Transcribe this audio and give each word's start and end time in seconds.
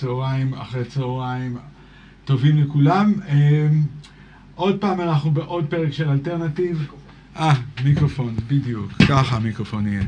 צהריים 0.00 0.54
אחרי 0.54 0.84
צהריים 0.84 1.56
טובים 2.24 2.62
לכולם. 2.62 3.12
אה, 3.28 3.68
עוד 4.54 4.76
פעם 4.76 5.00
אנחנו 5.00 5.30
בעוד 5.30 5.64
פרק 5.68 5.92
של 5.92 6.08
אלטרנטיב. 6.08 6.86
אה, 7.36 7.52
מיקרופון, 7.84 8.34
בדיוק, 8.48 8.92
ככה 9.08 9.36
המיקרופון 9.36 9.86
יהיה. 9.86 10.02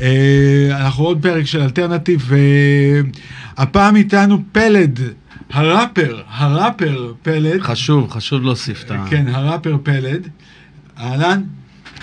אה, 0.00 0.84
אנחנו 0.84 1.04
עוד 1.04 1.22
פרק 1.22 1.44
של 1.44 1.60
אלטרנטיב, 1.60 2.30
והפעם 3.56 3.96
איתנו 3.96 4.42
פלד, 4.52 5.00
הראפר, 5.50 6.22
הראפר 6.28 7.12
פלד. 7.22 7.60
חשוב, 7.60 8.10
חשוב 8.10 8.42
להוסיף 8.42 8.84
את 8.84 8.90
ה... 8.90 9.04
כן, 9.10 9.28
הראפר 9.28 9.76
פלד. 9.82 10.28
אהלן? 10.98 11.42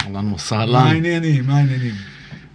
אהלן 0.06 0.26
מה 0.26 0.34
וסהלן. 0.34 0.88
העניינים? 0.88 1.48
מה 1.48 1.58
העניינים? 1.58 1.94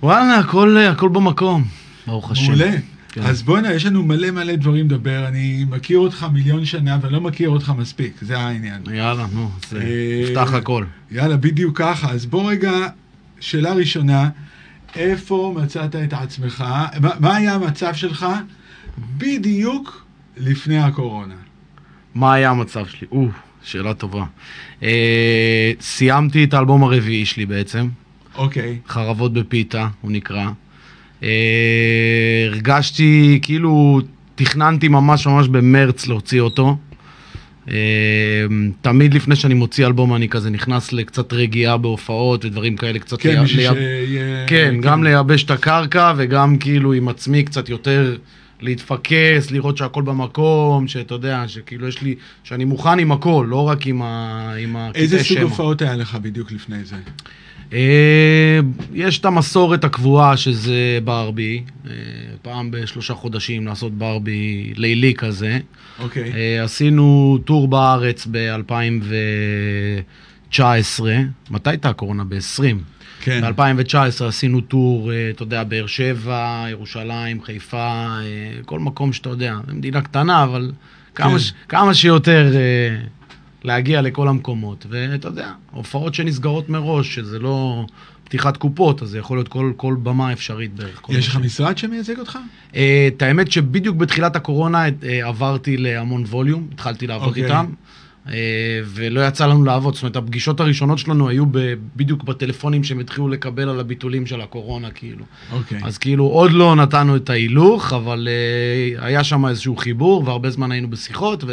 וואלה, 0.03 0.39
הכל 0.39 0.77
הכל 0.79 1.09
במקום. 1.09 1.65
ברוך 2.07 2.31
השם. 2.31 2.47
מעולה. 2.47 2.92
כן. 3.13 3.23
אז 3.23 3.43
בוא'נה, 3.43 3.73
יש 3.73 3.87
לנו 3.87 4.03
מלא 4.03 4.31
מלא 4.31 4.57
דברים 4.57 4.87
לדבר. 4.87 5.29
אני 5.29 5.65
מכיר 5.71 5.99
אותך 5.99 6.27
מיליון 6.33 6.65
שנה 6.65 6.99
ולא 7.03 7.21
מכיר 7.21 7.49
אותך 7.49 7.73
מספיק, 7.79 8.13
זה 8.23 8.39
העניין. 8.39 8.83
יאללה, 8.93 9.27
נו, 9.33 9.51
אז 9.63 9.77
אה, 9.77 10.25
נפתח 10.25 10.55
הכל. 10.55 10.85
יאללה, 11.11 11.37
בדיוק 11.37 11.79
ככה. 11.79 12.11
אז 12.11 12.27
בוא 12.27 12.51
רגע, 12.51 12.71
שאלה 13.41 13.73
ראשונה, 13.73 14.29
איפה 14.97 15.55
מצאת 15.57 15.97
את 15.97 16.13
עצמך, 16.13 16.65
מה, 17.01 17.11
מה 17.21 17.37
היה 17.37 17.55
המצב 17.55 17.95
שלך 17.95 18.27
בדיוק 19.19 20.07
לפני 20.37 20.79
הקורונה? 20.79 21.35
מה 22.15 22.35
היה 22.35 22.51
המצב 22.51 22.87
שלי? 22.87 23.09
או, 23.13 23.29
שאלה 23.63 23.95
טובה. 23.95 24.25
אה, 24.83 25.73
סיימתי 25.81 26.45
את 26.45 26.55
האלבום 26.55 26.85
הרביעי 26.85 27.27
שלי 27.27 27.47
בעצם, 27.47 27.89
אוקיי, 28.35 28.79
חרבות 28.89 29.33
בפיתה, 29.33 29.89
הוא 30.01 30.11
נקרא. 30.13 30.51
אה, 31.23 31.29
הרגשתי 32.47 33.39
כאילו 33.43 34.01
תכננתי 34.35 34.89
ממש 34.89 35.27
ממש 35.27 35.49
במרץ 35.49 36.07
להוציא 36.07 36.41
אותו. 36.41 36.77
אה, 37.71 37.75
תמיד 38.81 39.15
לפני 39.15 39.37
שאני 39.37 39.55
מוציא 39.55 39.87
אלבום 39.87 40.15
אני 40.15 40.29
כזה 40.29 40.51
נכנס 40.51 40.93
לקצת 40.93 41.33
רגיעה 41.33 41.77
בהופעות 41.77 42.45
ודברים 42.45 42.77
כאלה, 42.77 42.99
קצת 42.99 43.21
כן, 43.21 43.43
בשביל 43.45 43.61
ליה- 43.61 43.73
שיהיה... 43.75 44.47
כן, 44.47 44.75
גם 44.81 45.05
לייבש 45.05 45.45
את 45.45 45.51
הקרקע 45.51 46.13
וגם 46.17 46.57
כאילו 46.59 46.93
עם 46.93 47.09
עצמי 47.09 47.43
קצת 47.43 47.69
יותר 47.69 48.17
להתפקס, 48.61 49.51
לראות 49.51 49.77
שהכל 49.77 50.03
במקום, 50.03 50.89
שאתה 50.89 51.15
יודע, 51.15 51.45
שכאילו 51.47 51.89
יש 51.89 52.03
לי, 52.03 52.15
שאני 52.45 52.65
מוכן 52.65 52.99
עם 52.99 53.13
הכל, 53.13 53.47
לא 53.49 53.69
רק 53.69 53.87
עם 53.87 54.03
ה... 54.03 54.55
עם 54.59 54.77
הקטעי 54.77 55.03
איזה 55.03 55.19
סוג 55.19 55.27
שמע. 55.27 55.43
הופעות 55.43 55.83
היה 55.83 55.97
לך 55.97 56.15
בדיוק 56.23 56.53
לפני 56.53 56.85
זה? 56.85 56.97
אה, 57.73 58.59
יש 58.95 59.19
את 59.19 59.25
המסורת 59.25 59.85
הקבועה 59.85 60.37
שזה 60.37 60.75
ברבי, 61.05 61.63
אה, 61.87 61.91
פעם 62.43 62.71
בשלושה 62.71 63.15
חודשים 63.15 63.67
לעשות 63.67 63.93
ברבי 63.93 64.73
לילי 64.77 65.15
כזה. 65.15 65.59
אוקיי. 65.99 66.33
אה, 66.33 66.65
עשינו 66.65 67.39
טור 67.45 67.69
בארץ 67.69 68.27
ב-2019, 68.31 71.03
מתי 71.51 71.71
הייתה 71.71 71.89
הקורונה? 71.89 72.25
ב-20. 72.25 72.63
כן. 73.21 73.53
ב-2019 73.57 73.95
עשינו 74.25 74.61
טור, 74.61 75.11
אתה 75.31 75.43
יודע, 75.43 75.65
באר 75.65 75.87
שבע, 75.87 76.67
ירושלים, 76.71 77.43
חיפה, 77.43 78.09
כל 78.65 78.79
מקום 78.81 79.13
שאתה 79.13 79.29
יודע. 79.29 79.57
מדינה 79.69 80.01
קטנה, 80.03 80.45
אבל 80.45 80.73
כמה, 81.15 81.31
כן. 81.33 81.39
ש- 81.39 81.53
כמה 81.69 81.95
שיותר 81.95 82.53
להגיע 83.65 84.03
לכל 84.03 84.29
המקומות. 84.29 84.87
ואתה 84.89 85.29
יודע, 85.29 85.53
הופעות 85.71 86.15
שנסגרות 86.15 86.69
מראש, 86.69 87.15
שזה 87.15 87.39
לא 87.39 87.87
פתיחת 88.25 88.57
קופות, 88.57 89.03
אז 89.03 89.09
זה 89.09 89.19
יכול 89.19 89.37
להיות 89.37 89.49
כל, 89.49 89.73
כל 89.77 89.97
במה 90.03 90.33
אפשרית 90.33 90.75
בערך. 90.75 91.03
יש 91.09 91.29
לך 91.29 91.37
משרד 91.37 91.79
שמייצג 91.79 92.19
אותך? 92.19 92.39
אה, 92.77 93.09
את 93.17 93.23
האמת 93.23 93.53
שבדיוק 93.53 93.97
בתחילת 93.97 94.37
הקורונה 94.37 94.85
אה, 94.85 95.29
עברתי 95.29 95.77
להמון 95.77 96.25
ווליום, 96.29 96.69
התחלתי 96.73 97.07
לעבוד 97.07 97.29
אוקיי. 97.29 97.45
איתם, 97.45 97.67
אה, 98.29 98.81
ולא 98.85 99.27
יצא 99.27 99.47
לנו 99.47 99.65
לעבוד. 99.65 99.95
זאת 99.95 100.03
אומרת, 100.03 100.17
הפגישות 100.17 100.61
הראשונות 100.61 100.99
שלנו 100.99 101.29
היו 101.29 101.47
ב- 101.47 101.75
בדיוק 101.97 102.25
בטלפונים 102.25 102.85
שהם 102.85 103.01
התחילו 103.01 103.29
לקבל 103.29 103.69
על 103.69 103.81
הביטולים 103.81 104.27
של 104.27 104.41
הקורונה, 104.41 104.91
כאילו. 104.91 105.25
אוקיי. 105.53 105.81
אז 105.85 105.99
כאילו 105.99 106.25
עוד 106.25 106.53
לא 106.53 106.77
נתנו 106.77 107.17
את 107.17 107.31
ההילוך, 107.31 107.93
אבל 107.93 108.29
אה, 108.31 109.07
היה 109.07 109.25
שם 109.25 109.47
איזשהו 109.47 109.77
חיבור, 109.77 110.23
והרבה 110.27 110.51
זמן 110.51 110.73
היינו 110.73 110.91
בשיחות, 110.91 111.45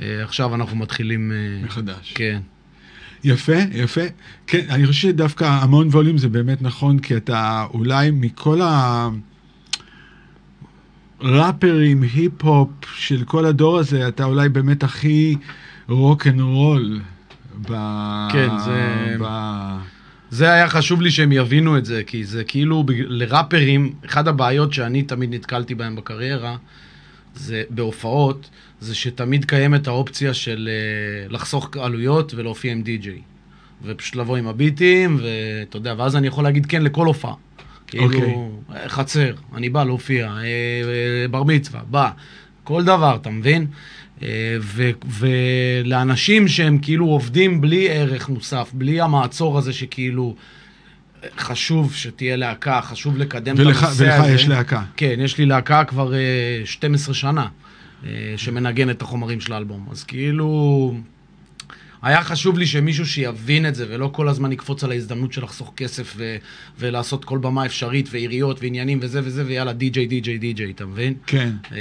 ועכשיו 0.00 0.54
אנחנו 0.54 0.76
מתחילים... 0.76 1.32
אה, 1.32 1.64
מחדש. 1.66 2.12
כן. 2.14 2.40
יפה, 3.24 3.56
יפה. 3.72 4.00
כן, 4.46 4.60
אני 4.68 4.86
חושב 4.86 5.00
שדווקא 5.08 5.44
המון 5.44 5.88
ווליום 5.88 6.18
זה 6.18 6.28
באמת 6.28 6.62
נכון, 6.62 6.98
כי 6.98 7.16
אתה 7.16 7.66
אולי 7.74 8.10
מכל 8.10 8.60
הראפרים, 11.20 12.02
היפ-הופ 12.02 12.68
של 12.94 13.24
כל 13.24 13.44
הדור 13.46 13.78
הזה, 13.78 14.08
אתה 14.08 14.24
אולי 14.24 14.48
באמת 14.48 14.82
הכי 14.82 15.36
רוק 15.88 16.26
אנד 16.26 16.40
רול. 16.40 17.00
ב... 17.70 17.72
כן, 18.32 18.48
זה- 18.64 19.16
ב... 19.20 19.26
זה 20.30 20.52
היה 20.52 20.68
חשוב 20.68 21.02
לי 21.02 21.10
שהם 21.10 21.32
יבינו 21.32 21.78
את 21.78 21.84
זה, 21.84 22.02
כי 22.06 22.24
זה 22.24 22.44
כאילו, 22.44 22.84
לראפרים, 22.88 23.92
אחת 24.06 24.26
הבעיות 24.26 24.72
שאני 24.72 25.02
תמיד 25.02 25.34
נתקלתי 25.34 25.74
בהן 25.74 25.96
בקריירה, 25.96 26.56
זה 27.34 27.62
בהופעות, 27.70 28.50
זה 28.80 28.94
שתמיד 28.94 29.44
קיימת 29.44 29.86
האופציה 29.86 30.34
של 30.34 30.68
אה, 30.72 31.32
לחסוך 31.32 31.70
עלויות 31.80 32.34
ולהופיע 32.34 32.72
עם 32.72 32.82
די-ג'יי. 32.82 33.20
ופשוט 33.84 34.16
לבוא 34.16 34.36
עם 34.36 34.46
הביטים, 34.46 35.18
ואתה 35.22 35.76
יודע, 35.76 35.94
ואז 35.98 36.16
אני 36.16 36.26
יכול 36.26 36.44
להגיד 36.44 36.66
כן 36.66 36.82
לכל 36.82 37.06
הופעה. 37.06 37.34
כאילו, 37.86 38.04
אוקיי. 38.04 38.34
אה, 38.74 38.88
חצר, 38.88 39.34
אני 39.54 39.68
בא 39.68 39.84
להופיע, 39.84 40.26
אה, 40.26 41.28
בר 41.30 41.42
מצווה, 41.42 41.80
בא, 41.90 42.10
כל 42.64 42.84
דבר, 42.84 43.16
אתה 43.20 43.30
מבין? 43.30 43.66
ו- 44.60 44.90
ולאנשים 45.18 46.48
שהם 46.48 46.78
כאילו 46.78 47.06
עובדים 47.06 47.60
בלי 47.60 47.90
ערך 47.90 48.28
מוסף, 48.28 48.70
בלי 48.74 49.00
המעצור 49.00 49.58
הזה 49.58 49.72
שכאילו 49.72 50.34
חשוב 51.38 51.94
שתהיה 51.94 52.36
להקה, 52.36 52.80
חשוב 52.82 53.18
לקדם 53.18 53.54
את 53.54 53.60
ולך, 53.60 53.82
הנושא 53.82 54.02
ולך 54.02 54.20
הזה. 54.20 54.32
יש 54.32 54.48
להקה. 54.48 54.82
כן, 54.96 55.14
יש 55.18 55.38
לי 55.38 55.46
להקה 55.46 55.84
כבר 55.84 56.14
אה, 56.14 56.18
12 56.64 57.14
שנה, 57.14 57.46
אה, 58.06 58.34
שמנגנת 58.36 58.96
את 58.96 59.02
החומרים 59.02 59.40
של 59.40 59.52
האלבום. 59.52 59.86
אז 59.90 60.04
כאילו, 60.04 60.94
היה 62.02 62.22
חשוב 62.24 62.58
לי 62.58 62.66
שמישהו 62.66 63.06
שיבין 63.06 63.66
את 63.66 63.74
זה, 63.74 63.86
ולא 63.88 64.10
כל 64.12 64.28
הזמן 64.28 64.52
יקפוץ 64.52 64.84
על 64.84 64.90
ההזדמנות 64.90 65.32
של 65.32 65.42
לחסוך 65.42 65.72
כסף 65.76 66.14
ו- 66.16 66.36
ולעשות 66.78 67.24
כל 67.24 67.38
במה 67.38 67.66
אפשרית, 67.66 68.08
ועיריות, 68.12 68.58
ועניינים 68.62 68.98
וזה 69.02 69.20
וזה, 69.24 69.44
ויאללה, 69.46 69.72
די-ג'יי, 69.72 70.06
די-ג'יי, 70.06 70.38
די-ג'יי, 70.38 70.70
אתה 70.70 70.86
מבין? 70.86 71.14
כן. 71.26 71.50
אה, 71.72 71.78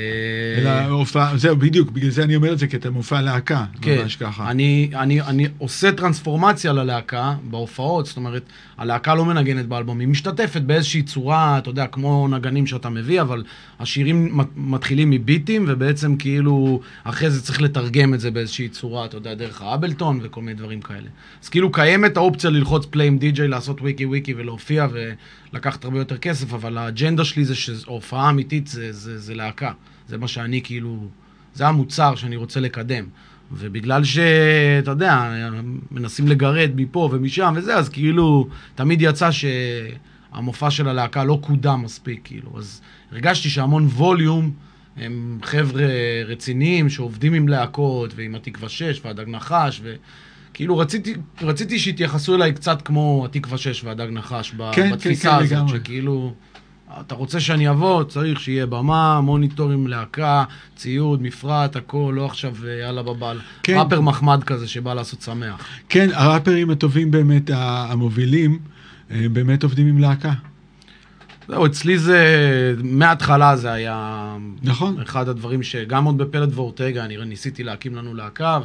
אלא 0.57 0.91
הופעה, 0.91 1.38
זהו, 1.38 1.56
בדיוק, 1.56 1.91
בגלל 1.91 2.09
זה 2.09 2.24
אני 2.24 2.35
אומר 2.35 2.53
את 2.53 2.59
זה, 2.59 2.68
כי 2.68 2.75
אתה 2.78 2.90
מופע 2.90 3.21
להקה, 3.21 3.66
כן, 3.81 3.98
ממש 4.01 4.16
ככה. 4.16 4.51
אני, 4.51 4.89
אני, 4.95 5.21
אני 5.21 5.48
עושה 5.57 5.92
טרנספורמציה 5.92 6.74
ללהקה 6.74 7.36
בהופעות, 7.44 8.06
זאת 8.06 8.18
אומרת, 8.18 8.44
הלהקה 8.77 9.15
לא 9.15 9.25
מנגנת 9.25 9.65
באלבום, 9.65 10.00
היא 10.00 10.07
משתתפת 10.07 10.62
באיזושהי 10.62 11.01
צורה, 11.04 11.57
אתה 11.57 11.69
יודע, 11.69 11.88
כמו 11.88 12.27
נגנים 12.27 12.68
שאתה 12.68 12.89
מביא, 12.89 13.22
אבל 13.22 13.44
השירים 13.80 14.38
מת- 14.38 14.48
מתחילים 14.56 15.10
מביטים, 15.10 15.65
ובעצם 15.68 16.15
כאילו, 16.15 16.80
אחרי 17.04 17.30
זה 17.31 17.42
צריך 17.42 17.62
לתרגם 17.62 18.13
את 18.13 18.19
זה 18.19 18.31
באיזושהי 18.31 18.69
צורה, 18.69 19.06
אתה 19.06 19.18
יודע, 19.18 19.33
דרך 19.33 19.62
האבלטון 19.62 20.09
וכל 20.22 20.42
מיני 20.42 20.54
דברים 20.54 20.82
כאלה. 20.82 21.08
אז 21.44 21.50
כאילו 21.50 21.72
קיימת 21.72 22.18
האופציה 22.18 22.50
ללחוץ 22.50 22.86
פליי 22.86 23.08
עם 23.08 23.18
די-ג'יי, 23.18 23.48
לעשות 23.48 23.82
וויקי 23.82 24.06
וויקי 24.06 24.34
ולהופיע 24.34 24.88
ולקחת 25.54 25.86
הרבה 25.86 26.00
יותר 26.00 26.18
כסף, 26.18 26.54
אבל 26.54 26.78
האג'נדה 26.78 27.26
שלי 27.26 27.46
זה 27.46 27.56
שהופעה 27.56 28.30
אמיתית 28.30 28.68
זה, 28.68 28.94
זה, 28.94 29.20
זה 29.20 29.36
להקה. 29.36 29.72
זה 30.08 30.18
מה 30.18 30.28
שאני 30.28 30.62
כאילו, 30.64 31.08
זה 31.54 31.68
המוצר 31.68 32.16
שאני 32.16 32.36
רוצה 32.36 32.60
לקדם. 32.60 33.06
ובגלל 33.52 34.04
שאתה 34.04 34.92
יודע, 34.92 35.32
מנסים 35.92 36.28
לגרד 36.28 36.72
מפה 36.76 37.10
ומשם 37.12 37.54
וזה, 37.58 37.76
אז 37.76 37.90
כאילו, 37.90 38.48
תמיד 38.76 39.02
יצא 39.02 39.30
שהמופע 39.32 40.72
של 40.72 40.88
הלהקה 40.88 41.24
לא 41.24 41.40
קודם 41.42 41.82
מספיק, 41.84 42.22
כאילו. 42.24 42.52
אז 42.58 42.82
הרגשתי 43.12 43.50
שהמון 43.50 43.86
ווליום 43.86 44.52
הם 45.00 45.40
חבר'ה 45.44 45.86
רציניים 46.25 46.90
שעובדים 46.90 47.34
עם 47.34 47.48
להקות 47.48 48.13
ועם 48.16 48.36
התקווה 48.36 48.69
6 48.69 49.01
והדג 49.06 49.28
נחש, 49.28 49.81
וכאילו 50.51 50.78
רציתי, 50.78 51.13
רציתי 51.42 51.80
שיתייחסו 51.80 52.36
אליי 52.36 52.54
קצת 52.54 52.81
כמו 52.81 53.25
התקווה 53.25 53.57
6 53.57 53.84
והדג 53.84 54.07
נחש 54.12 54.54
ב- 54.57 54.72
כן, 54.72 54.90
כן, 54.90 54.92
בתפיסה 54.92 55.30
כן, 55.30 55.36
הזאת, 55.36 55.51
לגמרי. 55.51 55.80
שכאילו... 55.80 56.34
אתה 57.00 57.16
רוצה 57.16 57.40
שאני 57.40 57.69
אבוא, 57.69 58.04
צריך 58.04 58.40
שיהיה 58.40 58.66
במה, 58.66 59.22
מוניטורים, 59.22 59.88
להקה, 59.88 60.44
ציוד, 60.75 61.22
מפרט, 61.22 61.75
הכל, 61.75 62.13
לא 62.16 62.25
עכשיו 62.25 62.56
אה, 62.68 62.74
יאללה 62.74 63.04
בבל. 63.04 63.40
כן. 63.63 63.78
ראפר 63.78 64.01
מחמד 64.01 64.44
כזה 64.44 64.68
שבא 64.68 64.94
לעשות 64.94 65.22
שמח. 65.22 65.66
כן, 65.90 66.10
הראפרים 66.13 66.69
הטובים 66.69 67.12
באמת, 67.12 67.50
המובילים, 67.54 68.60
הם 69.10 69.34
באמת 69.34 69.63
עובדים 69.63 69.88
עם 69.88 69.98
להקה. 69.98 70.34
זהו, 71.50 71.66
אצלי 71.66 71.98
זה, 71.98 72.75
מההתחלה 72.84 73.57
זה 73.57 73.72
היה... 73.72 74.38
נכון. 74.63 75.01
אחד 75.01 75.30
הדברים 75.30 75.63
שגם 75.63 76.06
עוד 76.06 76.18
בפלד 76.18 76.50
ואורטגה, 76.54 77.06
אני 77.06 77.25
ניסיתי 77.25 77.63
להקים 77.63 77.96
לנו 77.96 78.13
להקה, 78.13 78.60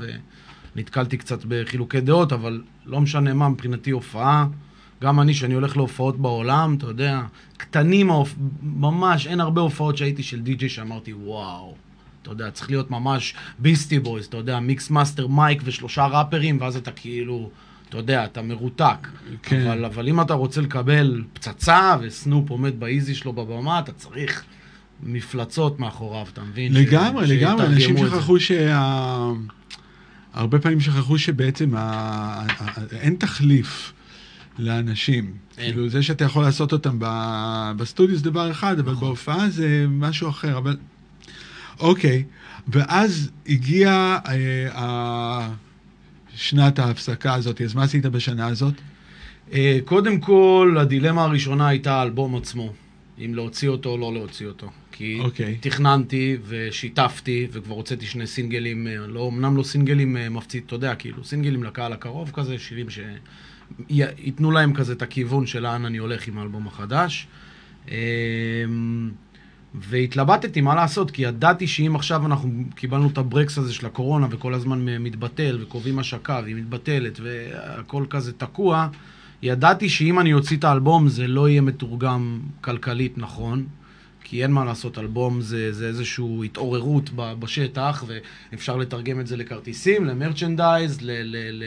נתקלתי 0.76 1.16
קצת 1.16 1.44
בחילוקי 1.48 2.00
דעות, 2.00 2.32
אבל 2.32 2.62
לא 2.86 3.00
משנה 3.00 3.34
מה, 3.34 3.48
מבחינתי 3.48 3.90
הופעה. 3.90 4.46
גם 5.02 5.20
אני, 5.20 5.34
שאני 5.34 5.54
הולך 5.54 5.76
להופעות 5.76 6.19
בעולם, 6.19 6.75
אתה 6.78 6.86
יודע, 6.86 7.22
קטנים, 7.56 8.10
ממש, 8.62 9.26
אין 9.26 9.40
הרבה 9.40 9.60
הופעות 9.60 9.96
שהייתי 9.96 10.22
של 10.22 10.40
די.ג'יי 10.40 10.69
שאמרתי, 10.69 11.12
וואו. 11.12 11.75
אתה 12.22 12.31
יודע, 12.31 12.50
צריך 12.50 12.70
להיות 12.70 12.90
ממש 12.90 13.34
ביסטי 13.58 13.98
בויז, 13.98 14.26
אתה 14.26 14.36
יודע, 14.36 14.60
מיקס 14.60 14.90
מאסטר 14.90 15.26
מייק 15.26 15.62
ושלושה 15.64 16.06
ראפרים, 16.06 16.58
ואז 16.60 16.76
אתה 16.76 16.90
כאילו, 16.90 17.50
אתה 17.94 18.02
יודע, 18.02 18.25
אתה 18.25 18.43
מרותק. 18.43 19.08
כן. 19.43 19.67
אבל, 19.67 19.85
אבל 19.85 20.08
אם 20.08 20.20
אתה 20.20 20.35
רוצה 20.35 20.61
לקבל 20.61 21.23
פצצה, 21.32 21.96
וסנופ 22.00 22.50
עומד 22.50 22.81
באיזי 22.81 23.14
שלו 23.14 23.32
בבמה, 23.32 23.79
אתה 23.79 23.93
צריך 23.93 24.44
מפלצות 25.02 25.81
מאחוריו, 25.81 26.26
אתה 26.32 26.43
מבין? 26.43 26.73
ש- 26.73 26.76
לגמרי, 26.76 27.26
לגמרי, 27.26 27.67
אנשים. 27.67 27.99
שכחו 27.99 28.41
שה... 28.41 28.79
הרבה 30.32 30.58
פעמים 30.58 30.81
שכחו 30.81 31.19
שבעצם 31.19 31.75
ה... 31.76 32.46
אין 32.93 33.14
תחליף 33.14 33.93
לאנשים. 34.58 35.25
אין. 35.58 35.73
כאילו, 35.73 35.88
זה 35.88 36.02
שאתה 36.02 36.25
יכול 36.25 36.43
לעשות 36.43 36.73
אותם 36.73 36.96
ב- 36.99 37.73
בסטודיו 37.76 38.17
זה 38.17 38.25
דבר 38.25 38.50
אחד, 38.50 38.79
אבל 38.79 38.93
נכון. 38.93 39.08
בהופעה 39.08 39.50
זה 39.50 39.87
משהו 39.88 40.29
אחר, 40.29 40.58
אבל... 40.58 40.76
אוקיי, 41.81 42.25
ואז 42.69 43.31
הגיעה 43.49 44.19
אה, 44.29 45.49
שנת 46.36 46.78
ההפסקה 46.78 47.34
הזאת, 47.34 47.60
אז 47.60 47.75
מה 47.75 47.82
עשית 47.82 48.06
בשנה 48.06 48.46
הזאת? 48.46 48.75
אה, 49.52 49.78
קודם 49.84 50.20
כל, 50.20 50.76
הדילמה 50.81 51.22
הראשונה 51.22 51.69
הייתה 51.69 51.94
האלבום 51.94 52.36
עצמו, 52.36 52.72
אם 53.19 53.34
להוציא 53.34 53.69
אותו 53.69 53.90
או 53.90 53.98
לא 53.98 54.12
להוציא 54.12 54.46
אותו. 54.46 54.70
כי 54.92 55.20
אוקיי. 55.20 55.58
תכננתי 55.60 56.36
ושיתפתי, 56.46 57.46
וכבר 57.52 57.75
הוצאתי 57.75 58.06
שני 58.06 58.26
סינגלים, 58.26 58.86
אה, 58.86 58.96
לא, 58.96 59.28
אמנם 59.32 59.56
לא 59.56 59.62
סינגלים 59.62 60.16
אה, 60.16 60.28
מפציץ, 60.28 60.64
אתה 60.66 60.75
יודע, 60.75 60.94
כאילו, 60.94 61.25
סינגלים 61.25 61.62
לקהל 61.62 61.92
הקרוב 61.92 62.31
כזה, 62.34 62.58
שירים 62.58 62.86
שייתנו 62.90 64.50
להם 64.50 64.75
כזה 64.75 64.92
את 64.92 65.02
הכיוון 65.02 65.46
של 65.46 65.62
לאן 65.62 65.84
אני 65.84 65.98
הולך 65.98 66.28
עם 66.28 66.38
האלבום 66.38 66.66
החדש. 66.66 67.26
והתלבטתי 69.74 70.60
מה 70.60 70.74
לעשות, 70.74 71.10
כי 71.10 71.22
ידעתי 71.22 71.66
שאם 71.66 71.96
עכשיו 71.96 72.26
אנחנו 72.26 72.50
קיבלנו 72.74 73.08
את 73.08 73.18
הברקס 73.18 73.58
הזה 73.58 73.74
של 73.74 73.86
הקורונה 73.86 74.26
וכל 74.30 74.54
הזמן 74.54 74.84
מתבטל 75.00 75.58
וקובעים 75.62 75.98
השקה 75.98 76.40
והיא 76.44 76.56
מתבטלת 76.56 77.20
והכל 77.22 78.04
כזה 78.10 78.32
תקוע, 78.32 78.88
ידעתי 79.42 79.88
שאם 79.88 80.20
אני 80.20 80.34
אוציא 80.34 80.56
את 80.56 80.64
האלבום 80.64 81.08
זה 81.08 81.26
לא 81.26 81.48
יהיה 81.48 81.60
מתורגם 81.60 82.40
כלכלית 82.60 83.18
נכון, 83.18 83.66
כי 84.24 84.42
אין 84.42 84.50
מה 84.50 84.64
לעשות, 84.64 84.98
אלבום 84.98 85.40
זה, 85.40 85.72
זה 85.72 85.86
איזושהי 85.86 86.44
התעוררות 86.44 87.10
בשטח 87.14 88.04
ואפשר 88.06 88.76
לתרגם 88.76 89.20
את 89.20 89.26
זה 89.26 89.36
לכרטיסים, 89.36 90.04
למרצ'נדייז, 90.04 90.98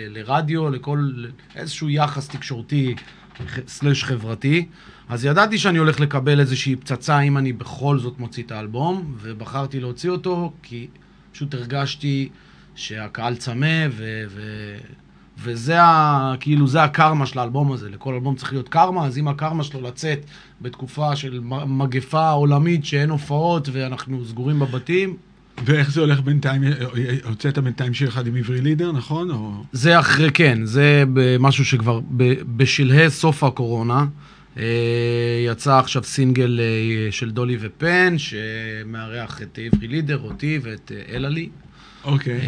לרדיו, 0.10 0.70
לכל, 0.70 1.12
איזשהו 1.56 1.90
יחס 1.90 2.28
תקשורתי 2.28 2.96
סלש 3.68 4.04
חברתי. 4.04 4.66
אז 5.10 5.26
ידעתי 5.26 5.58
שאני 5.58 5.78
הולך 5.78 6.00
לקבל 6.00 6.40
איזושהי 6.40 6.76
פצצה 6.76 7.20
אם 7.20 7.38
אני 7.38 7.54
בכל 7.54 8.00
זאת 8.00 8.20
מוציא 8.20 8.44
את 8.44 8.52
האלבום, 8.52 9.16
ובחרתי 9.22 9.80
להוציא 9.80 10.10
אותו 10.10 10.52
כי 10.64 10.88
פשוט 11.32 11.54
הרגשתי 11.54 12.30
שהקהל 12.76 13.36
צמא, 13.36 13.88
ו... 13.92 14.24
ו... 14.30 14.42
וזה 15.40 15.82
ה... 15.82 16.34
כאילו, 16.40 16.68
זה 16.68 16.84
הקרמה 16.84 17.26
של 17.26 17.40
האלבום 17.40 17.72
הזה. 17.72 17.90
לכל 17.90 18.14
אלבום 18.14 18.36
צריך 18.36 18.52
להיות 18.52 18.70
קרמה, 18.70 19.06
אז 19.06 19.18
אם 19.18 19.28
הקרמה 19.28 19.64
שלו 19.64 19.82
לצאת 19.82 20.20
בתקופה 20.62 21.16
של 21.16 21.40
מגפה 21.68 22.30
עולמית 22.30 22.86
שאין 22.86 23.10
הופעות 23.10 23.70
ואנחנו 23.72 24.26
סגורים 24.26 24.60
בבתים, 24.60 25.16
ואיך 25.66 25.92
זה 25.92 26.02
הולך 26.02 26.20
בינתיים? 26.20 26.64
הוצאת 27.24 27.58
בינתיים 27.58 27.94
שיר 27.94 28.10
אחד 28.10 28.28
עם 28.28 28.36
עברי 28.36 28.62
לידר, 28.62 28.92
נכון? 28.92 29.32
או... 29.32 29.52
זה 29.72 30.00
אחרי, 30.00 30.32
כן, 30.32 30.66
זה 30.66 31.04
משהו 31.40 31.66
שכבר 31.66 32.00
בשלהי 32.56 33.10
סוף 33.10 33.44
הקורונה. 33.44 34.06
אה, 34.58 35.46
יצא 35.46 35.80
עכשיו 35.80 36.04
סינגל 36.04 36.60
אה, 36.60 37.12
של 37.12 37.32
דולי 37.32 37.58
ופן, 37.60 38.16
שמארח 38.18 39.42
את 39.42 39.60
עברי 39.62 39.88
לידר, 39.88 40.22
אותי 40.24 40.60
ואת 40.62 40.92
אה, 40.96 41.16
אלעלי. 41.16 41.50
אוקיי. 42.04 42.40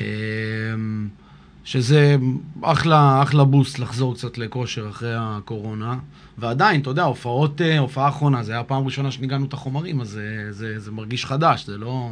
שזה 1.63 2.15
אחלה, 2.61 3.23
אחלה 3.23 3.43
בוסט 3.43 3.79
לחזור 3.79 4.15
קצת 4.15 4.37
לכושר 4.37 4.89
אחרי 4.89 5.13
הקורונה. 5.17 5.97
ועדיין, 6.37 6.81
אתה 6.81 6.89
יודע, 6.89 7.03
הופעות, 7.03 7.61
הופעה 7.79 8.09
אחרונה, 8.09 8.43
זה 8.43 8.51
היה 8.51 8.61
הפעם 8.61 8.81
הראשונה 8.81 9.11
שניגענו 9.11 9.45
את 9.45 9.53
החומרים, 9.53 10.01
אז 10.01 10.07
זה, 10.09 10.47
זה, 10.51 10.79
זה 10.79 10.91
מרגיש 10.91 11.25
חדש, 11.25 11.65
זה 11.65 11.77
לא 11.77 12.11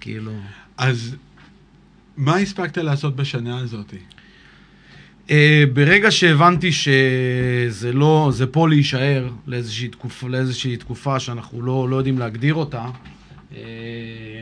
כאילו... 0.00 0.32
אז 0.76 1.16
מה 2.16 2.36
הספקת 2.36 2.76
לעשות 2.78 3.16
בשנה 3.16 3.58
הזאת? 3.58 3.94
Uh, 5.28 5.30
ברגע 5.72 6.10
שהבנתי 6.10 6.72
שזה 6.72 7.92
לא, 7.92 8.28
זה 8.32 8.46
פה 8.46 8.68
להישאר 8.68 9.28
לאיזושהי 9.46 9.88
תקופה, 9.88 10.28
לאיזושהי 10.28 10.76
תקופה 10.76 11.20
שאנחנו 11.20 11.62
לא, 11.62 11.88
לא 11.88 11.96
יודעים 11.96 12.18
להגדיר 12.18 12.54
אותה, 12.54 12.84
uh, 12.84 13.54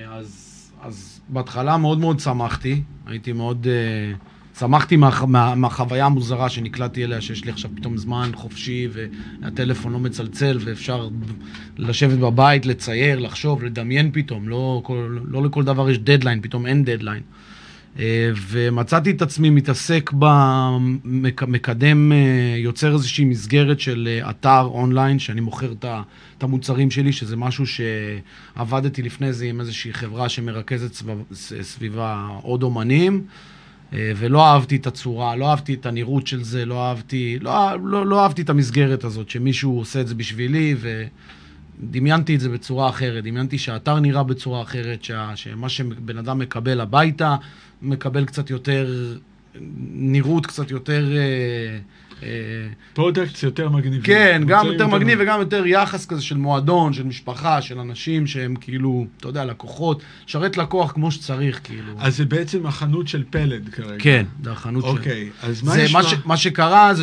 אז, 0.08 0.70
אז 0.82 1.20
בהתחלה 1.28 1.76
מאוד 1.76 1.98
מאוד 1.98 2.20
שמחתי, 2.20 2.82
הייתי 3.06 3.32
מאוד, 3.32 3.66
uh, 3.66 4.58
שמחתי 4.58 4.96
מה, 4.96 5.10
מה, 5.26 5.54
מהחוויה 5.54 6.06
המוזרה 6.06 6.48
שנקלעתי 6.48 7.04
אליה, 7.04 7.20
שיש 7.20 7.44
לי 7.44 7.50
עכשיו 7.50 7.70
פתאום 7.74 7.96
זמן 7.96 8.30
חופשי 8.34 8.88
והטלפון 8.92 9.92
לא 9.92 9.98
מצלצל 9.98 10.58
ואפשר 10.64 11.08
לשבת 11.78 12.18
בבית, 12.18 12.66
לצייר, 12.66 13.18
לחשוב, 13.18 13.64
לדמיין 13.64 14.10
פתאום, 14.12 14.48
לא, 14.48 14.80
כל, 14.84 15.18
לא 15.24 15.42
לכל 15.42 15.64
דבר 15.64 15.90
יש 15.90 15.98
דדליין, 15.98 16.40
פתאום 16.42 16.66
אין 16.66 16.84
דדליין. 16.84 17.22
אה, 17.98 18.30
ומצאתי 18.48 19.10
את 19.10 19.22
עצמי 19.22 19.50
מתעסק 19.50 20.10
במקדם, 21.04 22.12
יוצר 22.56 22.94
איזושהי 22.94 23.24
מסגרת 23.24 23.80
של 23.80 24.08
אה, 24.10 24.30
אתר 24.30 24.62
אונליין, 24.62 25.18
שאני 25.18 25.40
מוכר 25.40 25.72
את 26.38 26.42
המוצרים 26.42 26.90
שלי, 26.90 27.12
שזה 27.12 27.36
משהו 27.36 27.64
שעבדתי 27.66 29.02
לפני 29.02 29.32
זה 29.32 29.44
עם 29.44 29.60
איזושהי 29.60 29.92
חברה 29.92 30.28
שמרכזת 30.28 31.02
סביבה 31.62 32.28
עוד 32.42 32.62
אומנים, 32.62 33.24
אה, 33.92 34.12
ולא 34.16 34.46
אהבתי 34.46 34.76
את 34.76 34.86
הצורה, 34.86 35.36
לא 35.36 35.50
אהבתי 35.50 35.74
את 35.74 35.86
הנראות 35.86 36.26
של 36.26 36.42
זה, 36.42 36.64
לא 36.64 36.88
אהבתי, 36.88 37.38
לא, 37.40 37.52
לא, 37.84 38.06
לא 38.06 38.22
אהבתי 38.22 38.42
את 38.42 38.50
המסגרת 38.50 39.04
הזאת, 39.04 39.30
שמישהו 39.30 39.78
עושה 39.78 40.00
את 40.00 40.08
זה 40.08 40.14
בשבילי, 40.14 40.74
ו... 40.78 41.04
דמיינתי 41.80 42.34
את 42.34 42.40
זה 42.40 42.48
בצורה 42.48 42.88
אחרת, 42.88 43.24
דמיינתי 43.24 43.58
שהאתר 43.58 44.00
נראה 44.00 44.22
בצורה 44.22 44.62
אחרת, 44.62 45.04
שה, 45.04 45.32
שמה 45.34 45.68
שבן 45.68 46.18
אדם 46.18 46.38
מקבל 46.38 46.80
הביתה, 46.80 47.36
מקבל 47.82 48.24
קצת 48.24 48.50
יותר, 48.50 49.14
נראות 49.90 50.46
קצת 50.46 50.70
יותר... 50.70 51.16
אה, 51.16 51.78
אה, 52.22 52.28
products 52.94 53.42
יותר 53.42 53.68
מגניבים. 53.68 54.02
כן, 54.02 54.42
גם 54.46 54.58
מוצרים 54.58 54.72
יותר 54.72 54.86
מגניב 54.86 55.18
וגם 55.22 55.40
יותר 55.40 55.66
יחס 55.66 56.06
כזה 56.06 56.22
של 56.22 56.36
מועדון, 56.36 56.92
של 56.92 57.02
משפחה, 57.02 57.62
של 57.62 57.78
אנשים 57.78 58.26
שהם 58.26 58.56
כאילו, 58.56 59.06
אתה 59.16 59.28
יודע, 59.28 59.44
לקוחות, 59.44 60.02
לשרת 60.26 60.56
לקוח 60.56 60.92
כמו 60.92 61.10
שצריך, 61.10 61.60
כאילו. 61.64 61.92
אז 61.98 62.16
זה 62.16 62.24
בעצם 62.24 62.66
החנות 62.66 63.08
של 63.08 63.24
פלד 63.30 63.68
כרגע. 63.68 63.96
כן, 63.98 64.24
זה 64.42 64.52
החנות 64.52 64.84
של... 64.84 64.88
אוקיי, 64.88 65.30
אז 65.42 65.62
מה 65.62 65.72
זה, 65.72 65.82
יש 65.82 65.92
מה? 65.92 66.02
ש, 66.02 66.14
מה 66.24 66.36
שקרה 66.36 66.94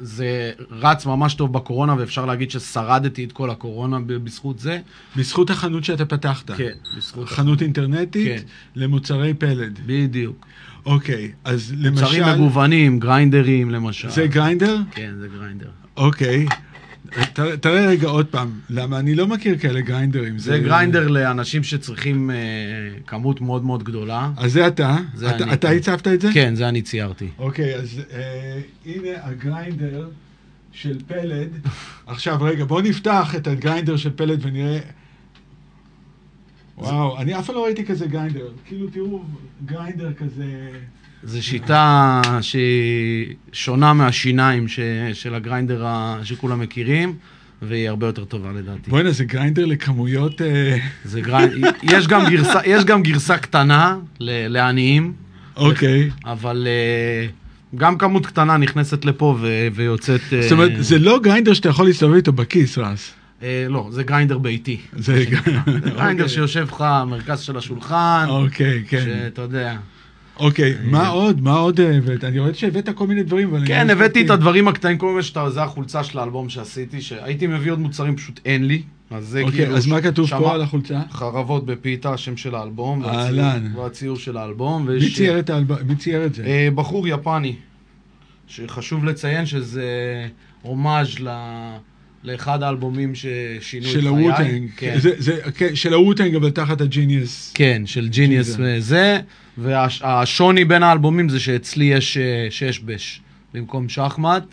זה 0.00 0.52
רץ 0.70 1.06
ממש 1.06 1.34
טוב 1.34 1.52
בקורונה, 1.52 1.94
ואפשר 1.98 2.26
להגיד 2.26 2.50
ששרדתי 2.50 3.24
את 3.24 3.32
כל 3.32 3.50
הקורונה 3.50 3.98
בזכות 4.06 4.58
זה. 4.58 4.80
בזכות 5.16 5.50
החנות 5.50 5.84
שאתה 5.84 6.04
פתחת. 6.04 6.50
כן, 6.50 6.72
בזכות... 6.96 7.28
חנות 7.28 7.62
אינטרנטית 7.62 8.26
כן. 8.26 8.42
למוצרי 8.76 9.34
פלד. 9.34 9.78
בדיוק. 9.86 10.46
אוקיי, 10.86 11.32
אז 11.44 11.74
למשל... 11.76 11.90
מוצרים 11.90 12.24
מגוונים, 12.24 12.98
grinderים 12.98 13.70
למשל. 13.70 14.10
זה 14.10 14.26
grinder? 14.26 14.76
כן, 14.90 15.10
זה 15.20 15.28
grinder. 15.28 15.70
אוקיי. 15.96 16.46
תראה 17.60 17.86
רגע 17.86 18.08
עוד 18.08 18.26
פעם, 18.26 18.60
למה 18.70 18.98
אני 18.98 19.14
לא 19.14 19.26
מכיר 19.26 19.58
כאלה 19.58 19.80
grinderים. 19.80 20.38
זה 20.38 20.58
grinder 20.58 21.08
לאנשים 21.08 21.62
שצריכים 21.62 22.30
אה, 22.30 22.36
כמות 23.06 23.40
מאוד 23.40 23.64
מאוד 23.64 23.82
גדולה. 23.82 24.30
אז 24.36 24.52
זה 24.52 24.66
אתה? 24.66 24.96
זה 25.14 25.30
אתה- 25.36 25.44
אני, 25.44 25.52
אתה. 25.52 25.70
הצבת 25.70 26.08
את 26.08 26.20
זה? 26.20 26.28
כן, 26.34 26.54
זה 26.54 26.68
אני 26.68 26.82
ציירתי. 26.82 27.28
אוקיי, 27.38 27.74
אז 27.74 28.00
אה, 28.12 28.60
הנה 28.86 29.08
ה 29.22 29.33
grinder 29.33 30.08
של 30.72 30.98
פלד. 31.06 31.48
עכשיו, 32.06 32.38
רגע, 32.40 32.64
בוא 32.64 32.82
נפתח 32.82 33.34
את 33.36 33.46
ה 33.46 33.52
grinder 33.52 33.96
של 33.96 34.10
פלד 34.16 34.38
ונראה... 34.46 34.78
וואו, 36.78 37.18
אני 37.18 37.38
אף 37.38 37.46
פעם 37.46 37.56
לא 37.56 37.64
ראיתי 37.64 37.84
כזה 37.86 38.06
grinder. 38.06 38.48
כאילו, 38.64 38.90
תראו, 38.90 39.22
grinder 39.66 40.12
כזה... 40.12 40.70
זו 41.24 41.42
שיטה 41.42 42.20
שהיא 42.40 43.26
שונה 43.52 43.92
מהשיניים 43.92 44.68
ש, 44.68 44.80
של 45.12 45.34
ה 45.34 45.40
grinder 45.40 45.86
ה- 45.86 46.18
שכולם 46.22 46.60
מכירים, 46.60 47.14
והיא 47.62 47.88
הרבה 47.88 48.06
יותר 48.06 48.24
טובה 48.24 48.52
לדעתי. 48.52 48.90
בוא'נה, 48.90 49.10
זה 49.12 49.24
grinder 49.24 49.64
לכמויות... 49.66 50.42
אה, 50.42 50.76
זה 51.04 51.20
גריינ... 51.20 51.50
יש, 51.82 52.06
גם 52.06 52.30
גרסה, 52.30 52.60
יש 52.64 52.84
גם 52.84 53.02
גרסה 53.02 53.38
קטנה 53.38 53.96
ל- 54.20 54.48
לעניים, 54.48 55.12
אוקיי. 55.56 56.10
אבל 56.24 56.66
אה, 56.70 57.26
גם 57.76 57.98
כמות 57.98 58.26
קטנה 58.26 58.56
נכנסת 58.56 59.04
לפה 59.04 59.36
ו- 59.40 59.68
ויוצאת... 59.74 60.20
אה, 60.32 60.42
זאת 60.42 60.52
אומרת, 60.52 60.72
זה 60.78 60.98
לא 60.98 61.20
grinder 61.22 61.52
שאתה 61.52 61.68
יכול 61.68 61.86
להסתובב 61.86 62.14
איתו 62.14 62.32
בכיס. 62.32 62.78
אה, 63.42 63.66
לא, 63.68 63.88
זה 63.92 64.02
גריינדר 64.02 64.38
ביתי. 64.38 64.80
זה 64.96 65.24
גריינדר. 65.94 66.28
שיושב 66.28 66.66
לך 66.70 66.80
במרכז 67.02 67.40
של 67.40 67.56
השולחן, 67.56 68.26
אוקיי, 68.28 68.84
כן. 68.88 69.02
שאתה 69.04 69.42
יודע. 69.42 69.76
אוקיי, 70.40 70.74
מה 70.84 71.08
עוד? 71.08 71.40
מה 71.40 71.52
עוד 71.54 71.80
הבאת? 71.80 72.24
אני 72.24 72.38
רואה 72.38 72.54
שהבאת 72.54 72.88
כל 72.88 73.06
מיני 73.06 73.22
דברים, 73.22 73.48
אבל... 73.54 73.66
כן, 73.66 73.86
לא 73.86 73.92
הבאתי. 73.92 74.20
את 74.24 74.30
הדברים 74.30 74.68
הקטנים, 74.68 74.98
כל 74.98 75.10
מיני 75.10 75.22
שאתה, 75.22 75.50
זה 75.50 75.62
החולצה 75.62 76.04
של 76.04 76.18
האלבום 76.18 76.48
שעשיתי, 76.48 77.00
שהייתי 77.02 77.46
מביא 77.46 77.70
עוד 77.72 77.78
מוצרים, 77.78 78.16
פשוט 78.16 78.40
אין 78.44 78.66
לי. 78.66 78.82
אז 79.10 79.24
זה 79.26 79.40
אוקיי, 79.42 79.58
כאילו... 79.58 79.76
אז 79.76 79.86
מה 79.86 80.00
כתוב 80.00 80.30
פה 80.30 80.54
על 80.54 80.62
החולצה? 80.62 81.00
חרבות 81.12 81.66
בפיתה, 81.66 82.12
השם 82.12 82.36
של 82.36 82.54
האלבום. 82.54 83.04
אהלן. 83.04 83.72
והציור 83.76 84.16
של 84.16 84.36
האלבום. 84.36 84.84
ויש- 84.88 85.04
מי 85.04 85.10
צייר 85.10 85.38
את 85.38 85.50
האלבום? 85.50 85.76
מי 85.86 85.96
צייר 85.96 86.24
את 86.26 86.34
זה? 86.34 86.44
אה, 86.44 86.68
בחור 86.74 87.08
יפני, 87.08 87.54
שחשוב 88.48 89.04
לציין 89.04 89.46
שזה 89.46 89.84
הומאז' 90.62 91.08
ל... 91.20 91.28
לאחד 92.24 92.62
האלבומים 92.62 93.12
ששינו 93.14 93.86
את 93.86 93.92
חיי. 93.92 94.02
של 94.02 94.06
ה 94.06 94.13
Wu-Tang. 94.13 94.68
כן. 94.76 94.94
זה- 94.98 95.14
זה- 95.18 95.40
כן, 95.54 95.74
של 95.74 95.94
ה 95.94 95.98
Wu-Tang, 95.98 96.34
אבל 96.34 96.50
תחת 96.50 96.80
ה 96.80 96.89
Genius. 96.89 97.52
כן, 97.54 97.82
של 97.86 98.08
Genius 98.08 98.56
GZA. 98.56 99.20
והשוני 99.60 100.64
בין 100.64 100.82
האלבומים 100.82 101.28
זה 101.28 101.40
שאצלי 101.40 101.84
יש 101.84 102.16
אה, 102.16 102.46
שש 102.50 102.78
בש 102.78 103.20
במקום 103.54 103.88
שחמט 103.88 104.44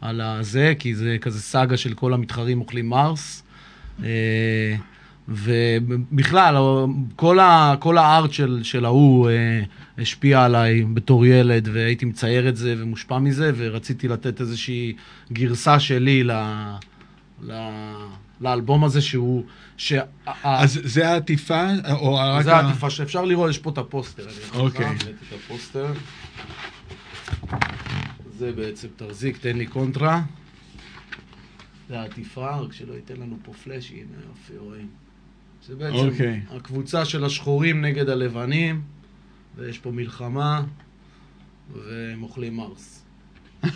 על 0.00 0.20
הזה, 0.20 0.74
כי 0.78 0.94
זה 0.94 1.16
כזה 1.20 1.40
סאגה 1.40 1.76
של 1.76 1.94
כל 1.94 2.14
המתחרים 2.14 2.60
אוכלים 2.60 2.88
מרס. 2.88 3.42
אה, 4.04 4.76
ובכלל, 5.28 6.56
כל, 7.16 7.38
ה, 7.38 7.74
כל 7.78 7.98
ה 7.98 8.07
art 8.07 8.32
של, 8.32 8.60
של 8.62 8.84
ההוא 8.84 9.30
אה, 9.30 9.62
השפיע 9.98 10.44
עליי 10.44 10.84
בתור 10.84 11.26
ילד, 11.26 11.68
והייתי 11.72 12.04
מצייר 12.04 12.48
את 12.48 12.56
זה 12.56 12.74
ומושפע 12.78 13.18
מזה, 13.18 13.52
ורציתי 13.56 14.08
לתת 14.08 14.40
איזושהי 14.40 14.92
גרסה 15.32 15.80
שלי 15.80 16.24
ל, 16.24 16.32
ל, 17.42 17.70
לאלבום 18.40 18.84
הזה 18.84 19.00
שהוא... 19.00 19.44
שה, 19.76 20.02
אז 20.42 20.80
זה 20.84 21.08
העטיפה, 21.08 21.66
או 21.92 22.14
רק 22.14 22.44
זה 22.44 22.56
העטיפה 22.56 22.90
שאפשר 22.90 23.24
לראות, 23.24 23.50
יש 23.50 23.58
פה 23.58 23.70
את 23.70 23.78
הפוסטר. 23.78 24.26
אוקיי. 24.54 24.86
הבאתי 24.86 25.10
את 25.10 25.32
הפוסטר. 25.32 25.92
זה 28.38 28.52
בעצם, 28.52 28.88
תחזיק, 28.96 29.36
תן 29.38 29.56
לי 29.56 29.66
קונטרה. 29.66 30.22
זה 31.88 32.00
העטיפה, 32.00 32.56
רק 32.56 32.72
שלא 32.72 32.94
ייתן 32.94 33.16
לנו 33.16 33.36
פה 33.42 33.52
פלאש, 33.52 33.90
הנה 33.90 34.02
יופי, 34.28 34.56
רואים. 34.56 34.88
זה 35.66 35.76
בעצם 35.76 35.96
אוקיי. 35.96 36.40
הקבוצה 36.50 37.04
של 37.04 37.24
השחורים 37.24 37.84
נגד 37.84 38.08
הלבנים, 38.08 38.82
ויש 39.56 39.78
פה 39.78 39.90
מלחמה, 39.90 40.62
והם 41.72 42.22
אוכלים 42.22 42.56
מרס. 42.56 43.04
אמ, 43.64 43.70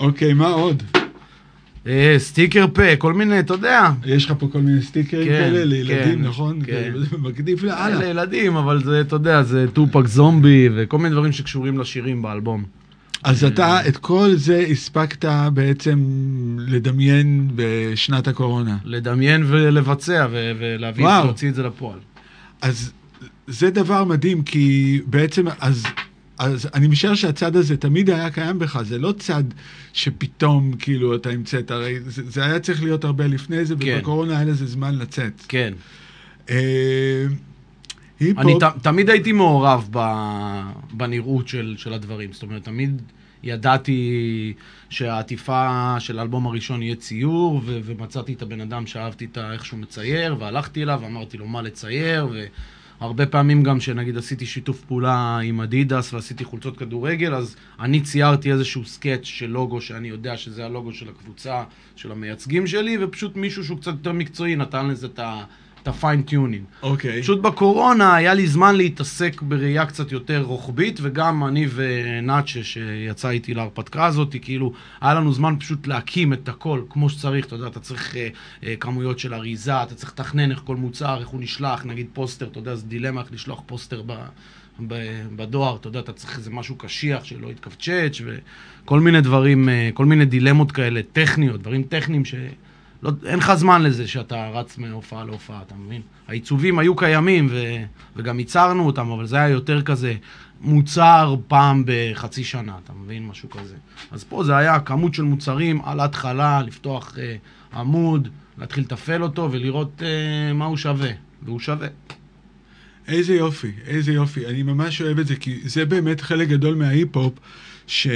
אוקיי, 0.00 0.32
מה 0.32 0.48
עוד? 0.48 0.82
אה, 1.86 2.14
סטיקר 2.18 2.66
פה, 2.72 2.96
כל 2.96 3.12
מיני, 3.12 3.40
אתה 3.40 3.54
יודע, 3.54 3.90
יש 4.04 4.24
לך 4.24 4.32
פה 4.38 4.48
כל 4.52 4.58
מיני 4.58 4.82
סטיקרים 4.82 5.28
כן, 5.28 5.32
כאלה 5.32 5.64
לילדים, 5.64 6.18
כן, 6.18 6.28
נכון? 6.28 6.58
כן. 6.66 6.92
מגניב 7.18 7.64
לאללה. 7.64 8.06
ילדים, 8.06 8.56
אבל 8.56 8.84
זה, 8.84 9.00
אתה 9.00 9.16
יודע, 9.16 9.42
זה 9.42 9.66
טופק 9.72 10.06
זומבי 10.06 10.68
וכל 10.76 10.98
מיני 10.98 11.10
דברים 11.10 11.32
שקשורים 11.32 11.78
לשירים 11.78 12.22
באלבום. 12.22 12.64
אז 13.24 13.44
אתה 13.44 13.88
את 13.88 13.96
כל 13.96 14.30
זה 14.34 14.64
הספקת 14.70 15.24
בעצם 15.54 15.98
לדמיין 16.58 17.50
בשנת 17.54 18.28
הקורונה. 18.28 18.76
לדמיין 18.84 19.44
ולבצע 19.46 20.26
ו- 20.30 20.52
ולהביא. 20.58 21.06
להוציא 21.24 21.48
את 21.48 21.54
זה 21.54 21.62
לפועל. 21.62 21.98
אז 22.62 22.92
זה 23.46 23.70
דבר 23.70 24.04
מדהים, 24.04 24.42
כי 24.42 25.00
בעצם, 25.06 25.46
אז, 25.60 25.86
אז 26.38 26.68
אני 26.74 26.86
משער 26.88 27.14
שהצד 27.14 27.56
הזה 27.56 27.76
תמיד 27.76 28.10
היה 28.10 28.30
קיים 28.30 28.58
בך, 28.58 28.82
זה 28.82 28.98
לא 28.98 29.14
צד 29.18 29.44
שפתאום 29.92 30.72
כאילו 30.78 31.14
אתה 31.14 31.30
המצאת, 31.30 31.70
הרי 31.70 32.00
זה, 32.00 32.30
זה 32.30 32.44
היה 32.44 32.60
צריך 32.60 32.82
להיות 32.82 33.04
הרבה 33.04 33.26
לפני 33.26 33.64
זה, 33.64 33.74
כן. 33.80 33.94
ובקורונה 33.96 34.36
היה 34.36 34.44
לזה 34.44 34.66
זמן 34.66 34.94
לצאת. 34.94 35.42
כן. 35.48 35.74
אה, 36.50 37.26
אני 38.20 38.54
ת, 38.60 38.62
תמיד 38.82 39.10
הייתי 39.10 39.32
מעורב 39.32 39.88
ב, 39.90 39.98
בנראות 40.92 41.48
של, 41.48 41.74
של 41.78 41.92
הדברים. 41.92 42.32
זאת 42.32 42.42
אומרת, 42.42 42.64
תמיד 42.64 43.02
ידעתי 43.42 44.52
שהעטיפה 44.90 45.96
של 45.98 46.18
האלבום 46.18 46.46
הראשון 46.46 46.82
יהיה 46.82 46.94
ציור, 46.94 47.62
ו, 47.64 47.80
ומצאתי 47.84 48.32
את 48.32 48.42
הבן 48.42 48.60
אדם 48.60 48.86
שאהבתי 48.86 49.24
את 49.24 49.38
איך 49.38 49.64
שהוא 49.64 49.80
מצייר, 49.80 50.36
והלכתי 50.38 50.82
אליו 50.82 51.00
ואמרתי 51.02 51.36
לו 51.36 51.46
מה 51.46 51.62
לצייר, 51.62 52.28
והרבה 53.00 53.26
פעמים 53.26 53.62
גם 53.62 53.80
שנגיד 53.80 54.16
עשיתי 54.16 54.46
שיתוף 54.46 54.80
פעולה 54.80 55.38
עם 55.38 55.60
אדידס 55.60 56.12
ועשיתי 56.12 56.44
חולצות 56.44 56.76
כדורגל, 56.76 57.34
אז 57.34 57.56
אני 57.80 58.00
ציירתי 58.00 58.52
איזשהו 58.52 58.84
sketch 58.84 59.24
של 59.24 59.46
לוגו 59.46 59.80
שאני 59.80 60.08
יודע 60.08 60.36
שזה 60.36 60.64
הלוגו 60.64 60.92
של 60.92 61.08
הקבוצה, 61.08 61.64
של 61.96 62.12
המייצגים 62.12 62.66
שלי, 62.66 62.96
ופשוט 63.00 63.36
מישהו 63.36 63.64
שהוא 63.64 63.78
קצת 63.78 63.92
יותר 63.92 64.12
מקצועי 64.12 64.56
נתן 64.56 64.88
לזה 64.88 65.06
את 65.06 65.18
ה... 65.18 65.44
את 65.86 65.90
ה 65.90 65.96
fine-tuning. 65.96 66.64
אוקיי. 66.82 67.22
פשוט 67.22 67.40
בקורונה 67.40 68.14
היה 68.14 68.34
לי 68.34 68.46
זמן 68.46 68.76
להתעסק 68.76 69.42
בראייה 69.42 69.86
קצת 69.86 70.12
יותר 70.12 70.42
רוחבית, 70.42 70.98
וגם 71.02 71.44
אני 71.44 71.66
ונאצ'ה 71.74 72.62
שיצא 72.62 73.30
איתי 73.30 73.54
להרפתקה 73.54 74.06
הזאת, 74.06 74.36
כאילו, 74.42 74.72
היה 75.00 75.14
לנו 75.14 75.32
זמן 75.32 75.54
פשוט 75.58 75.86
להקים 75.86 76.32
את 76.32 76.48
הכל 76.48 76.82
כמו 76.90 77.10
שצריך, 77.10 77.46
אתה 77.46 77.54
יודע, 77.54 77.66
אתה 77.66 77.80
צריך 77.80 78.16
אה, 78.16 78.28
אה, 78.64 78.74
כמויות 78.80 79.18
של 79.18 79.34
אריזה, 79.34 79.82
אתה 79.82 79.94
צריך 79.94 80.12
לתכנן 80.12 80.50
איך 80.50 80.60
כל 80.64 80.76
מוצר, 80.76 81.20
איך 81.20 81.28
הוא 81.28 81.40
נשלח, 81.40 81.84
נגיד 81.84 82.06
פוסטר, 82.12 82.46
אתה 82.46 82.58
יודע, 82.58 82.74
זה 82.74 82.86
דילמה 82.86 83.20
איך 83.20 83.32
לשלוח 83.32 83.62
פוסטר 83.66 84.02
ב... 84.06 84.12
בדואר, 85.36 85.76
אתה 85.76 85.88
יודע, 85.88 86.00
אתה 86.00 86.12
צריך 86.12 86.38
איזה 86.38 86.50
משהו 86.50 86.76
קשיח 86.76 87.24
שלא 87.24 87.48
יתכווצ'ץ' 87.48 88.20
וכל 88.24 89.00
מיני 89.00 89.20
דברים, 89.20 89.68
אה, 89.68 89.90
כל 89.94 90.04
מיני 90.04 90.24
דילמות 90.24 90.72
כאלה, 90.72 91.00
טכניות, 91.12 91.62
דברים 91.62 91.82
טכניים 91.82 92.24
ש... 92.24 92.34
לא, 93.02 93.10
אין 93.26 93.38
לך 93.38 93.54
זמן 93.54 93.82
לזה 93.82 94.08
שאתה 94.08 94.48
רץ 94.48 94.78
מהופעה 94.78 95.24
להופעה, 95.24 95.62
אתה 95.66 95.74
מבין? 95.74 96.02
העיצובים 96.28 96.78
היו 96.78 96.96
קיימים 96.96 97.48
ו, 97.50 97.56
וגם 98.16 98.38
ייצרנו 98.38 98.86
אותם, 98.86 99.10
אבל 99.10 99.26
זה 99.26 99.36
היה 99.36 99.48
יותר 99.48 99.82
כזה 99.82 100.14
מוצר 100.60 101.36
פעם 101.48 101.84
בחצי 101.86 102.44
שנה, 102.44 102.72
אתה 102.84 102.92
מבין? 102.92 103.26
משהו 103.26 103.50
כזה. 103.50 103.74
אז 104.10 104.24
פה 104.24 104.44
זה 104.44 104.56
היה 104.56 104.80
כמות 104.80 105.14
של 105.14 105.22
מוצרים 105.22 105.80
על 105.84 106.00
ההתחלה, 106.00 106.62
לפתוח 106.62 107.18
אה, 107.18 107.36
עמוד, 107.80 108.28
להתחיל 108.58 108.84
לתפעל 108.84 109.22
אותו 109.22 109.48
ולראות 109.52 110.02
אה, 110.02 110.52
מה 110.52 110.64
הוא 110.64 110.76
שווה, 110.76 111.10
והוא 111.42 111.60
שווה. 111.60 111.88
איזה 113.08 113.34
יופי, 113.34 113.72
איזה 113.86 114.12
יופי. 114.12 114.46
אני 114.46 114.62
ממש 114.62 115.02
אוהב 115.02 115.18
את 115.18 115.26
זה, 115.26 115.36
כי 115.36 115.60
זה 115.64 115.84
באמת 115.84 116.20
חלק 116.20 116.48
גדול 116.48 116.74
מההיפ-הופ, 116.74 117.34
ש... 117.86 118.06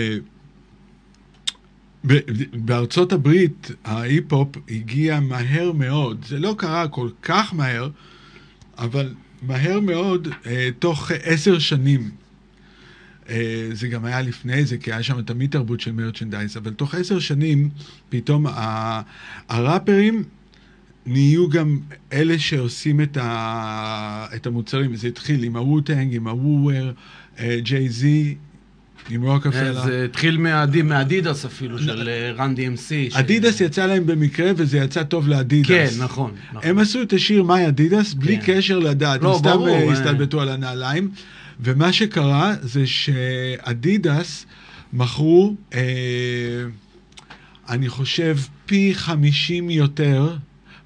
בארצות 2.52 3.12
הברית 3.12 3.70
ההיפ-הופ 3.84 4.56
הגיע 4.70 5.20
מהר 5.20 5.72
מאוד. 5.72 6.24
זה 6.28 6.38
לא 6.38 6.54
קרה 6.58 6.88
כל 6.88 7.08
כך 7.22 7.54
מהר, 7.54 7.88
אבל 8.78 9.14
מהר 9.42 9.80
מאוד, 9.80 10.28
אה, 10.46 10.68
תוך 10.78 11.10
עשר 11.22 11.58
שנים. 11.58 12.10
אה, 13.28 13.68
זה 13.72 13.88
גם 13.88 14.04
היה 14.04 14.20
לפני 14.22 14.64
זה, 14.64 14.78
כי 14.78 14.92
היה 14.92 15.02
שם 15.02 15.22
תמיד 15.22 15.50
תרבות 15.50 15.80
של 15.80 15.92
merchandise, 15.92 16.56
אבל 16.56 16.72
תוך 16.72 16.94
עשר 16.94 17.18
שנים, 17.18 17.70
פתאום 18.08 18.46
ה- 18.46 19.02
הראפרים 19.48 20.22
נהיו 21.06 21.48
גם 21.48 21.78
אלה 22.12 22.38
שעושים 22.38 23.00
את, 23.00 23.16
ה... 23.16 24.26
את 24.36 24.46
המוצרים. 24.46 24.96
זה 24.96 25.08
התחיל 25.08 25.42
עם 25.42 25.56
ה 25.56 25.63
Wu-Tang, 25.63 26.14
עם 26.14 26.28
הוואר, 26.28 26.92
Jay-Z, 27.40 28.36
עם 29.10 29.22
Roc-A-Fella. 29.22 29.84
זה 29.84 30.04
התחיל 30.04 30.36
מהאדי- 30.38 30.82
מהאדידס 30.82 31.44
אפילו, 31.44 31.78
של 31.78 32.08
אה, 32.08 32.32
Run 32.36 32.54
DMC. 32.56 33.18
אדידס 33.18 33.60
יצא 33.60 33.86
להם 33.86 34.06
במקרה, 34.06 34.50
וזה 34.56 34.78
יצא 34.78 35.02
טוב 35.02 35.28
לאדידס. 35.28 35.68
כן, 35.68 35.88
נכון. 35.98 36.30
נכון. 36.52 36.68
הם 36.70 36.78
עשו 36.78 37.02
את 37.02 37.12
השיר 37.12 37.42
My 37.42 37.68
Adidas 37.68 38.14
בלי 38.14 38.38
כן. 38.40 38.56
קשר 38.56 38.78
לדעת, 38.78 39.22
לא, 39.22 39.32
הם 39.32 39.38
סתם 39.38 39.50
ברור, 39.50 39.68
אה, 39.68 39.82
אה. 39.88 39.92
הסתלבטו 39.92 40.40
על 40.40 40.48
הנעליים. 40.48 41.10
ומה 41.60 41.92
שקרה 41.92 42.54
זה 42.62 42.86
שאדידס 42.86 44.46
מכרו, 44.92 45.54
אה, 45.74 45.80
אני 47.68 47.88
חושב, 47.88 48.36
פי 48.66 48.92
50 48.94 49.70
יותר 49.70 50.36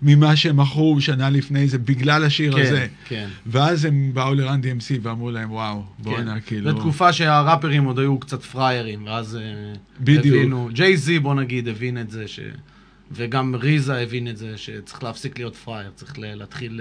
ממה 0.05 0.37
שהם 0.37 0.57
מכרו 0.57 1.01
שנה 1.01 1.31
לפני 1.31 1.69
זה, 1.69 1.79
בגלל 1.79 2.25
השיר 2.25 2.53
כן, 2.53 2.63
הזה. 2.63 2.87
כן. 3.09 3.29
ואז 3.47 3.85
הם 3.85 4.11
באו 4.15 4.35
לרן 4.35 4.61
DMC 4.61 4.99
ואמרו 5.03 5.31
להם, 5.31 5.53
וואו, 5.53 5.83
בואנה, 5.99 6.35
כן. 6.35 6.41
כאילו... 6.47 6.71
זו 6.71 6.79
תקופה 6.79 7.13
שהראפרים 7.13 7.85
עוד 7.85 7.99
היו 7.99 8.19
קצת 8.19 8.43
פריירים, 8.43 9.07
ואז 9.07 9.37
אה, 9.37 9.43
בדיוק. 10.01 10.27
הבינו, 10.27 10.69
ג'יי 10.73 10.97
זי 10.97 11.19
בוא 11.19 11.35
נגיד 11.35 11.69
הבין 11.69 11.99
את 11.99 12.11
זה, 12.11 12.29
ש... 12.29 12.41
וגם 13.13 13.55
ריזה 13.55 13.99
הבין 13.99 14.29
את 14.29 14.37
זה, 14.37 14.53
שצריך 14.57 15.03
להפסיק 15.03 15.39
להיות 15.39 15.57
פרייר, 15.57 15.91
צריך 15.95 16.15
להתחיל... 16.19 16.81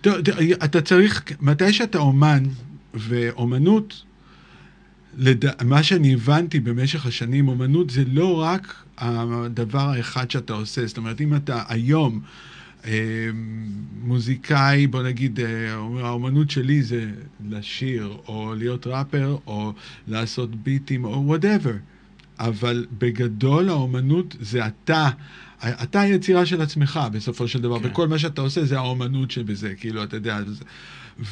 תראה, 0.00 0.20
אתה 0.64 0.80
צריך, 0.80 1.22
מתי 1.40 1.72
שאתה 1.72 1.98
אומן, 1.98 2.42
ואומנות, 2.94 4.02
לד... 5.18 5.64
מה 5.64 5.82
שאני 5.82 6.14
הבנתי 6.14 6.60
במשך 6.60 7.06
השנים, 7.06 7.48
אומנות 7.48 7.90
זה 7.90 8.02
לא 8.06 8.40
רק 8.40 8.74
הדבר 8.98 9.88
האחד 9.88 10.30
שאתה 10.30 10.52
עושה. 10.52 10.86
זאת 10.86 10.96
אומרת, 10.96 11.20
אם 11.20 11.34
אתה 11.34 11.62
היום 11.68 12.20
מוזיקאי, 14.02 14.86
בוא 14.86 15.02
נגיד, 15.02 15.40
אה, 15.40 15.72
האומנות 16.02 16.50
שלי 16.50 16.82
זה 16.82 17.10
לשיר, 17.50 18.16
או 18.28 18.54
להיות 18.58 18.86
ראפר, 18.86 19.36
או 19.46 19.72
לעשות 20.08 20.54
ביטים, 20.54 21.04
או 21.04 21.22
whatever. 21.26 21.72
אבל 22.38 22.86
בגדול 22.98 23.68
האומנות 23.68 24.36
זה 24.40 24.66
אתה, 24.66 25.08
אתה 25.64 26.00
היצירה 26.00 26.46
של 26.46 26.60
עצמך 26.62 27.00
בסופו 27.12 27.48
של 27.48 27.60
דבר, 27.60 27.80
כן. 27.80 27.88
וכל 27.88 28.08
מה 28.08 28.18
שאתה 28.18 28.40
עושה 28.40 28.64
זה 28.64 28.78
האומנות 28.78 29.30
שבזה, 29.30 29.74
כאילו, 29.74 30.02
אתה 30.04 30.16
יודע. 30.16 30.38
זה- 30.46 30.64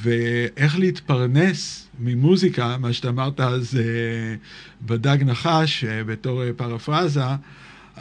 ואיך 0.02 0.78
להתפרנס 0.78 1.88
ממוזיקה, 2.00 2.76
מה 2.78 2.92
שאתה 2.92 3.08
אמרת 3.08 3.40
אז 3.40 3.76
אה, 3.76 4.34
בדג 4.86 5.18
נחש, 5.24 5.84
אה, 5.84 6.04
בתור 6.04 6.42
אה, 6.42 6.50
פרפרזה, 6.56 7.20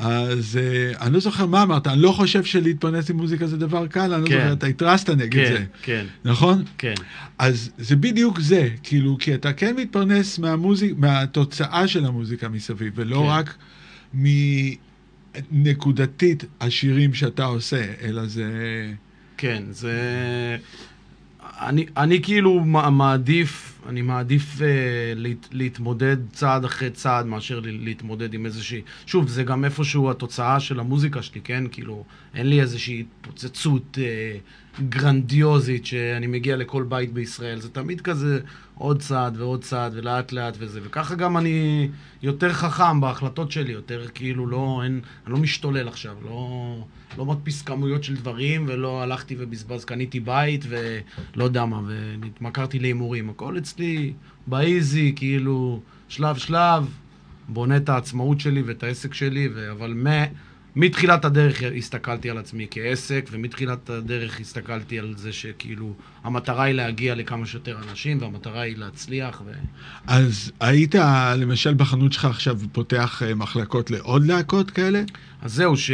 אז 0.02 0.60
אה, 0.62 1.06
אני 1.06 1.14
לא 1.14 1.20
זוכר 1.20 1.46
מה 1.46 1.64
אמרת, 1.64 1.88
אני 1.88 2.02
לא 2.02 2.12
חושב 2.12 2.44
שלהתפרנס 2.44 3.12
ממוזיקה 3.12 3.48
זה 3.48 3.58
דבר 3.58 3.88
קל, 3.88 4.14
אני 4.14 4.24
לא 4.24 4.28
כן. 4.30 4.40
זוכר, 4.40 4.54
אתה 4.54 4.68
התרסת 4.68 5.10
נגד 5.10 5.34
כן, 5.34 5.52
זה, 5.52 5.64
כן, 5.82 6.06
נכון? 6.26 6.64
כן. 6.78 6.94
אז 7.38 7.72
זה 7.78 7.96
בדיוק 7.96 8.40
זה, 8.40 8.70
כאילו, 8.84 9.18
כי 9.20 9.36
אתה 9.36 9.54
כן 9.54 9.76
מתפרנס 9.76 10.40
מהמוזיק, 10.40 10.94
מהתוצאה 10.98 11.88
של 11.88 12.06
המוזיקה 12.06 12.50
מסביב, 12.50 12.94
ולא 12.96 13.16
כן. 13.16 13.24
רק 13.26 13.56
מנקודתית 15.52 16.46
השירים 16.62 17.14
שאתה 17.14 17.46
עושה, 17.46 17.86
אלא 18.02 18.26
זה... 18.26 18.52
כן, 19.38 19.64
זה... 19.72 19.92
אני, 21.42 21.86
אני 21.98 22.22
כאילו 22.22 22.60
מעדיף, 22.92 23.71
אני 23.90 24.02
מעדיף 24.02 24.62
אה, 24.62 24.68
להת, 25.16 25.48
להתמודד 25.52 26.18
צעד 26.34 26.66
אחרי 26.66 26.90
צעד 26.90 27.26
מאשר 27.26 27.60
להתמודד 27.64 28.34
עם 28.34 28.46
איזושהי... 28.46 28.82
שוב, 29.06 29.28
זה 29.28 29.44
גם 29.44 29.66
איפשהו 29.66 30.12
התוצאה 30.12 30.60
של 30.60 30.80
המוזיקה 30.80 31.22
שלי, 31.22 31.42
כן? 31.42 31.64
כאילו, 31.72 32.04
אין 32.34 32.50
לי 32.50 32.62
איזושהי 32.62 33.06
התפוצצות 33.20 33.98
אה, 34.02 34.38
גרנדיוזית 34.90 35.86
שאני 35.86 36.28
מגיע 36.28 36.58
לכל 36.58 36.84
בית 36.84 37.14
בישראל. 37.14 37.60
זה 37.60 37.70
תמיד 37.70 38.02
כזה 38.02 38.40
עוד 38.76 39.02
צעד 39.02 39.38
ועוד 39.38 39.64
צעד 39.64 39.92
ולאט 39.96 40.32
לאט 40.32 40.56
וזה. 40.60 40.80
וככה 40.84 41.16
גם 41.16 41.38
אני 41.38 41.90
יותר 42.22 42.54
חכם 42.54 43.02
בהחלטות 43.02 43.52
שלי, 43.52 43.72
יותר 43.72 44.08
כאילו 44.14 44.48
לא, 44.48 44.82
אין, 44.84 45.02
אני 45.26 45.34
לא 45.34 45.40
משתולל 45.40 45.88
עכשיו, 45.88 46.16
לא, 46.26 46.86
לא 47.18 47.26
מדפיס 47.26 47.62
כמויות 47.62 48.04
של 48.04 48.16
דברים 48.16 48.66
ולא 48.68 49.04
הלכתי 49.04 49.36
ובזבז, 49.40 49.86
קניתי 49.86 50.20
בית 50.20 50.66
ולא 50.70 51.44
יודע 51.44 51.66
מה, 51.66 51.82
והתמכרתי 52.22 52.80
להימורים. 52.80 53.30
הכל 53.30 53.58
אצלי 53.58 54.14
באיזי, 54.48 55.14
כאילו, 55.16 55.82
שלב 56.08 56.38
שלב, 56.38 56.88
בונה 57.50 57.78
את 57.78 57.90
העצמאות 57.90 58.40
שלי 58.40 58.62
ואת 58.62 58.84
העסק 58.84 59.14
שלי, 59.14 59.50
ו... 59.54 59.72
אבל 59.72 59.94
מ... 59.94 60.08
מתחילת 60.76 61.26
הדרך 61.26 61.62
הסתכלתי 61.78 62.30
על 62.30 62.38
עצמי 62.38 62.68
כעסק, 62.72 63.30
ומתחילת 63.32 63.90
הדרך 63.90 64.40
הסתכלתי 64.40 65.00
על 65.00 65.14
זה 65.18 65.34
שכאילו, 65.34 65.94
המטרה 66.24 66.64
היא 66.64 66.76
להגיע 66.76 67.16
לכמה 67.16 67.46
שיותר 67.46 67.78
אנשים, 67.90 68.18
והמטרה 68.22 68.62
היא 68.62 68.78
להצליח, 68.78 69.42
ו... 69.46 69.52
אז 70.08 70.52
היית, 70.60 70.96
למשל, 71.38 71.74
בחנות 71.74 72.14
שלך 72.14 72.26
עכשיו 72.26 72.60
פותח 72.72 73.24
אה, 73.26 73.36
מחלקות 73.36 73.92
לעוד 73.92 74.26
להקות 74.26 74.72
כאלה? 74.72 75.04
אז 75.42 75.54
זהו, 75.54 75.78
ש... 75.78 75.92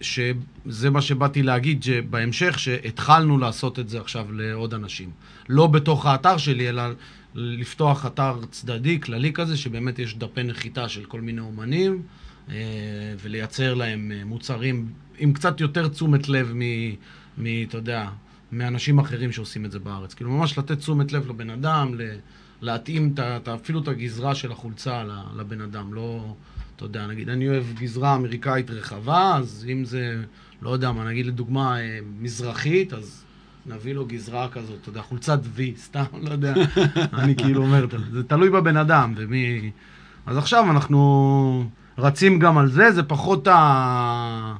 שזה 0.00 0.90
מה 0.90 1.02
שבאתי 1.02 1.42
להגיד, 1.42 1.82
שבהמשך, 1.82 2.58
שהתחלנו 2.58 3.38
לעשות 3.38 3.78
את 3.78 3.88
זה 3.88 4.00
עכשיו 4.00 4.32
לעוד 4.32 4.74
אנשים. 4.74 5.10
לא 5.48 5.66
בתוך 5.66 6.06
האתר 6.06 6.36
שלי, 6.36 6.68
אלא 6.68 6.82
לפתוח 7.34 8.06
אתר 8.06 8.38
צדדי, 8.50 9.00
כללי 9.00 9.32
כזה, 9.32 9.56
שבאמת 9.56 9.98
יש 9.98 10.16
דפי 10.16 10.42
נחיתה 10.42 10.88
של 10.88 11.04
כל 11.04 11.20
מיני 11.20 11.40
אומנים, 11.40 12.02
אה, 12.50 12.54
ולייצר 13.22 13.74
להם 13.74 14.12
אה, 14.14 14.24
מוצרים 14.24 14.88
עם 15.18 15.32
קצת 15.32 15.60
יותר 15.60 15.88
תשומת 15.88 16.28
לב 16.28 16.52
מ... 16.54 16.60
מ... 17.38 17.62
אתה 17.68 17.76
יודע, 17.76 18.08
מאנשים 18.52 18.98
אחרים 18.98 19.32
שעושים 19.32 19.64
את 19.64 19.70
זה 19.70 19.78
בארץ. 19.78 20.14
כאילו, 20.14 20.30
ממש 20.30 20.58
לתת 20.58 20.78
תשומת 20.78 21.12
לב 21.12 21.28
לבן 21.28 21.50
אדם, 21.50 21.94
ל... 21.94 22.02
להתאים 22.60 23.10
את 23.14 23.18
ה- 23.18 23.54
אפילו 23.54 23.80
את 23.80 23.88
הגזרה 23.88 24.34
של 24.34 24.52
החולצה 24.52 25.02
לבן 25.36 25.60
אדם, 25.60 25.94
לא... 25.94 26.34
אתה 26.76 26.84
יודע, 26.84 27.06
נגיד, 27.06 27.28
אני 27.28 27.48
אוהב 27.48 27.64
גזרה 27.80 28.14
אמריקאית 28.14 28.70
רחבה, 28.70 29.36
אז 29.36 29.66
אם 29.72 29.84
זה, 29.84 30.22
לא 30.62 30.70
יודע 30.70 30.92
מה, 30.92 31.04
נגיד 31.04 31.26
לדוגמה 31.26 31.80
אה, 31.80 31.98
מזרחית, 32.20 32.92
אז 32.92 33.24
נביא 33.66 33.94
לו 33.94 34.06
גזרה 34.06 34.48
כזאת, 34.48 34.78
אתה 34.80 34.88
יודע, 34.88 35.02
חולצת 35.02 35.40
וי, 35.42 35.74
סתם, 35.86 36.04
לא 36.22 36.30
יודע. 36.30 36.54
אני 37.12 37.36
כאילו 37.36 37.62
אומר, 37.62 37.86
זה 38.12 38.22
תלוי 38.22 38.50
בבן 38.50 38.76
אדם, 38.76 39.14
ומי... 39.16 39.70
אז 40.26 40.36
עכשיו 40.36 40.70
אנחנו 40.70 41.70
רצים 41.98 42.38
גם 42.38 42.58
על 42.58 42.70
זה, 42.70 42.92
זה 42.92 43.02
פחות 43.02 43.48
ה... 43.48 44.56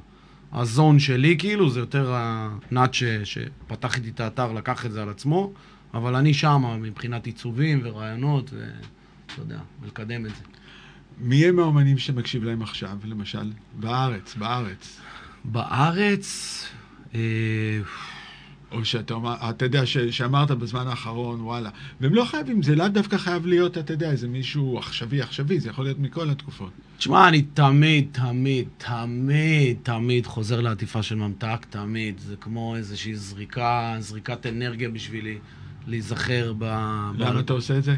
הזון 0.53 0.99
שלי, 0.99 1.35
כאילו, 1.39 1.69
זה 1.69 1.79
יותר 1.79 2.13
הנאט. 2.15 2.93
שפתח 3.23 3.95
איתי 3.95 4.09
את 4.09 4.19
האתר, 4.19 4.51
לקח 4.51 4.85
את 4.85 4.91
זה 4.91 5.01
על 5.01 5.09
עצמו, 5.09 5.53
אבל 5.93 6.15
אני 6.15 6.33
שמה 6.33 6.77
מבחינת 6.77 7.25
עיצובים 7.25 7.81
ורעיונות, 7.83 8.53
ואתה 8.53 9.41
יודע, 9.41 9.59
ולקדם 9.81 10.25
את 10.25 10.35
זה. 10.35 10.43
מי 11.19 11.45
הם 11.45 11.59
האומנים 11.59 11.97
שמקשיב 11.97 12.43
להם 12.43 12.61
עכשיו, 12.61 12.97
למשל? 13.03 13.51
בארץ, 13.79 14.35
בארץ. 14.35 14.99
בארץ, 15.43 16.65
אה, 17.15 17.19
או 18.71 18.85
שאתה 18.85 19.13
אומר, 19.13 19.35
אתה 19.49 19.65
יודע, 19.65 19.85
ש, 19.85 19.97
שאמרת 19.97 20.51
בזמן 20.51 20.87
האחרון, 20.87 21.41
וואלה. 21.41 21.69
והם 22.01 22.13
לא 22.13 22.25
חייבים, 22.25 22.63
זה 22.63 22.75
לאו 22.75 22.87
דווקא 22.87 23.17
חייב 23.17 23.45
להיות, 23.45 23.77
אתה 23.77 23.93
יודע, 23.93 24.11
איזה 24.11 24.27
מישהו 24.27 24.77
עכשווי, 24.77 25.21
עכשווי, 25.21 25.59
זה 25.59 25.69
יכול 25.69 25.85
להיות 25.85 25.99
מכל 25.99 26.29
התקופות. 26.29 26.71
תשמע, 26.97 27.27
אני 27.27 27.41
תמיד, 27.41 28.07
תמיד, 28.11 28.67
תמיד, 28.77 29.77
תמיד 29.83 30.25
חוזר 30.25 30.61
לעטיפה 30.61 31.03
של 31.03 31.15
ממתק, 31.15 31.65
תמיד. 31.69 32.19
זה 32.19 32.35
כמו 32.35 32.75
איזושהי 32.75 33.15
זריקה, 33.15 33.95
זריקת 33.99 34.45
אנרגיה 34.45 34.89
בשבילי 34.89 35.37
להיזכר 35.87 36.53
ב... 36.57 36.63
למה 37.17 37.33
ב... 37.33 37.37
אתה 37.37 37.53
עושה 37.53 37.77
את 37.77 37.83
זה? 37.83 37.95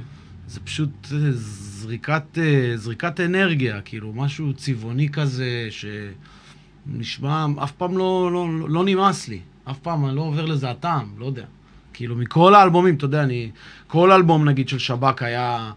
זה 0.47 0.59
פשוט 0.59 0.89
אה, 1.11 1.31
זריקת, 1.31 2.37
אה, 2.37 2.73
זריקת 2.75 3.19
אנרגיה, 3.19 3.81
כאילו, 3.81 4.13
משהו 4.13 4.53
צבעוני 4.53 5.09
כזה, 5.09 5.67
שנשמע, 5.69 7.45
אף 7.63 7.71
פעם 7.71 7.97
לא, 7.97 8.29
לא, 8.33 8.59
לא, 8.59 8.69
לא 8.69 8.83
נמאס 8.85 9.27
לי. 9.27 9.39
אף 9.65 9.79
פעם 9.79 10.05
אני 10.05 10.15
לא 10.15 10.21
עובר 10.21 10.45
לזה 10.45 10.69
הטעם, 10.69 11.13
לא 11.17 11.25
יודע. 11.25 11.45
כאילו, 11.93 12.15
מכל 12.15 12.55
האלבומים, 12.55 12.95
אתה 12.95 13.05
יודע, 13.05 13.23
אני... 13.23 13.51
כל 13.87 14.11
אלבום, 14.11 14.49
נגיד, 14.49 14.69
של 14.69 14.79
שב"כ 14.79 15.21
היה... 15.23 15.71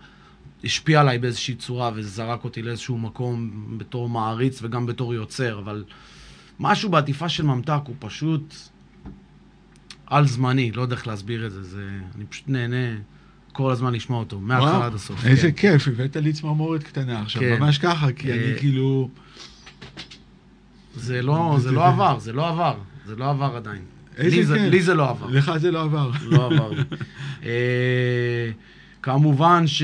השפיע 0.64 1.00
עליי 1.00 1.18
באיזושהי 1.18 1.54
צורה 1.54 1.90
וזרק 1.94 2.44
אותי 2.44 2.62
לאיזשהו 2.62 2.98
מקום 2.98 3.50
בתור 3.78 4.08
מעריץ 4.08 4.58
וגם 4.62 4.86
בתור 4.86 5.14
יוצר, 5.14 5.58
אבל 5.58 5.84
משהו 6.60 6.90
בעטיפה 6.90 7.28
של 7.28 7.42
ממתק 7.42 7.80
הוא 7.86 7.94
פשוט 7.98 8.54
על 10.06 10.26
זמני, 10.26 10.72
לא 10.72 10.82
יודע 10.82 10.94
איך 10.94 11.06
להסביר 11.06 11.46
את 11.46 11.52
זה, 11.52 11.62
זה... 11.62 11.88
אני 12.16 12.24
פשוט 12.24 12.48
נהנה 12.48 12.96
כל 13.52 13.70
הזמן 13.70 13.94
לשמוע 13.94 14.18
אותו, 14.18 14.40
מההתחלה 14.40 14.86
עד 14.86 14.94
הסוף. 14.94 15.26
איזה 15.26 15.52
כן. 15.52 15.78
כיף, 15.78 15.88
הבאת 15.88 16.16
לי 16.16 16.32
צמרמורת 16.32 16.82
קטנה 16.82 17.22
עכשיו, 17.22 17.42
כן. 17.42 17.56
ממש 17.60 17.78
ככה, 17.78 18.12
כי 18.12 18.32
אני 18.32 18.52
אה, 18.52 18.58
כאילו... 18.58 19.08
זה 20.94 21.22
לא, 21.22 21.56
זה 21.60 21.70
לא 21.70 21.86
עבר, 21.86 22.18
זה 22.18 22.32
לא 22.32 22.48
עבר, 22.48 22.74
זה 23.06 23.16
לא 23.16 23.30
עבר 23.30 23.56
עדיין. 23.56 23.82
לי 24.18 24.44
זה-. 24.44 24.68
לי 24.70 24.82
זה 24.82 24.94
לא 24.94 25.10
עבר. 25.10 25.26
לך 25.26 25.52
זה 25.56 25.70
לא 25.70 25.82
עבר. 25.82 26.10
לא 26.22 26.46
עבר. 26.46 26.72
אה, 27.46 28.50
כמובן 29.02 29.66
ש... 29.66 29.82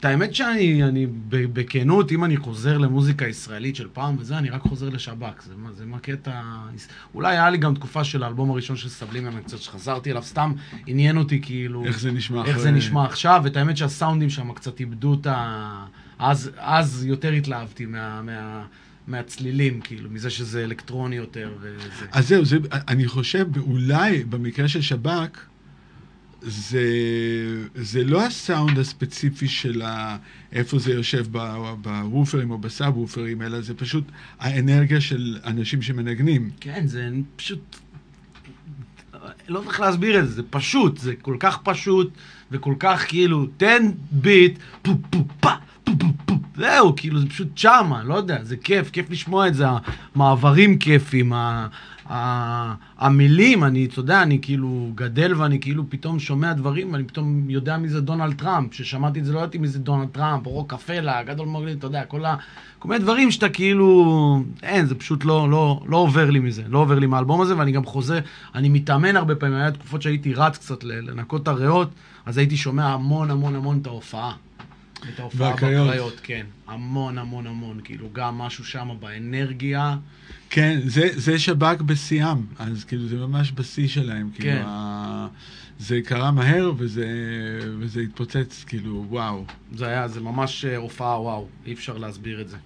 את 0.00 0.04
האמת 0.04 0.34
שאני, 0.34 0.84
אני, 0.84 1.06
בכנות, 1.28 2.12
אם 2.12 2.24
אני 2.24 2.36
חוזר 2.36 2.78
למוזיקה 2.78 3.26
ישראלית 3.28 3.76
של 3.76 3.88
פעם 3.92 4.16
וזה, 4.18 4.38
אני 4.38 4.50
רק 4.50 4.62
חוזר 4.62 4.88
לשב"כ. 4.88 5.42
זה, 5.42 5.52
מה- 5.56 5.72
זה 5.72 5.86
מה 5.86 5.98
קטע... 5.98 6.40
אולי 7.14 7.32
היה 7.36 7.50
לי 7.50 7.58
גם 7.58 7.74
תקופה 7.74 8.04
של 8.04 8.22
האלבום 8.22 8.50
הראשון 8.50 8.76
של 8.76 8.88
סבלים 8.88 9.26
אני 9.26 9.40
קצת 9.44 9.58
שחזרתי 9.58 10.10
אליו, 10.10 10.22
סתם 10.22 10.52
עניין 10.86 11.16
אותי 11.16 11.40
כאילו... 11.42 11.84
איך 11.84 12.00
זה 12.00 12.10
נשמע 12.12 12.40
איך 12.40 12.48
אחרי- 12.50 12.62
זה 12.62 12.70
נשמע 12.70 13.04
עכשיו, 13.04 13.40
ואת 13.44 13.56
האמת 13.56 13.76
שהסאונדים 13.76 14.30
שם 14.30 14.52
קצת 14.52 14.80
איבדו 14.80 15.14
את 15.14 15.26
ה... 15.26 15.84
אז, 16.18 16.50
אז 16.58 17.04
יותר 17.04 17.32
התלהבתי 17.32 17.86
מה, 17.86 18.22
מה, 18.22 18.64
מהצלילים, 19.06 19.80
כאילו, 19.80 20.10
מזה 20.10 20.30
שזה 20.30 20.64
אלקטרוני 20.64 21.16
יותר 21.16 21.50
וזה. 21.60 22.06
אז 22.12 22.28
זהו, 22.28 22.44
זה, 22.44 22.56
אני 22.72 23.06
חושב, 23.06 23.46
אולי 23.58 24.24
במקרה 24.24 24.68
של 24.68 24.80
שב"כ, 24.80 25.38
זה, 26.42 26.84
זה 27.74 28.04
לא 28.04 28.26
הסאונד 28.26 28.78
הספציפי 28.78 29.48
של 29.48 29.82
ה, 29.82 30.16
איפה 30.52 30.78
זה 30.78 30.92
יושב 30.92 31.26
ב- 31.30 31.74
בוופרים 31.82 32.50
או 32.50 32.58
בסאב 32.58 32.98
וופרים, 32.98 33.42
אלא 33.42 33.60
זה 33.60 33.74
פשוט 33.74 34.04
האנרגיה 34.40 35.00
של 35.00 35.38
אנשים 35.44 35.82
שמנגנים. 35.82 36.50
כן, 36.60 36.86
זה 36.86 37.08
פשוט... 37.36 37.76
לא 39.48 39.60
צריך 39.64 39.80
להסביר 39.80 40.18
את 40.20 40.28
זה, 40.28 40.34
זה 40.34 40.42
פשוט, 40.50 40.98
זה 40.98 41.14
כל 41.22 41.36
כך 41.40 41.58
פשוט, 41.58 42.10
וכל 42.50 42.74
כך 42.78 43.04
כאילו, 43.08 43.46
תן 43.56 43.90
ביט, 44.10 44.58
פו 44.82 44.92
פו 45.10 45.24
פה, 45.40 45.50
פו 45.84 45.92
פו 45.98 46.06
פו, 46.26 46.34
זהו, 46.56 46.96
כאילו, 46.96 47.20
זה 47.20 47.26
פשוט 47.28 47.58
שמה, 47.58 48.02
לא 48.04 48.14
יודע, 48.14 48.44
זה 48.44 48.56
כיף, 48.56 48.90
כיף 48.90 49.10
לשמוע 49.10 49.48
את 49.48 49.54
זה, 49.54 49.64
המעברים 50.14 50.78
כיפים, 50.78 51.32
ה- 51.32 51.66
המילים, 52.08 53.64
אני, 53.64 53.84
אתה 53.84 54.00
יודע, 54.00 54.22
אני 54.22 54.38
כאילו 54.42 54.90
גדל 54.94 55.34
ואני 55.36 55.60
כאילו 55.60 55.84
פתאום 55.88 56.18
שומע 56.18 56.52
דברים, 56.52 56.92
ואני 56.92 57.04
פתאום 57.04 57.50
יודע 57.50 57.76
מי 57.76 57.88
זה 57.88 58.00
דונלד 58.00 58.34
טראמפ, 58.34 58.70
כששמעתי 58.70 59.20
את 59.20 59.24
זה 59.24 59.32
לא 59.32 59.38
ידעתי 59.38 59.58
מי 59.58 59.68
זה 59.68 59.78
דונלד 59.78 60.08
טראמפ, 60.08 60.46
או 60.46 60.50
רוקפלה, 60.50 61.22
גדול 61.22 61.48
מוגלין, 61.48 61.78
אתה 61.78 61.86
יודע, 61.86 62.04
כל 62.04 62.24
ה... 62.24 62.36
כל 62.78 62.88
מיני 62.88 63.00
דברים 63.00 63.30
שאתה 63.30 63.48
כאילו... 63.48 64.42
אין, 64.62 64.86
זה 64.86 64.94
פשוט 64.94 65.24
לא, 65.24 65.50
לא, 65.50 65.82
לא 65.86 65.96
עובר 65.96 66.30
לי 66.30 66.38
מזה, 66.38 66.62
לא 66.68 66.78
עובר 66.78 66.98
לי 66.98 67.06
מהאלבום 67.06 67.40
הזה, 67.40 67.58
ואני 67.58 67.72
גם 67.72 67.84
חוזר, 67.84 68.18
אני 68.54 68.68
מתאמן 68.68 69.16
הרבה 69.16 69.34
פעמים, 69.34 69.56
היה 69.56 69.70
תקופות 69.70 70.02
שהייתי 70.02 70.34
רץ 70.34 70.58
קצת 70.58 70.84
לנקות 70.84 71.42
את 71.42 71.48
הריאות, 71.48 71.90
אז 72.26 72.38
הייתי 72.38 72.56
שומע 72.56 72.86
המון 72.86 73.30
המון 73.30 73.54
המון 73.54 73.78
את 73.82 73.86
ההופעה. 73.86 74.32
את 75.14 75.20
ההופעה 75.20 75.50
והקריות. 75.50 75.88
בקריות, 75.88 76.20
כן. 76.22 76.46
המון 76.66 77.18
המון 77.18 77.46
המון, 77.46 77.80
כאילו, 77.84 78.08
גם 78.12 78.38
משהו 78.38 78.64
שם 78.64 78.88
באנרגיה. 79.00 79.96
כן, 80.50 80.80
זה, 80.84 81.08
זה 81.14 81.38
שב"כ 81.38 81.80
בשיאם, 81.80 82.38
אז 82.58 82.84
כאילו 82.84 83.06
זה 83.08 83.16
ממש 83.16 83.52
בשיא 83.54 83.88
שלהם, 83.88 84.30
כאילו, 84.34 84.50
כן. 84.50 84.62
ה... 84.66 85.26
זה 85.78 86.00
קרה 86.04 86.30
מהר 86.30 86.72
וזה, 86.76 87.06
וזה 87.78 88.00
התפוצץ, 88.00 88.64
כאילו, 88.66 89.04
וואו. 89.08 89.44
זה 89.74 89.86
היה, 89.86 90.08
זה 90.08 90.20
ממש 90.20 90.64
אה, 90.64 90.76
הופעה 90.76 91.20
וואו, 91.20 91.48
אי 91.66 91.72
אפשר 91.72 91.98
להסביר 91.98 92.40
את 92.40 92.48
זה. 92.48 92.56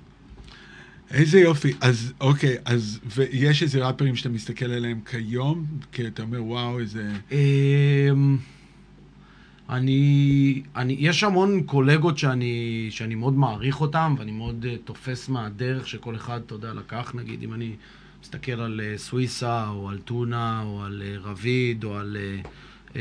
איזה 1.10 1.40
יופי. 1.40 1.72
אז 1.80 2.12
אוקיי, 2.20 2.56
אז 2.64 3.00
ויש 3.16 3.62
איזה 3.62 3.86
ראפרים 3.86 4.16
שאתה 4.16 4.28
מסתכל 4.28 4.64
עליהם 4.72 5.00
כיום, 5.10 5.66
כי 5.92 6.06
אתה 6.06 6.22
אומר, 6.22 6.44
וואו, 6.44 6.80
איזה... 6.80 7.10
אני, 9.70 10.62
אני, 10.76 10.96
יש 10.98 11.24
המון 11.24 11.62
קולגות 11.62 12.18
שאני, 12.18 12.86
שאני 12.90 13.14
מאוד 13.14 13.34
מעריך 13.34 13.80
אותם, 13.80 14.14
ואני 14.18 14.32
מאוד 14.32 14.64
uh, 14.64 14.78
תופס 14.84 15.28
מהדרך 15.28 15.88
שכל 15.88 16.16
אחד, 16.16 16.40
אתה 16.46 16.54
יודע, 16.54 16.72
לקח, 16.74 17.12
נגיד, 17.14 17.42
אם 17.42 17.54
אני 17.54 17.72
מסתכל 18.22 18.60
על 18.60 18.80
uh, 18.80 18.98
סוויסה, 18.98 19.68
או 19.68 19.90
על 19.90 19.98
טונה, 19.98 20.62
או 20.66 20.82
על 20.84 21.02
uh, 21.02 21.28
רביד, 21.28 21.84
או 21.84 21.96
על 21.96 22.16
uh, 22.42 22.46
uh, 22.92 22.96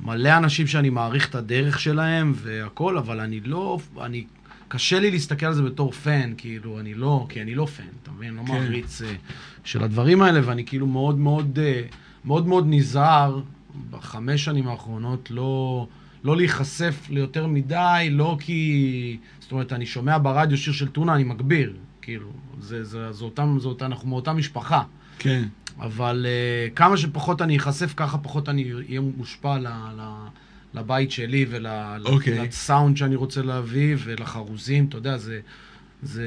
מלא 0.00 0.36
אנשים 0.36 0.66
שאני 0.66 0.90
מעריך 0.90 1.28
את 1.30 1.34
הדרך 1.34 1.80
שלהם 1.80 2.32
והכל, 2.36 2.98
אבל 2.98 3.20
אני 3.20 3.40
לא, 3.40 3.78
אני, 4.00 4.24
קשה 4.68 5.00
לי 5.00 5.10
להסתכל 5.10 5.46
על 5.46 5.54
זה 5.54 5.62
בתור 5.62 5.92
פן, 5.92 6.32
כאילו, 6.36 6.80
אני 6.80 6.94
לא, 6.94 7.26
כי 7.28 7.42
אני 7.42 7.54
לא 7.54 7.66
פן, 7.66 7.84
אתה 8.02 8.10
מבין? 8.10 8.34
לא 8.34 8.42
כן. 8.46 8.52
מעריץ 8.52 9.02
uh, 9.02 9.04
של 9.64 9.84
הדברים 9.84 10.22
האלה, 10.22 10.40
ואני 10.44 10.66
כאילו 10.66 10.86
מאוד 10.86 11.18
מאוד, 11.18 11.58
uh, 11.58 11.94
מאוד 12.24 12.46
מאוד 12.46 12.64
נזהר 12.68 13.40
בחמש 13.90 14.44
שנים 14.44 14.68
האחרונות 14.68 15.30
לא, 15.30 15.86
לא 16.24 16.36
להיחשף 16.36 17.06
ליותר 17.10 17.46
מדי, 17.46 18.08
לא 18.10 18.36
כי... 18.40 19.16
זאת 19.40 19.52
אומרת, 19.52 19.72
אני 19.72 19.86
שומע 19.86 20.18
ברדיו 20.22 20.58
שיר 20.58 20.72
של 20.72 20.88
טונה, 20.88 21.14
אני 21.14 21.24
מגביר, 21.24 21.72
כאילו, 22.02 22.28
זה, 22.60 22.84
זה, 22.84 23.12
זה 23.12 23.24
אותם, 23.24 23.56
זה 23.60 23.68
אותם, 23.68 23.86
אנחנו 23.86 24.08
מאותה 24.08 24.32
משפחה. 24.32 24.82
כן. 25.18 25.44
אבל 25.80 26.26
uh, 26.26 26.74
כמה 26.74 26.96
שפחות 26.96 27.42
אני 27.42 27.56
אחשף, 27.56 27.94
ככה 27.96 28.18
פחות 28.18 28.48
אני 28.48 28.72
אהיה 28.72 29.00
מושפע 29.16 29.58
ל, 29.58 29.66
ל, 29.68 30.26
לבית 30.74 31.10
שלי 31.10 31.46
אוקיי. 32.04 32.40
ולסאונד 32.40 32.96
שאני 32.96 33.14
רוצה 33.14 33.42
להביא 33.42 33.96
ולחרוזים, 34.04 34.86
אתה 34.88 34.98
יודע, 34.98 35.16
זה... 35.16 35.40
זה... 36.02 36.26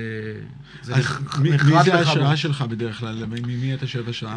זה 0.81 0.95
אז 0.95 0.99
נח- 0.99 1.39
מי, 1.39 1.49
מי 1.49 1.55
נחרט 1.55 1.85
זה 1.85 1.93
לך 1.93 2.07
ההשראה 2.07 2.37
שלך 2.37 2.61
בדרך 2.61 2.99
כלל? 2.99 3.25
ממי 3.25 3.73
אתה 3.73 3.87
שואב 3.87 4.09
השראה? 4.09 4.35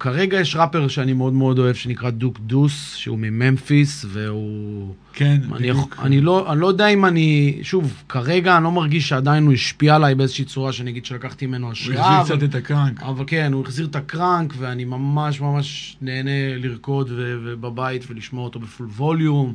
כרגע 0.00 0.40
יש 0.40 0.56
ראפר 0.56 0.88
שאני 0.88 1.12
מאוד 1.12 1.32
מאוד 1.32 1.58
אוהב, 1.58 1.74
שנקרא 1.76 2.10
דוק 2.10 2.38
דוס, 2.38 2.94
שהוא 2.94 3.18
מממפיס, 3.18 4.04
והוא... 4.08 4.94
כן, 5.12 5.40
אני, 5.52 5.58
בדיוק. 5.58 5.96
אני, 6.02 6.20
לא, 6.20 6.52
אני 6.52 6.60
לא 6.60 6.66
יודע 6.66 6.88
אם 6.88 7.04
אני... 7.06 7.58
שוב, 7.62 8.02
כרגע 8.08 8.56
אני 8.56 8.64
לא 8.64 8.72
מרגיש 8.72 9.08
שעדיין 9.08 9.44
הוא 9.46 9.52
השפיע 9.52 9.94
עליי 9.96 10.14
באיזושהי 10.14 10.44
צורה 10.44 10.72
שאני 10.72 10.90
אגיד 10.90 11.04
שלקחתי 11.04 11.46
ממנו 11.46 11.66
הוא 11.66 11.72
השראה. 11.72 12.18
החזיר 12.18 12.36
אבל- 12.36 12.46
קצת 12.46 12.50
את 12.50 12.64
הקראנק. 12.64 13.02
אבל 13.02 13.24
כן, 13.26 13.52
הוא 13.52 13.62
החזיר 13.62 13.86
את 13.86 13.96
הקראנק, 13.96 14.54
ואני 14.58 14.84
ממש 14.84 15.40
ממש 15.40 15.96
נהנה 16.02 16.30
לרקוד 16.56 17.10
ו- 17.10 17.36
ובבית 17.44 18.04
ולשמוע 18.10 18.44
אותו 18.44 18.60
בפול 18.60 18.86
ווליום. 18.86 19.54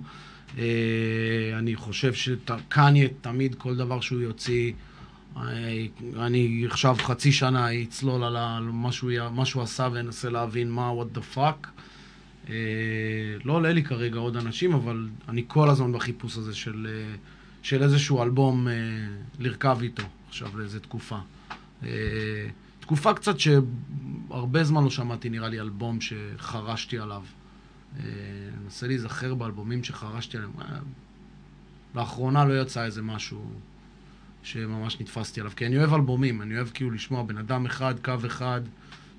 אה, 0.58 0.64
אני 1.60 1.76
חושב 1.76 2.14
שקניה 2.14 3.08
תמיד, 3.22 3.56
כל 3.56 3.76
דבר 3.76 4.00
שהוא 4.02 4.22
יוציא, 4.22 4.72
אני 6.18 6.66
עכשיו 6.70 6.96
חצי 7.00 7.32
שנה 7.32 7.82
אצלול 7.84 8.24
על 8.24 8.70
מה 9.32 9.46
שהוא 9.46 9.62
עשה 9.62 9.90
ואנסה 9.94 10.30
להבין 10.30 10.72
מה 10.72 10.92
what 10.92 11.18
the 11.18 11.36
fuck. 11.36 11.68
אה, 12.50 12.56
לא 13.46 13.54
עולה 13.54 13.74
לי 13.74 13.84
כרגע 13.84 14.20
עוד 14.20 14.38
אנשים, 14.38 14.74
אבל 14.74 15.08
אני 15.30 15.44
כל 15.48 15.70
הזמן 15.70 15.92
בחיפוש 15.92 16.38
הזה 16.38 16.56
של, 16.56 16.88
אה, 16.90 17.16
של 17.64 17.84
איזשהו 17.84 18.24
אלבום 18.24 18.68
אה, 18.68 18.74
לרכב 19.40 19.78
איתו 19.82 20.04
עכשיו 20.28 20.58
לאיזה 20.60 20.80
תקופה. 20.80 21.18
אה, 21.84 21.90
תקופה 22.80 23.14
קצת 23.14 23.36
שהרבה 23.40 24.64
זמן 24.64 24.84
לא 24.84 24.90
שמעתי, 24.90 25.30
נראה 25.30 25.50
לי, 25.50 25.60
אלבום 25.60 25.98
שחרשתי 26.02 27.00
עליו. 27.00 27.24
אני 28.00 28.10
מנסה 28.64 28.88
להיזכר 28.88 29.34
באלבומים 29.34 29.84
שחרשתי 29.84 30.38
עליהם. 30.38 30.52
אה, 30.62 30.66
לאחרונה 31.96 32.46
לא 32.46 32.62
יצא 32.62 32.86
איזה 32.86 33.02
משהו 33.02 33.52
שממש 34.46 35.02
נתפסתי 35.02 35.40
עליו, 35.40 35.52
כי 35.56 35.66
אני 35.66 35.78
אוהב 35.78 35.94
אלבומים, 35.94 36.42
אני 36.42 36.56
אוהב 36.56 36.70
כאילו 36.74 36.92
לשמוע 36.92 37.24
בן 37.24 37.38
אדם 37.38 37.66
אחד, 37.66 37.96
קו 38.04 38.14
אחד, 38.26 38.62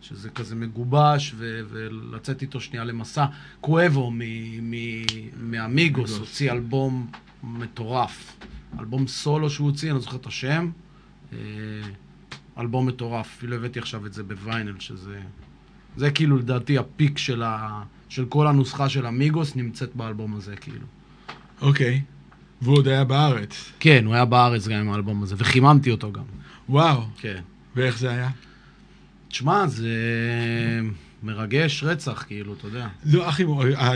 שזה 0.01 0.31
כזה 0.31 0.55
מגובש, 0.55 1.33
ו- 1.37 1.61
ולצאת 1.69 2.43
איתו 2.43 2.61
שנייה 2.61 2.85
למסע. 2.85 3.27
קואבו 3.61 4.11
מ- 4.11 4.71
מ- 4.71 5.75
מיגוס. 5.75 6.19
הוציא 6.19 6.53
אלבום 6.53 7.11
מטורף. 7.45 8.37
אלבום 8.81 9.07
סולו 9.07 9.51
שהוא 9.51 9.71
הוציא, 9.71 9.89
אני 9.89 9.95
לא 9.95 10.01
זוכר 10.01 10.17
את 10.17 10.27
השם. 10.27 10.71
אה, 11.33 11.39
אלבום 12.59 12.87
מטורף, 12.87 13.27
אפילו 13.37 13.57
הבאתי 13.57 13.79
עכשיו 13.79 14.07
את 14.07 14.13
זה 14.13 14.23
בוויינל, 14.23 14.81
שזה... 14.81 15.21
זה 15.97 16.11
כאילו 16.11 16.37
לדעתי 16.37 16.79
הפיק 16.79 17.19
של, 17.19 17.43
ה... 17.43 17.83
של 18.09 18.27
כל 18.27 18.47
הנוסחה 18.47 18.89
של 18.89 19.07
המיגוס 19.07 19.57
נמצאת 19.57 19.97
באלבום 19.97 20.35
הזה, 20.35 20.57
כאילו. 20.57 20.87
אוקיי. 21.61 22.03
והוא 22.63 22.77
עוד 22.77 22.89
היה 22.89 23.05
בארץ. 23.05 23.73
כן, 23.81 24.05
הוא 24.07 24.15
היה 24.15 24.25
בארץ 24.25 24.69
גם 24.69 24.81
עם 24.81 24.93
האלבום 24.93 25.23
הזה, 25.23 25.35
וחיממתי 25.39 25.91
אותו 25.91 26.13
גם. 26.13 26.23
וואו. 26.69 27.03
כן. 27.21 27.41
ואיך 27.77 27.99
זה 27.99 28.11
היה? 28.11 28.31
תשמע, 29.29 29.67
זה 29.67 29.91
מרגש 31.23 31.85
רצח, 31.85 32.25
כאילו, 32.27 32.53
אתה 32.53 32.67
יודע. 32.67 32.89
לא, 33.05 33.29
אחי, 33.29 33.45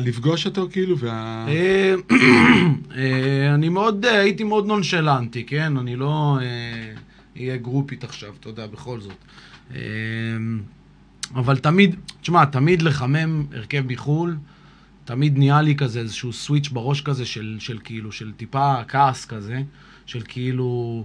לפגוש 0.03 0.47
אותו 0.47 0.69
כאילו, 0.73 0.99
וה... 0.99 1.47
אה, 1.49 1.95
אה, 2.97 3.55
אני 3.55 3.69
מאוד, 3.69 4.05
אה, 4.05 4.21
הייתי 4.21 4.45
מאוד 4.45 4.67
נונשלנטי, 4.67 5.45
כן? 5.45 5.77
אני 5.77 5.97
לא 5.97 6.39
אה, 6.43 6.93
אהיה 7.37 7.57
גרופית 7.57 8.05
עכשיו, 8.05 8.33
אתה 8.41 8.49
יודע, 8.49 8.67
בכל 8.67 9.01
זאת. 9.01 9.17
אבל 11.35 11.57
תמיד, 11.57 11.97
תשמע, 12.21 12.45
תמיד 12.45 12.83
לחמם 12.83 13.45
הרכב 13.53 13.83
מחו"ל, 13.87 14.37
תמיד 15.11 15.39
נהיה 15.39 15.63
לי 15.63 15.77
כזה 15.77 16.01
איזשהו 16.01 16.33
סוויץ' 16.33 16.69
בראש 16.69 17.01
כזה 17.01 17.27
של, 17.27 17.57
של 17.61 17.79
כאילו, 17.85 18.13
של 18.13 18.33
טיפה 18.33 18.85
כעס 18.89 19.27
כזה, 19.27 19.63
של 20.07 20.23
כאילו, 20.29 21.05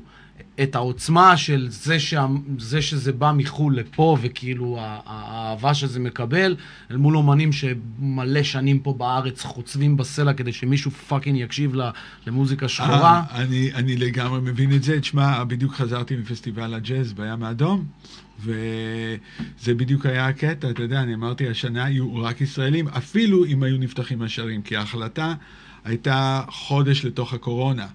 את 0.64 0.76
העוצמה 0.76 1.38
של 1.38 1.68
זה, 1.70 2.00
שה, 2.00 2.28
זה 2.60 2.82
שזה 2.82 3.14
בא 3.14 3.32
מחו"ל 3.38 3.76
לפה, 3.76 4.18
וכאילו 4.22 4.78
האהבה 4.80 5.74
שזה 5.74 6.00
מקבל, 6.00 6.56
אל 6.92 6.98
מול 6.98 7.18
אומנים 7.18 7.52
שמלא 7.52 8.44
שנים 8.44 8.80
פה 8.80 8.94
בארץ 8.94 9.44
חוצבים 9.44 9.98
בסלע 9.98 10.34
כדי 10.34 10.54
שמישהו 10.54 10.92
fucking 10.92 11.38
יקשיב 11.38 11.76
למוזיקה 12.28 12.68
שחורה. 12.68 13.24
אה, 13.32 13.42
אני, 13.42 13.74
אני 13.74 13.98
לגמרי 13.98 14.42
מבין 14.42 14.76
את 14.76 14.84
זה. 14.84 15.00
תשמע, 15.00 15.44
בדיוק 15.44 15.74
חזרתי 15.74 16.16
מפסטיבל 16.16 16.74
הג'אז 16.74 17.14
בים 17.14 17.44
האדום, 17.44 17.86
וזה 18.40 19.74
בדיוק 19.76 20.06
היה 20.06 20.28
הקטע, 20.28 20.70
אתה 20.70 20.84
יודע, 20.84 21.02
אני 21.02 21.14
אמרתי, 21.14 21.50
השנה 21.50 21.86
היו 21.86 22.16
רק 22.16 22.42
ישראלים, 22.42 22.88
אפילו 22.88 23.46
אם 23.46 23.64
היו 23.64 23.78
נפתחים 23.78 24.22
השערים, 24.22 24.62
כי 24.62 24.76
ההחלטה 24.76 25.34
הייתה 25.86 26.42
חודש 26.50 27.06
לתוך 27.06 27.34
הקורונה. 27.34 27.88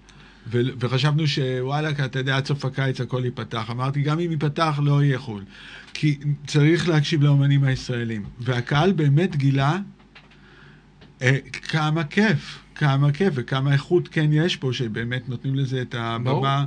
ו- 0.47 0.61
וחשבנו 0.81 1.27
שוואלה, 1.27 2.01
אתה 2.01 2.19
יודע, 2.19 2.37
עד 2.37 2.47
סוף 2.47 2.65
הקיץ 2.65 3.01
הכל 3.01 3.23
ייפתח. 3.25 3.71
אמרתי, 3.71 4.03
גם 4.03 4.21
אם 4.21 4.31
ייפתח, 4.31 4.81
לא 4.83 5.03
יהיה 5.03 5.19
חו"ל. 5.19 5.43
כי 5.95 6.19
צריך 6.47 6.89
להקשיב 6.89 7.23
לאומנים 7.23 7.65
הישראלים. 7.65 8.25
והקהל 8.39 8.93
באמת 8.93 9.37
גילה 9.37 9.79
אה, 11.23 11.39
כמה 11.69 12.05
כיף, 12.05 12.59
כמה 12.75 13.13
כיף 13.13 13.33
וכמה 13.37 13.73
איכות 13.73 14.09
כן 14.09 14.33
יש 14.33 14.57
פה, 14.57 14.73
שבאמת 14.73 15.29
נותנים 15.29 15.55
לזה 15.55 15.83
את 15.83 15.95
הבמה 15.99 16.65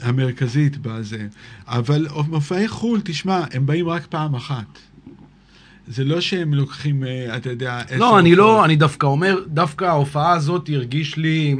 המרכזית 0.00 0.76
בזה. 0.76 1.26
אבל 1.66 2.06
מופעי 2.28 2.68
חו"ל, 2.68 3.00
תשמע, 3.04 3.44
הם 3.52 3.66
באים 3.66 3.88
רק 3.88 4.06
פעם 4.06 4.34
אחת. 4.34 4.78
זה 5.86 6.04
לא 6.04 6.20
שהם 6.20 6.54
לוקחים, 6.54 7.04
אה, 7.04 7.36
אתה 7.36 7.50
יודע, 7.50 7.80
עשר 7.80 7.96
לא, 7.96 8.18
אני 8.18 8.34
לא. 8.34 8.64
אני 8.64 8.76
דווקא 8.76 9.06
אומר, 9.06 9.38
דווקא 9.46 9.84
ההופעה 9.84 10.32
הזאת 10.32 10.70
הרגיש 10.72 11.16
לי... 11.16 11.56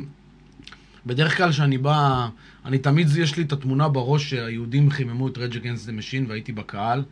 בדרך 1.07 1.37
כלל 1.37 1.51
כשאני 1.51 1.79
בא, 1.79 2.29
אני 2.65 2.79
תמיד, 2.79 3.09
יש 3.17 3.37
לי 3.37 3.43
את 3.43 3.53
התמונה 3.53 3.89
בראש 3.89 4.31
שהיהודים 4.31 4.91
חיממו 4.91 5.29
את 5.29 5.37
Rage 5.37 5.55
Against 5.55 5.87
the 5.87 6.01
Machine 6.01 6.29
והייתי 6.29 6.53
בקהל, 6.53 7.03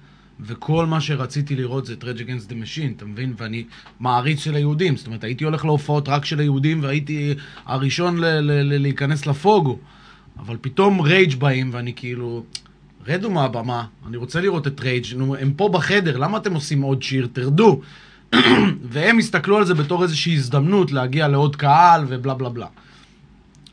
וכל 0.41 0.87
מה 0.87 1.01
שרציתי 1.01 1.57
לראות 1.57 1.87
זה 1.87 1.93
את 1.93 2.05
Rage 2.05 2.21
Against 2.21 2.49
the 2.49 2.53
Machine, 2.53 2.97
אתה 2.97 3.05
מבין? 3.05 3.35
ואני 3.37 3.65
מעריץ 4.01 4.41
של 4.41 4.55
היהודים, 4.55 4.97
זאת 4.97 5.07
אומרת, 5.07 5.25
הייתי 5.25 5.45
הולך 5.45 5.65
להופעות 5.65 6.09
רק 6.09 6.25
של 6.25 6.41
היהודים 6.41 6.83
והייתי 6.83 7.35
הראשון 7.67 8.19
ל- 8.19 8.25
ל- 8.25 8.63
ל- 8.63 8.83
להיכנס 8.83 9.27
לפוגו. 9.27 9.79
אבל 10.39 10.57
פתאום 10.61 11.01
רייג' 11.01 11.35
באים 11.35 11.71
ואני 11.73 11.93
כאילו, 11.97 12.45
רדו 13.07 13.31
מהבמה, 13.31 13.85
אני 14.09 14.17
רוצה 14.17 14.41
לראות 14.41 14.67
את 14.67 14.81
רייג', 14.81 15.05
נו, 15.17 15.37
הם 15.37 15.53
פה 15.57 15.69
בחדר, 15.69 16.17
למה 16.17 16.39
אתם 16.39 16.55
עושים 16.55 16.83
עוד 16.83 17.03
שיר? 17.03 17.29
תרדו. 17.33 17.81
והם 18.93 19.19
הסתכלו 19.19 19.57
על 19.57 19.65
זה 19.65 19.75
בתור 19.75 20.03
איזושהי 20.03 20.35
הזדמנות 20.35 20.93
להגיע 20.93 21.29
לעוד 21.29 21.57
קהל 21.57 22.05
ובלה 22.09 22.35
בלה 22.35 22.49
בלה. 22.49 22.67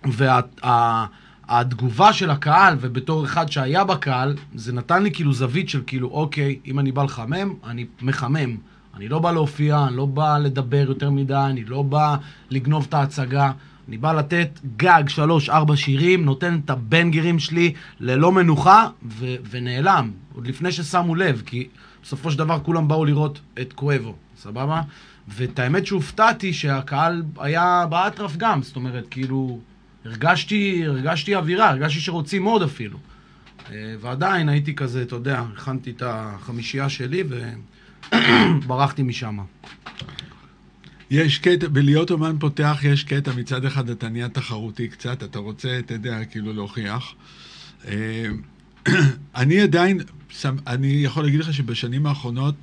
והתגובה 0.06 2.14
של 2.14 2.30
הקהל, 2.30 2.78
ובתור 2.82 3.26
אחד 3.26 3.52
שהיה 3.52 3.84
בקהל, 3.84 4.36
זה 4.56 4.74
נתן 4.74 5.04
לי 5.04 5.12
כאילו 5.12 5.34
זווית 5.34 5.70
של 5.70 5.82
כאילו, 5.88 6.08
אוקיי, 6.08 6.60
אם 6.66 6.80
אני 6.80 6.92
בא 6.92 7.04
לחמם, 7.04 7.54
אני 7.68 7.86
מחמם. 8.02 8.56
אני 8.96 9.10
לא 9.10 9.20
בא 9.20 9.32
להופיע, 9.32 9.86
אני 9.88 9.96
לא 9.96 10.06
בא 10.06 10.38
לדבר 10.38 10.86
יותר 10.88 11.10
מדי, 11.10 11.36
אני 11.36 11.64
לא 11.64 11.82
בא 11.82 12.16
לגנוב 12.50 12.86
את 12.90 12.94
ההצגה. 12.94 13.52
אני 13.88 13.98
בא 13.98 14.14
לתת 14.14 14.60
גג 14.78 15.04
שלוש-ארבע 15.08 15.76
שירים, 15.76 16.26
נותן 16.26 16.60
את 16.66 16.70
הבנגרים 16.70 17.40
שלי 17.40 17.74
ללא 18.00 18.32
מנוחה, 18.32 18.88
ו- 19.06 19.36
ונעלם. 19.50 20.12
עוד 20.36 20.48
לפני 20.48 20.72
ששמו 20.72 21.16
לב, 21.16 21.42
כי 21.46 21.68
בסופו 22.04 22.32
של 22.32 22.38
דבר 22.38 22.60
כולם 22.64 22.88
באו 22.88 23.06
לראות 23.06 23.40
את 23.62 23.74
קואבו, 23.74 24.16
סבבה? 24.38 24.82
ואת 25.28 25.60
האמת 25.60 25.86
שהופתעתי 25.86 26.54
שהקהל 26.54 27.24
היה 27.40 27.86
באטרף 27.90 28.38
גם, 28.38 28.64
זאת 28.64 28.76
אומרת, 28.76 29.06
כאילו, 29.12 29.60
הרגשתי, 30.06 30.86
הרגשתי 30.86 31.36
אווירה, 31.36 31.70
הרגשתי 31.70 32.00
שרוצים 32.00 32.44
עוד 32.44 32.62
אפילו. 32.62 32.98
אה, 33.72 33.96
ועדיין 34.02 34.50
הייתי 34.50 34.76
כזה, 34.76 35.02
אתה 35.02 35.16
יודע, 35.16 35.44
הכנתי 35.54 35.90
את 35.92 36.04
החמישייה 36.06 36.90
שלי 36.90 37.24
וברחתי 38.12 39.04
משם. 39.10 39.38
יש 41.12 41.40
קטע, 41.40 41.68
בלהיות 41.68 42.12
אומן 42.12 42.40
פותח 42.40 42.80
יש 42.84 43.04
קטע, 43.04 43.32
מצד 43.38 43.66
אחד 43.66 43.90
אתה 43.90 44.10
נהיה 44.10 44.30
תחרותי 44.30 44.88
קצת, 44.88 45.24
אתה 45.24 45.40
רוצה, 45.40 45.80
אתה 45.80 45.94
יודע, 45.94 46.26
כאילו 46.26 46.54
להוכיח. 46.54 47.14
אה, 47.88 48.26
אני 49.36 49.62
עדיין, 49.62 50.00
אני 50.68 50.88
יכול 50.88 51.24
להגיד 51.24 51.40
לך 51.40 51.54
שבשנים 51.54 52.06
האחרונות 52.06 52.56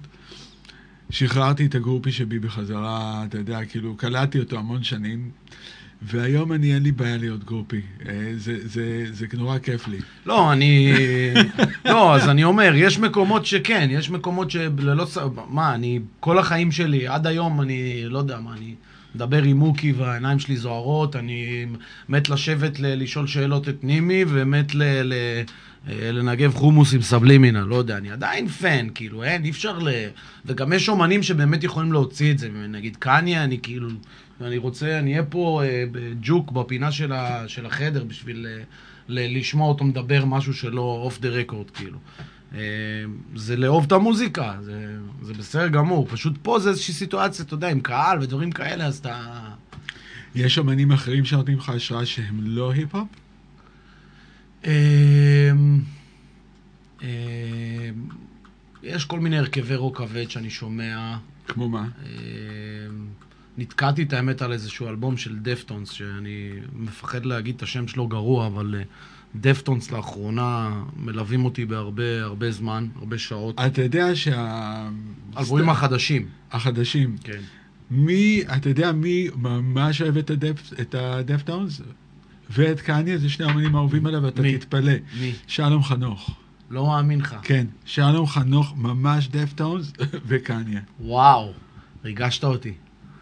שחררתי 1.11 1.66
את 1.66 1.75
הגרופי 1.75 2.12
שבי 2.12 2.38
בחזרה, 2.38 3.25
אתה 3.29 3.38
יודע, 3.38 3.64
כאילו, 3.64 3.96
קלטתי 3.96 4.38
אותו 4.38 4.59
המון 4.59 4.83
שנים, 4.83 5.31
והיום 6.03 6.53
אני, 6.53 6.75
אין 6.75 6.83
לי 6.83 6.93
בעיה 6.93 7.17
להיות 7.17 7.45
גרופי. 7.45 7.81
אה, 8.09 8.33
זה, 8.37 8.69
זה, 8.69 9.05
זה 9.13 9.27
נורא 9.33 9.59
כיף 9.59 9.89
לי. 9.89 9.99
לא, 10.27 10.53
אני... 10.53 10.93
לא, 11.85 12.15
אז 12.15 12.29
אני 12.29 12.45
אומר, 12.45 12.73
יש 12.75 12.99
מקומות 12.99 13.47
שכן, 13.47 13.89
יש 13.91 14.11
מקומות 14.11 14.51
שללא... 14.51 15.07
מה, 15.49 15.75
אני... 15.75 16.01
כל 16.21 16.39
החיים 16.39 16.73
שלי, 16.73 17.09
עד 17.09 17.27
היום 17.27 17.61
אני... 17.61 18.05
לא 18.09 18.19
יודע 18.19 18.41
מה, 18.41 18.53
אני 18.53 18.75
מדבר 19.15 19.43
עם 19.43 19.57
מוקי 19.57 19.93
והעיניים 19.93 20.39
שלי 20.39 20.57
זוהרות, 20.57 21.17
אני 21.17 21.67
מת 22.09 22.29
לשבת 22.29 22.81
ל- 22.81 23.03
לשאול 23.03 23.27
שאלות 23.27 23.69
את 23.69 23.85
נימי, 23.85 24.25
ומת 24.29 24.75
ל... 24.75 24.83
ל... 25.03 25.13
אה, 25.89 26.13
לנגב 26.13 26.55
חומוס 26.55 26.95
עם 26.95 27.03
סאבלימינל, 27.03 27.61
לא 27.61 27.75
יודע, 27.75 27.97
אני 27.97 28.11
עדיין 28.11 28.49
fan, 28.49 28.87
כאילו, 28.95 29.25
אין, 29.25 29.45
אי 29.45 29.51
אפשר 29.51 29.79
ל... 29.79 29.89
וגם 30.47 30.73
יש 30.73 30.89
אומנים 30.89 31.23
שבאמת 31.23 31.65
יכולים 31.65 31.93
להוציא 31.93 32.31
את 32.31 32.39
זה, 32.39 32.49
נגיד 32.69 32.97
קניה, 32.97 33.45
אני 33.45 33.59
כאילו, 33.63 33.89
אני 34.40 34.59
רוצה, 34.59 34.99
אני 34.99 35.11
אהיה 35.12 35.25
פה 35.25 35.62
אה, 35.64 35.85
בג'וק 35.92 36.51
בפינה 36.51 36.92
של, 36.92 37.12
ה... 37.12 37.49
של 37.49 37.66
החדר 37.66 38.05
בשביל 38.05 38.46
אה, 38.46 38.62
ל... 39.09 39.38
לשמוע 39.38 39.68
אותו 39.68 39.85
מדבר 39.85 40.25
משהו 40.25 40.55
שלא 40.55 41.01
off 41.03 41.21
the 41.21 41.29
record, 41.29 41.71
כאילו. 41.70 41.99
אה, 42.55 42.61
זה 43.35 43.57
לאהוב 43.57 43.85
את 43.85 43.92
המוזיקה, 43.92 44.57
זה, 44.62 44.96
זה 45.22 45.35
בסדר 45.35 45.68
גמור, 45.68 46.07
פשוט 46.11 46.35
פה 46.42 46.59
זה 46.59 46.70
איזושהי 46.70 46.94
סיטואציה, 46.94 47.44
אתה 47.44 47.55
יודע, 47.55 47.68
עם 47.68 47.81
קהל 47.81 48.22
ודברים 48.22 48.53
כאלה, 48.53 48.87
אז 48.87 48.99
אתה... 48.99 49.40
יש 50.35 50.59
אומנים 50.59 50.92
אחרים 50.92 51.25
שנותנים 51.25 51.59
לך 51.59 51.68
השראה 51.68 52.07
שהם 52.07 52.40
לא 52.40 52.72
היפ-הופ? 52.72 53.09
אמ, 54.64 54.70
אמ, 57.03 57.09
יש 58.83 59.05
כל 59.05 59.20
מיני 59.20 59.38
הרכבי 59.38 59.77
רוק 59.77 59.99
כבד 59.99 60.31
שאני 60.31 60.51
שומע. 60.51 61.16
כמו 61.49 61.68
מה? 61.68 61.88
אמ, 62.03 63.07
נתקעתי 63.59 64.03
את 64.03 64.12
האמת 64.12 64.42
על 64.42 64.53
איזשהו 64.53 64.88
אלבום 64.88 65.16
של 65.16 65.38
דפטונס, 65.38 65.90
שאני 65.90 66.51
מפחד 66.73 67.27
להגיד 67.27 67.55
את 67.57 67.62
השם 67.62 67.88
שלו 67.88 68.09
גרוע, 68.09 68.47
אבל 68.47 68.75
אה, 68.79 68.83
דפטונס 69.37 69.90
לאחרונה 69.90 70.71
מלווים 70.97 71.45
אותי 71.45 71.64
בהרבה 71.66 72.23
הרבה 72.23 72.51
זמן, 72.51 72.87
הרבה 72.97 73.19
שעות. 73.19 73.61
אתה 73.66 73.83
יודע 73.83 74.14
שה... 74.14 74.88
אלבומים 75.38 75.69
החדשים, 75.69 76.27
החדשים. 76.53 77.16
כן. 77.25 77.40
מי, 77.90 78.42
אתה 78.57 78.69
יודע 78.69 78.92
מי 78.92 79.29
ממש 79.37 80.03
אוהב 80.03 80.16
את 80.16 80.31
הדפ- 80.31 80.81
את 80.81 80.95
הדפטאונס? 80.95 81.81
ואת 82.51 82.81
קניה, 82.81 83.19
זה 83.19 83.29
שני 83.29 83.47
האמנים 83.47 83.75
האהובים 83.77 84.07
עליו, 84.07 84.23
ואתה? 84.23 84.42
תתפלא. 84.59 84.92
מי? 85.21 85.33
שלום 85.47 85.83
חנוך. 85.83 86.31
לא 86.71 86.87
מאמין 86.87 87.21
לך. 87.21 87.37
כן, 87.42 87.66
שלום 87.85 88.27
חנוך 88.27 88.75
ממש 88.77 89.29
Deftones 89.29 89.93
וקניה. 90.29 90.81
וואו, 91.01 91.53
ריגשת 92.05 92.45
אותי. 92.45 92.73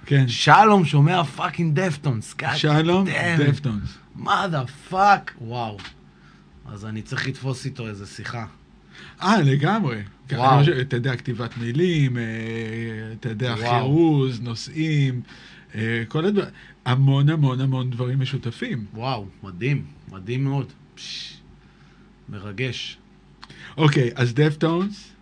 כן, 0.06 0.28
שלום 0.28 0.84
שומע 0.84 1.24
fucking 1.24 1.80
Deftones. 1.80 2.34
שלום 2.56 3.06
damn. 3.06 3.42
Deftones. 3.42 3.98
What 4.14 4.48
the 4.48 4.66
fuck? 4.66 5.34
וואו. 5.40 5.78
אז 6.66 6.86
אני 6.86 7.02
צריך 7.02 7.28
לתפוס 7.28 7.64
איתו 7.64 7.88
איזה 7.88 8.06
שיחה. 8.06 8.46
אה, 9.22 9.42
לגמרי. 9.42 10.02
כן, 10.28 10.36
וואו. 10.36 10.60
אתה 10.80 10.96
יודע, 10.96 11.16
כתיבת 11.16 11.58
מילים, 11.58 12.18
אה, 12.18 12.22
אתה 13.20 13.28
יודע. 13.28 13.54
חירוז, 13.56 14.40
נושאים, 14.40 15.20
אה, 15.74 16.02
כל 16.08 16.24
הדברים, 16.24 16.48
המון 16.84 17.28
המון 17.28 17.60
המון 17.60 17.90
דברים 17.90 18.20
משותפים. 18.20 18.84
וואו, 18.94 19.26
מדהים, 19.42 19.84
מדהים 20.12 20.44
מאוד. 20.44 20.72
פש, 20.94 21.36
מרגש. 22.28 22.98
אוקיי, 23.76 24.10
אז 24.14 24.34
דפטאונס, 24.34 25.08
אמ, 25.08 25.13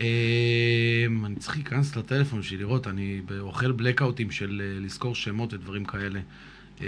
אני 0.00 1.36
צריך 1.38 1.56
להיכנס 1.56 1.96
לטלפון 1.96 2.42
שלי 2.42 2.58
לראות, 2.58 2.86
אני 2.86 3.20
אוכל 3.40 3.72
בלקאוטים 3.72 4.30
של 4.30 4.62
אה, 4.64 4.80
לזכור 4.80 5.14
שמות 5.14 5.52
ודברים 5.52 5.84
כאלה. 5.84 6.20
אמ, 6.80 6.86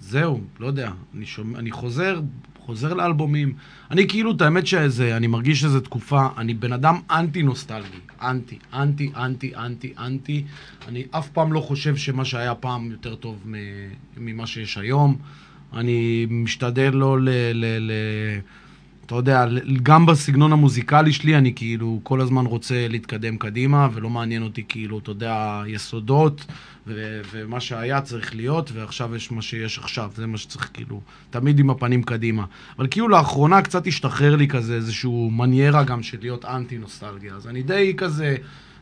זהו, 0.00 0.40
לא 0.60 0.66
יודע, 0.66 0.92
אני, 1.14 1.26
שומע, 1.26 1.58
אני 1.58 1.70
חוזר, 1.70 2.20
חוזר 2.58 2.94
לאלבומים. 2.94 3.54
אני 3.90 4.08
כאילו, 4.08 4.32
את 4.32 4.40
האמת 4.40 4.66
שזה, 4.66 5.16
אני 5.16 5.26
מרגיש 5.26 5.60
שזו 5.60 5.80
תקופה, 5.80 6.28
אני 6.36 6.54
בן 6.54 6.72
אדם 6.72 7.00
אנטי 7.10 7.42
נוסטלגי. 7.42 8.00
אנטי, 8.22 8.58
אנטי, 8.72 9.12
אנטי, 9.16 9.54
אנטי, 9.56 9.92
אנטי. 9.98 10.44
אני 10.88 11.04
אף 11.10 11.28
פעם 11.28 11.52
לא 11.52 11.60
חושב 11.60 11.96
שמה 11.96 12.24
שהיה 12.24 12.54
פעם 12.54 12.90
יותר 12.90 13.14
טוב 13.14 13.46
ממה 14.16 14.46
שיש 14.46 14.78
היום. 14.78 15.16
אני 15.74 16.26
משתדל 16.30 16.90
לא 16.94 17.20
ל... 17.20 17.28
ל, 17.54 17.64
ל 17.80 17.92
אתה 19.06 19.14
יודע, 19.14 19.46
גם 19.82 20.06
בסגנון 20.06 20.52
המוזיקלי 20.52 21.12
שלי, 21.12 21.36
אני 21.36 21.52
כאילו 21.54 22.00
כל 22.02 22.20
הזמן 22.20 22.46
רוצה 22.46 22.88
להתקדם 22.88 23.36
קדימה, 23.38 23.88
ולא 23.92 24.10
מעניין 24.10 24.42
אותי 24.42 24.64
כאילו, 24.68 24.98
אתה 24.98 25.10
יודע, 25.10 25.62
יסודות, 25.66 26.44
ו- 26.86 27.20
ומה 27.30 27.60
שהיה 27.60 28.00
צריך 28.00 28.34
להיות, 28.34 28.70
ועכשיו 28.74 29.16
יש 29.16 29.32
מה 29.32 29.42
שיש 29.42 29.78
עכשיו, 29.78 30.10
זה 30.16 30.26
מה 30.26 30.38
שצריך 30.38 30.70
כאילו, 30.74 31.00
תמיד 31.30 31.58
עם 31.58 31.70
הפנים 31.70 32.02
קדימה. 32.02 32.44
אבל 32.78 32.86
כאילו 32.90 33.08
לאחרונה 33.08 33.62
קצת 33.62 33.86
השתחרר 33.86 34.36
לי 34.36 34.48
כזה 34.48 34.74
איזשהו 34.74 35.30
מניירה 35.30 35.84
גם 35.84 36.02
של 36.02 36.18
להיות 36.20 36.44
אנטי 36.44 36.78
נוסטלגיה, 36.78 37.34
אז 37.34 37.46
אני 37.46 37.62
די 37.62 37.94
כזה... 37.96 38.36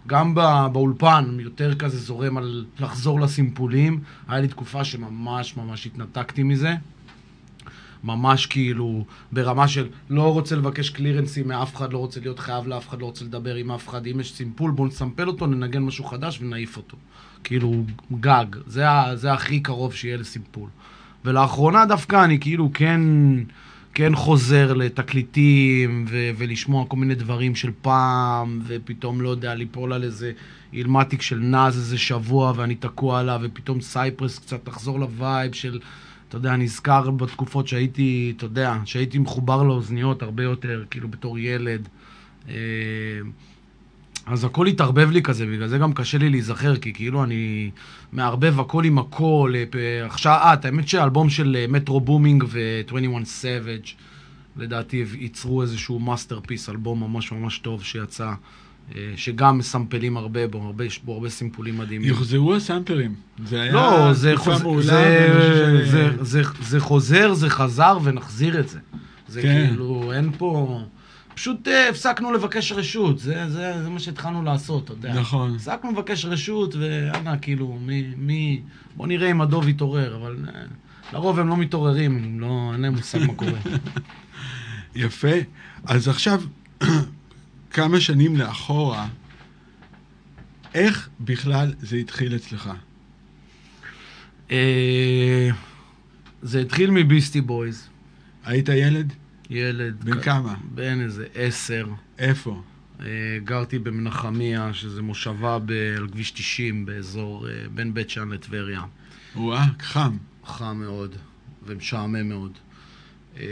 גם 0.06 0.34
בא, 0.34 0.68
באולפן, 0.72 1.36
יותר 1.40 1.74
כזה 1.74 1.98
זורם 1.98 2.36
על 2.36 2.64
לחזור 2.78 3.20
לסימפולים. 3.20 4.00
היה 4.28 4.40
לי 4.40 4.48
תקופה 4.48 4.84
שממש 4.84 5.56
ממש 5.56 5.86
התנתקתי 5.86 6.42
מזה. 6.42 6.74
ממש 8.04 8.46
כאילו 8.46 9.04
ברמה 9.32 9.68
של 9.68 9.88
לא 10.10 10.32
רוצה 10.32 10.56
לבקש 10.56 10.90
קלירנסים 10.90 11.48
מאף 11.48 11.74
אחד, 11.74 11.92
לא 11.92 11.98
רוצה 11.98 12.20
להיות 12.20 12.38
חייב 12.38 12.66
לאף 12.66 12.88
אחד, 12.88 13.00
לא 13.00 13.06
רוצה 13.06 13.24
לדבר 13.24 13.54
עם 13.54 13.70
אף 13.70 13.88
אחד. 13.88 14.06
אם 14.06 14.20
יש 14.20 14.34
סימפול, 14.34 14.70
בואו 14.70 14.88
נסמפל 14.88 15.28
אותו, 15.28 15.46
ננגן 15.46 15.82
משהו 15.82 16.04
חדש 16.04 16.40
ונעיף 16.40 16.76
אותו. 16.76 16.96
כאילו, 17.44 17.84
גג. 18.20 18.46
זה, 18.66 18.84
זה 19.14 19.32
הכי 19.32 19.60
קרוב 19.60 19.94
שיהיה 19.94 20.16
לסימפול. 20.16 20.68
ולאחרונה 21.24 21.86
דווקא 21.86 22.24
אני 22.24 22.40
כאילו 22.40 22.70
כן, 22.74 23.00
כן 23.94 24.14
חוזר 24.14 24.72
לתקליטים 24.72 26.04
ו- 26.08 26.30
ולשמוע 26.36 26.86
כל 26.86 26.96
מיני 26.96 27.14
דברים 27.14 27.54
של 27.54 27.70
פעם, 27.82 28.60
ופתאום, 28.66 29.20
לא 29.20 29.28
יודע, 29.28 29.54
ליפול 29.54 29.92
על 29.92 30.02
איזה 30.02 30.32
Illmatic 30.72 31.22
של 31.22 31.38
נאז 31.38 31.76
איזה 31.76 31.98
שבוע 31.98 32.52
ואני 32.56 32.74
תקוע 32.74 33.20
עליו, 33.20 33.40
ופתאום 33.42 33.80
סייפרס 33.80 34.38
קצת 34.38 34.64
תחזור 34.64 35.00
ל 35.00 35.11
vibe 35.11 35.52
של... 35.52 35.80
אתה 36.28 36.36
יודע, 36.36 36.56
נזכר 36.56 37.10
בתקופות 37.10 37.68
שהייתי, 37.68 38.32
אתה 38.36 38.44
יודע, 38.44 38.76
שהייתי 38.84 39.18
מחובר 39.18 39.62
לאוזניות 39.62 40.22
הרבה 40.22 40.42
יותר, 40.42 40.84
כאילו 40.90 41.08
בתור 41.08 41.38
ילד. 41.38 41.88
אה, 42.48 42.54
אז 44.26 44.44
הכל 44.44 44.66
התערבב 44.66 45.10
לי 45.10 45.22
כזה, 45.22 45.46
בגלל 45.46 45.68
זה 45.68 45.78
גם 45.78 45.92
קשה 45.92 46.18
לי 46.18 46.30
להיזכר, 46.30 46.76
כי 46.76 46.92
כאילו 46.92 47.24
אני 47.24 47.70
מערבב 48.12 48.60
הכל 48.60 48.84
עם 48.84 48.98
הכל. 48.98 49.52
אה, 49.74 50.06
עכשיו, 50.06 50.32
אה, 50.32 50.54
האמת 50.64 50.88
שהאלבום 50.88 51.30
של 51.30 51.56
אה, 51.58 51.66
מטרו 51.68 52.00
בומינג 52.00 52.44
ו-21 52.48 53.24
סאביג' 53.24 53.84
לדעתי 54.56 55.04
ייצרו 55.18 55.62
איזשהו 55.62 55.98
masterpiece, 55.98 56.68
אלבום 56.68 57.00
ממש 57.00 57.32
ממש 57.32 57.58
טוב 57.58 57.84
שיצא, 57.84 58.32
אה, 58.94 59.12
שגם 59.16 59.58
מסמפלים 59.58 60.16
הרבה 60.16 60.46
בו, 60.48 60.58
הרבה, 60.62 60.84
יש 60.84 61.00
בו 61.04 61.12
הרבה 61.12 61.28
סימפולים 61.28 61.78
מדהימים. 61.78 62.08
יוחזרו 62.08 62.54
ה 62.54 62.60
samplerים. 62.60 63.14
זה 63.46 63.62
היה 63.62 63.72
לא, 63.72 64.12
זה, 64.12 64.32
חוז... 64.36 64.62
מעולה, 64.62 64.82
זה, 64.82 65.84
ש- 65.86 65.90
זה, 65.90 66.10
זה, 66.20 66.42
זה 66.62 66.80
חוזר, 66.80 67.34
זה 67.34 67.50
חזר 67.50 67.98
ונחזיר 68.04 68.60
את 68.60 68.68
זה. 68.68 68.78
זה 69.28 69.42
כן. 69.42 69.66
כאילו, 69.68 70.12
אין 70.12 70.30
פה... 70.38 70.80
פשוט 71.34 71.68
אה, 71.68 71.88
הפסקנו 71.88 72.32
לבקש 72.32 72.72
רשות, 72.72 73.18
זה, 73.18 73.50
זה, 73.50 73.82
זה 73.82 73.90
מה 73.90 74.00
שהתחלנו 74.00 74.42
לעשות, 74.42 74.84
אתה 74.84 74.92
יודע. 74.92 75.20
נכון. 75.20 75.54
הפסקנו 75.54 75.92
לבקש 75.92 76.24
רשות, 76.24 76.74
ויאללה, 76.74 77.38
כאילו, 77.38 77.78
מי, 77.80 78.14
מי... 78.16 78.62
בוא 78.96 79.06
נראה 79.06 79.30
אם 79.30 79.40
הדוב 79.40 79.68
יתעורר, 79.68 80.16
אבל 80.16 80.36
אה, 80.54 80.62
לרוב 81.12 81.38
הם 81.38 81.48
לא 81.48 81.56
מתעוררים, 81.56 82.16
הם 82.16 82.40
לא, 82.40 82.70
אין 82.72 82.80
להם 82.80 82.94
מושג 82.94 83.18
מה 83.26 83.34
קורה. 83.34 83.58
יפה. 84.94 85.36
אז 85.84 86.08
עכשיו, 86.08 86.40
כמה 87.70 88.00
שנים 88.00 88.36
לאחורה, 88.36 89.08
איך 90.74 91.08
בכלל 91.20 91.74
זה 91.78 91.96
התחיל 91.96 92.36
אצלך? 92.36 92.70
אה, 94.50 95.48
זה 96.42 96.60
התחיל 96.60 96.90
מביסטי 96.90 97.40
בויז. 97.40 97.88
היית 98.44 98.68
ילד? 98.68 99.12
ילד. 99.54 100.04
בן 100.04 100.22
כמה? 100.22 100.54
בן 100.74 101.00
איזה 101.00 101.26
עשר. 101.34 101.86
איפה? 102.18 102.62
אה, 103.00 103.06
גרתי 103.44 103.78
במנחמיה, 103.78 104.74
שזה 104.74 105.02
מושבה 105.02 105.58
ב- 105.66 105.94
על 105.96 106.08
כביש 106.08 106.30
90, 106.30 106.86
באזור 106.86 107.48
אה, 107.48 107.52
בין 107.74 107.94
בית 107.94 108.10
שאן 108.10 108.28
לטבריה. 108.28 108.82
וואה, 109.36 109.66
חם. 109.80 110.16
חם 110.44 110.76
מאוד 110.76 111.16
ומשעמם 111.66 112.28
מאוד. 112.28 112.52
אה, 113.40 113.44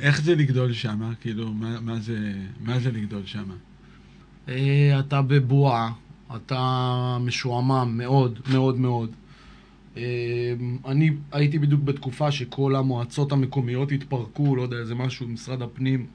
איך 0.00 0.22
זה 0.22 0.34
לגדול 0.34 0.72
שם? 0.72 1.12
כאילו, 1.20 1.52
מה, 1.52 1.80
מה, 1.80 2.00
זה, 2.00 2.32
מה 2.60 2.78
זה 2.80 2.92
לגדול 2.92 3.22
שם? 3.26 3.44
אתה 4.98 5.22
בבועה, 5.22 5.92
אתה 6.36 7.18
משועמם 7.20 7.94
מאוד, 7.96 8.38
מאוד 8.52 8.78
מאוד. 8.78 9.10
אה, 9.96 10.02
אני 10.86 11.10
הייתי 11.32 11.58
בדיוק 11.58 11.80
בתקופה 11.80 12.30
שכל 12.32 12.76
המועצות 12.76 13.32
המקומיות 13.32 13.92
התפרקו, 13.92 14.56
לא 14.56 14.62
יודע, 14.62 14.76
איזה 14.76 14.94
משהו, 14.94 15.28
משרד 15.28 15.62
הפנים, 15.62 16.06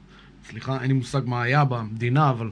סליחה, 0.50 0.82
אין 0.82 0.88
לי 0.88 0.94
מושג 0.94 1.22
מה 1.26 1.42
היה 1.42 1.66
במדינה, 1.66 2.30
אבל 2.30 2.50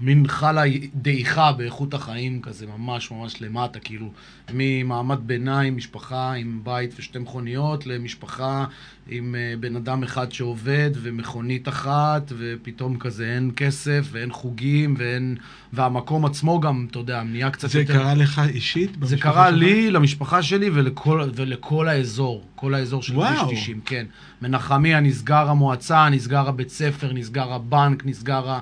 מין 0.00 0.28
חלה 0.28 0.62
דעיכה 0.94 1.52
באיכות 1.52 1.94
החיים 1.94 2.42
כזה, 2.42 2.66
ממש 2.66 3.10
ממש 3.10 3.42
למטה, 3.42 3.78
כאילו, 3.78 4.12
ממעמד 4.52 5.18
ביניים, 5.26 5.76
משפחה 5.76 6.32
עם 6.32 6.60
בית 6.62 6.94
ושתי 6.98 7.18
מכוניות, 7.18 7.86
למשפחה 7.86 8.64
עם 9.08 9.34
אה, 9.38 9.54
בן 9.60 9.76
אדם 9.76 10.02
אחד 10.02 10.32
שעובד 10.32 10.90
ומכונית 10.94 11.68
אחת, 11.68 12.32
ופתאום 12.38 12.98
כזה 12.98 13.34
אין 13.34 13.50
כסף 13.56 14.08
ואין 14.12 14.32
חוגים 14.32 14.94
ואין... 14.98 15.36
והמקום 15.72 16.24
עצמו 16.24 16.60
גם, 16.60 16.86
אתה 16.90 16.98
יודע, 16.98 17.22
נהיה 17.22 17.50
קצת 17.50 17.70
זה 17.70 17.80
יותר... 17.80 17.92
קרה 17.92 18.14
לך 18.14 18.42
אישית? 18.48 18.90
זה 19.02 19.16
קרה 19.16 19.50
שלך? 19.50 19.58
לי, 19.58 19.90
למשפחה 19.90 20.42
שלי 20.42 20.70
ולכל, 20.74 21.22
ולכל 21.34 21.88
האזור, 21.88 22.44
כל 22.54 22.74
האזור 22.74 23.02
של 23.02 23.12
כביש 23.12 23.38
וואו. 23.38 23.52
90, 23.52 23.80
כן. 23.84 24.06
מנחמיה 24.42 25.00
נסגר 25.00 25.50
המועצה, 25.50 26.08
נסגר 26.08 26.48
הבית 26.48 26.68
ספר, 26.68 27.12
נסגר 27.12 27.52
הבנק, 27.52 28.06
נסגר 28.06 28.50
ה... 28.50 28.60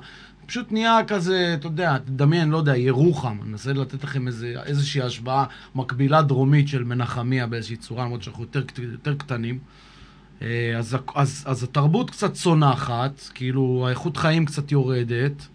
פשוט 0.53 0.73
נהיה 0.73 0.99
כזה, 1.07 1.55
אתה 1.55 1.67
יודע, 1.67 1.99
תדמיין, 1.99 2.51
לא 2.51 2.57
יודע, 2.57 2.77
ירוחם, 2.77 3.37
אני 3.43 3.51
מנסה 3.51 3.73
לתת 3.73 4.05
לכם 4.05 4.27
איזה, 4.27 4.55
איזושהי 4.65 5.03
השוואה 5.03 5.45
מקבילה 5.75 6.23
דרומית 6.23 6.69
של 6.69 6.85
מנחמיה 6.85 7.47
באיזושהי 7.47 7.77
צורה, 7.77 8.05
למרות 8.05 8.23
שאנחנו 8.23 8.43
יותר, 8.43 8.63
יותר 8.93 9.15
קטנים. 9.15 9.59
אה, 10.43 10.75
אז, 10.79 10.97
אז, 11.15 11.45
אז 11.47 11.63
התרבות 11.63 12.11
קצת 12.11 12.33
צונחת, 12.35 13.21
כאילו 13.35 13.85
האיכות 13.87 14.17
חיים 14.17 14.45
קצת 14.45 14.73
יורדת, 14.73 15.47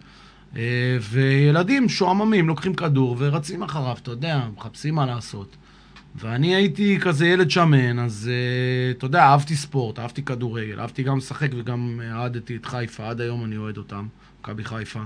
אה, 0.56 0.98
וילדים 1.10 1.88
שועממים, 1.88 2.48
לוקחים 2.48 2.74
כדור 2.74 3.16
ורצים 3.18 3.62
אחריו, 3.62 3.96
אתה 4.02 4.10
יודע, 4.10 4.48
מחפשים 4.56 4.94
מה 4.94 5.06
לעשות. 5.06 5.56
ואני 6.16 6.54
הייתי 6.54 6.98
כזה 7.00 7.26
ילד 7.26 7.50
שמן, 7.50 7.98
אז 7.98 8.30
אה, 8.32 8.90
אתה 8.90 9.06
יודע, 9.06 9.22
אהבתי 9.22 9.56
ספורט, 9.56 9.98
אהבתי 9.98 10.22
כדורגל, 10.22 10.80
אהבתי 10.80 11.02
גם 11.02 11.16
לשחק 11.16 11.50
וגם 11.56 12.00
אה, 12.04 12.22
אהדתי 12.22 12.56
את 12.56 12.66
חיפה, 12.66 13.08
עד 13.08 13.20
היום 13.20 13.44
אני 13.44 13.56
אוהד 13.56 13.76
אותם, 13.76 14.06
מכבי 14.48 14.64
חיפה. 14.64 15.00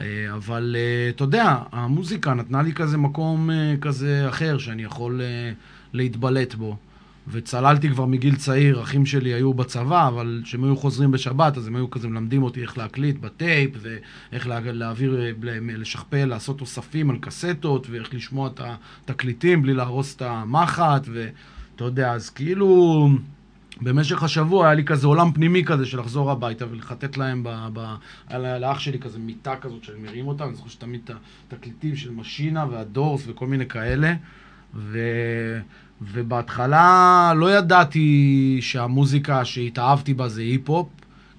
אה, 0.00 0.34
אבל 0.34 0.76
אה, 0.78 1.08
אתה 1.08 1.24
יודע, 1.24 1.56
המוזיקה 1.72 2.34
נתנה 2.34 2.62
לי 2.62 2.72
כזה 2.72 2.96
מקום 2.96 3.50
אה, 3.50 3.74
כזה 3.80 4.28
אחר, 4.28 4.58
שאני 4.58 4.82
יכול 4.82 5.20
להתבלט 5.92 6.54
בו. 6.54 6.76
וצללתי 7.28 7.90
כבר 7.90 8.04
מגיל 8.04 8.36
צעיר, 8.36 8.82
אחים 8.82 9.06
שלי 9.06 9.34
היו 9.34 9.54
בצבא, 9.54 10.08
אבל 10.08 10.40
כשהם 10.44 10.64
היו 10.64 10.76
חוזרים 10.76 11.10
בשבת, 11.10 11.56
אז 11.56 11.66
הם 11.66 11.76
היו 11.76 11.90
כזה 11.90 12.08
מלמדים 12.08 12.42
אותי 12.42 12.62
איך 12.62 12.78
להקליט 12.78 13.18
בטייפ, 13.18 13.70
ואיך 13.80 14.46
לה, 14.46 14.60
להעביר, 14.60 15.34
לשכפל, 15.62 16.24
לעשות 16.24 16.60
אוספים 16.60 17.10
על 17.10 17.16
קסטות, 17.20 17.86
ואיך 17.90 18.14
לשמוע 18.14 18.48
את 18.48 18.60
התקליטים 19.04 19.62
בלי 19.62 19.74
להרוס 19.74 20.16
את 20.16 20.22
המחט, 20.22 21.08
ואתה 21.12 21.84
יודע, 21.84 22.12
אז 22.12 22.30
כאילו... 22.30 23.08
במשך 23.80 24.22
השבוע 24.22 24.66
היה 24.66 24.74
לי 24.74 24.84
כזה 24.84 25.06
עולם 25.06 25.32
פנימי 25.32 25.64
כזה 25.64 25.86
של 25.86 25.98
לחזור 25.98 26.30
הביתה 26.30 26.64
ולחטט 26.70 27.16
להם 27.16 27.42
ב... 27.42 27.68
ב 27.72 27.94
היה 28.28 28.58
לאח 28.58 28.78
שלי 28.78 28.98
כזה 28.98 29.18
מיטה 29.18 29.56
כזאת 29.56 29.84
שאני 29.84 29.98
מרים 29.98 30.28
אותה, 30.28 30.44
אני 30.44 30.54
זוכר 30.54 30.68
שתמיד 30.68 31.00
את 31.04 31.16
התקליטים 31.52 31.96
של 31.96 32.10
משינה 32.10 32.66
והדורס 32.70 33.22
וכל 33.26 33.46
מיני 33.46 33.66
כאלה. 33.66 34.14
ו... 34.74 34.98
ובהתחלה 36.02 37.32
לא 37.36 37.56
ידעתי 37.58 38.58
שהמוזיקה 38.60 39.44
שהתאהבתי 39.44 40.14
בה 40.14 40.28
זה 40.28 40.40
היפ-הופ, 40.40 40.88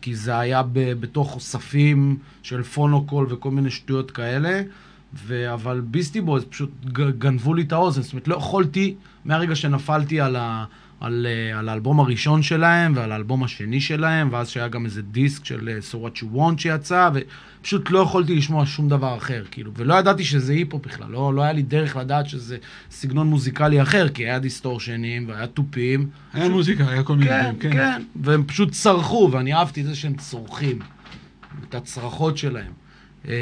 כי 0.02 0.16
זה 0.16 0.40
היה 0.40 0.64
ב... 0.64 0.94
בתוך 0.94 1.36
אוספים 1.36 2.18
של 2.44 2.64
פונוקול 2.64 3.28
וכל 3.30 3.52
מיני 3.52 3.70
שטויות 3.70 4.12
כאלה. 4.12 4.62
ו... 5.14 5.54
אבל 5.54 5.82
ביסטי 5.82 6.22
בויז 6.22 6.46
פשוט 6.46 6.72
גנבו 7.18 7.54
לי 7.54 7.62
את 7.62 7.72
האוזן, 7.72 8.02
זאת 8.02 8.14
אומרת 8.14 8.28
לא 8.28 8.36
יכולתי, 8.36 8.96
מהרגע 9.26 9.56
שנפלתי 9.56 10.22
על, 10.22 10.36
ה... 10.36 10.66
על, 11.00 11.28
אה, 11.30 11.60
על 11.60 11.70
האלבום 11.70 12.00
הראשון 12.00 12.42
שלהם 12.44 12.94
ועל 12.96 13.12
האלבום 13.12 13.44
השני 13.44 13.82
שלהם, 13.82 14.30
ואז 14.32 14.50
שהיה 14.50 14.68
גם 14.68 14.86
איזה 14.86 15.02
דיסק 15.02 15.46
של 15.46 15.70
אה, 15.70 15.78
So 15.92 15.96
What'cha 15.96 16.36
Want 16.38 16.58
שיצא, 16.62 17.10
ופשוט 17.14 17.90
לא 17.90 18.00
יכולתי 18.00 18.36
לשמוע 18.36 18.66
שום 18.66 18.90
דבר 18.90 19.18
אחר, 19.18 19.44
כאילו, 19.52 19.72
ולא 19.76 19.94
ידעתי 19.96 20.24
שזה 20.24 20.54
היפ 20.54 20.66
הופ 20.66 20.78
בכלל, 20.80 21.08
לא, 21.12 21.34
לא 21.34 21.42
היה 21.42 21.52
לי 21.54 21.62
דרך 21.62 21.96
לדעת 21.96 22.30
שזה 22.30 22.58
סגנון 22.92 23.28
מוזיקלי 23.28 23.82
אחר, 23.82 24.10
כי 24.10 24.24
היה 24.26 24.40
distortionים 24.40 25.30
והיה 25.30 25.48
תופים. 25.48 26.10
היה 26.34 26.44
פשוט- 26.44 26.54
מוזיקה, 26.56 26.90
היה 26.90 27.04
כל 27.04 27.16
מיני 27.16 27.30
כן, 27.30 27.42
דברים, 27.42 27.60
כן, 27.60 27.72
כן, 27.72 28.02
והם 28.16 28.44
פשוט 28.44 28.72
צרחו, 28.72 29.30
ואני 29.32 29.54
אהבתי 29.54 29.82
את 29.82 29.86
זה 29.86 29.96
שהם 29.96 30.14
צורחים, 30.16 30.80
את 31.70 31.76
הצרחות 31.76 32.38
שלהם. 32.38 32.72
אה, 33.28 33.34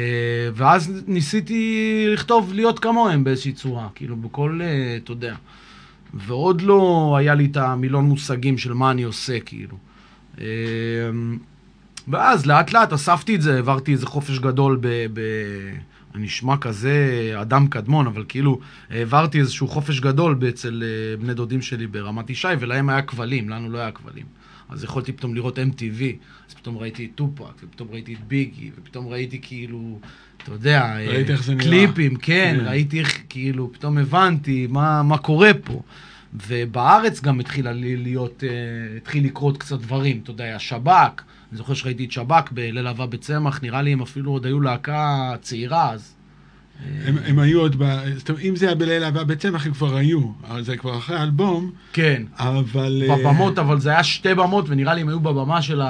ואז 0.54 0.92
ניסיתי 1.06 1.62
לכתוב 2.12 2.52
להיות 2.54 2.78
כמוהם 2.78 3.24
באיזושהי 3.24 3.52
צורה, 3.52 3.88
כאילו 3.94 4.16
בכל, 4.16 4.60
אתה 5.04 5.12
יודע. 5.12 5.34
ועוד 6.14 6.60
לא 6.60 7.14
היה 7.18 7.34
לי 7.34 7.44
את 7.44 7.56
המילון 7.56 8.04
מושגים 8.04 8.58
של 8.58 8.72
מה 8.72 8.90
אני 8.90 9.02
עושה, 9.02 9.40
כאילו. 9.40 9.76
אה, 10.40 10.46
ואז 12.08 12.46
לאט 12.46 12.72
לאט 12.72 12.92
אספתי 12.92 13.34
את 13.34 13.42
זה, 13.42 13.54
העברתי 13.54 13.92
איזה 13.92 14.06
חופש 14.06 14.38
גדול 14.38 14.78
ב... 14.80 15.06
ב... 15.12 15.20
אני 16.14 16.24
נשמע 16.24 16.56
כזה 16.56 17.32
אדם 17.40 17.66
קדמון, 17.66 18.06
אבל 18.06 18.24
כאילו 18.28 18.60
העברתי 18.90 19.40
איזשהו 19.40 19.68
חופש 19.68 20.00
גדול 20.00 20.38
אצל 20.48 20.82
אה, 20.86 21.16
בני 21.16 21.34
דודים 21.34 21.62
שלי 21.62 21.86
ברמת 21.86 22.30
ישי, 22.30 22.48
ולהם 22.60 22.88
היה 22.88 23.02
כבלים, 23.02 23.48
לנו 23.48 23.70
לא 23.70 23.78
היה 23.78 23.92
כבלים. 23.92 24.26
אז 24.68 24.84
יכולתי 24.84 25.12
פתאום 25.12 25.34
לראות 25.34 25.58
MTV, 25.58 26.02
אז 26.48 26.54
פתאום 26.54 26.78
ראיתי 26.78 27.04
את 27.04 27.10
טופק, 27.14 27.62
ופתאום 27.62 27.88
ראיתי 27.92 28.14
את 28.14 28.28
ביגי, 28.28 28.70
ופתאום 28.76 29.08
ראיתי 29.08 29.38
כאילו, 29.42 30.00
אתה 30.42 30.52
יודע. 30.52 30.96
קליפים, 31.58 32.16
כן, 32.16 32.56
כן. 32.58 32.66
ראיתי 32.66 32.98
איך, 32.98 33.18
כאילו, 33.28 33.72
פתאום 33.72 33.98
הבנתי 33.98 34.66
מה, 34.70 35.02
מה 35.02 35.18
קורה 35.18 35.50
פה. 35.64 35.82
ובארץ 36.48 37.20
גם 37.20 37.40
התחילה 37.40 37.72
להיות, 37.74 38.44
אה, 38.44 38.96
התחיל 38.96 39.24
לקרות 39.24 39.56
קצת 39.56 39.78
דברים, 39.80 40.20
אתה 40.22 40.30
יודע, 40.30 40.56
השב"כ, 40.56 41.22
אני 41.50 41.58
זוכר 41.58 41.74
שראיתי 41.74 42.04
את 42.04 42.12
שב"כ 42.12 42.52
בליל 42.52 42.86
אהבה 42.86 43.06
בצמח, 43.06 43.62
נראה 43.62 43.82
לי 43.82 43.92
הם 43.92 44.02
אפילו 44.02 44.32
עוד 44.32 44.46
היו 44.46 44.60
להקה 44.60 45.34
צעירה 45.40 45.90
אז. 45.92 46.14
הם, 47.04 47.16
הם 47.24 47.38
היו 47.38 47.60
עוד 47.60 47.76
ב... 47.78 47.84
זאת 48.16 48.28
אומרת, 48.28 48.44
אם 48.44 48.56
זה 48.56 48.66
היה 48.66 48.74
בליל 48.74 49.04
אהבה 49.04 49.24
בצמח, 49.24 49.66
הם 49.66 49.72
כבר 49.72 49.96
היו. 49.96 50.20
אבל 50.48 50.62
זה 50.62 50.76
כבר 50.76 50.98
אחרי 50.98 51.16
האלבום, 51.16 51.70
כן, 51.92 52.22
אבל... 52.38 53.02
אה, 53.08 53.16
בבמות, 53.16 53.58
אבל 53.58 53.80
זה 53.80 53.90
היה 53.90 54.04
שתי 54.04 54.34
במות, 54.34 54.64
ונראה 54.68 54.94
לי 54.94 55.00
הם 55.00 55.08
היו 55.08 55.20
בבמה 55.20 55.62
של 55.62 55.80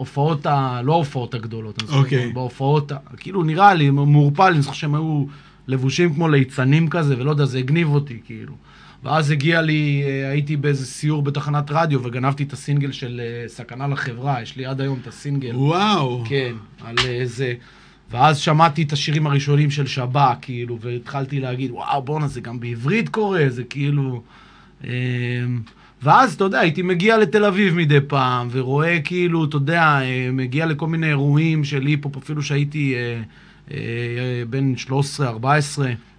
ההופעות, 0.00 0.46
ה... 0.46 0.80
לא 0.84 0.92
ההופעות 0.92 1.34
הגדולות, 1.34 1.78
אני 1.78 1.86
זוכר, 1.86 1.98
אוקיי. 1.98 2.32
בהופעות, 2.32 2.92
ה- 2.92 2.96
כאילו 3.16 3.42
נראה 3.42 3.74
לי, 3.74 3.90
מעורפל, 3.90 4.52
אני 4.52 4.62
זוכר 4.62 4.74
שהם 4.74 4.94
היו 4.94 5.24
לבושים 5.68 6.14
כמו 6.14 6.28
ליצנים 6.28 6.88
כזה, 6.88 7.18
ולא 7.18 7.30
יודע, 7.30 7.44
זה 7.44 7.58
הגניב 7.58 7.88
אותי, 7.88 8.18
כאילו. 8.24 8.54
ואז 9.04 9.30
הגיע 9.30 9.62
לי, 9.62 10.02
אה, 10.06 10.30
הייתי 10.30 10.56
באיזה 10.56 10.86
סיור 10.86 11.22
בתחנת 11.22 11.70
רדיו, 11.70 12.02
וגנבתי 12.04 12.42
את 12.42 12.52
הסינגל 12.52 12.92
של 12.92 13.20
אה, 13.24 13.48
סכנה 13.48 13.88
לחברה, 13.88 14.42
יש 14.42 14.56
לי 14.56 14.66
עד 14.66 14.80
היום 14.80 14.98
את 15.02 15.06
הסינגל. 15.06 15.56
וואו. 15.56 16.24
כן, 16.28 16.52
על 16.84 16.96
איזה... 17.04 17.54
ואז 18.10 18.38
שמעתי 18.38 18.82
את 18.82 18.92
השירים 18.92 19.26
הראשונים 19.26 19.70
של 19.70 19.86
שב"כ, 19.86 20.18
כאילו, 20.42 20.78
והתחלתי 20.80 21.40
להגיד, 21.40 21.70
וואו, 21.70 22.02
בואנה, 22.02 22.28
זה 22.28 22.40
גם 22.40 22.60
בעברית 22.60 23.08
קורה, 23.08 23.44
זה 23.48 23.64
כאילו... 23.64 24.22
אמ, 24.84 24.90
ואז, 26.02 26.34
אתה 26.34 26.44
יודע, 26.44 26.60
הייתי 26.60 26.82
מגיע 26.82 27.18
לתל 27.18 27.44
אביב 27.44 27.74
מדי 27.74 28.00
פעם, 28.06 28.48
ורואה 28.52 29.00
כאילו, 29.00 29.44
אתה 29.44 29.56
יודע, 29.56 29.82
אה, 29.82 30.28
מגיע 30.32 30.66
לכל 30.66 30.86
מיני 30.86 31.08
אירועים 31.08 31.64
של 31.64 31.86
היפ-הופ, 31.86 32.16
אפילו 32.16 32.42
שהייתי 32.42 32.94
אה, 32.94 33.22
אה, 33.70 34.42
בן 34.50 34.72
13-14. 34.86 34.90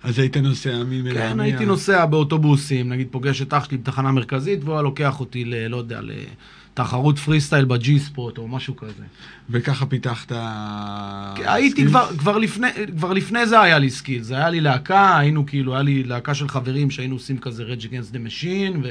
אז 0.03 0.19
היית 0.19 0.37
נוסע 0.37 0.83
ממלאמיה. 0.83 1.29
כן, 1.29 1.39
הייתי 1.39 1.65
נוסע 1.65 2.05
באוטובוסים, 2.05 2.89
נגיד 2.89 3.07
פוגש 3.11 3.41
את 3.41 3.53
אח 3.53 3.65
שלי 3.65 3.77
בתחנה 3.77 4.11
מרכזית, 4.11 4.59
והוא 4.63 4.73
היה 4.73 4.81
לוקח 4.81 5.19
אותי 5.19 5.45
ל... 5.45 5.67
לא 5.67 5.77
יודע, 5.77 5.99
לתחרות 6.01 7.19
פרי 7.19 7.41
סטייל 7.41 7.65
בג'י 7.65 7.99
ספוט 7.99 8.37
או 8.37 8.47
משהו 8.47 8.75
כזה. 8.75 9.03
וככה 9.49 9.85
פיתחת... 9.85 10.31
הייתי 11.35 11.71
skill? 11.71 11.87
כבר, 11.87 12.09
כבר, 12.17 12.37
לפני, 12.37 12.67
כבר 12.97 13.13
לפני 13.13 13.45
זה 13.45 13.61
היה 13.61 13.79
לי 13.79 13.89
skill, 13.89 14.23
זה 14.23 14.35
היה 14.35 14.49
לי 14.49 14.61
להקה, 14.61 15.17
היינו 15.17 15.45
כאילו, 15.45 15.73
היה 15.73 15.83
לי 15.83 16.03
להקה 16.03 16.33
של 16.33 16.47
חברים 16.47 16.91
שהיינו 16.91 17.15
עושים 17.15 17.37
כזה 17.37 17.63
Rage 17.63 17.83
Against 17.83 18.13
the 18.13 18.27
Machine, 18.27 18.85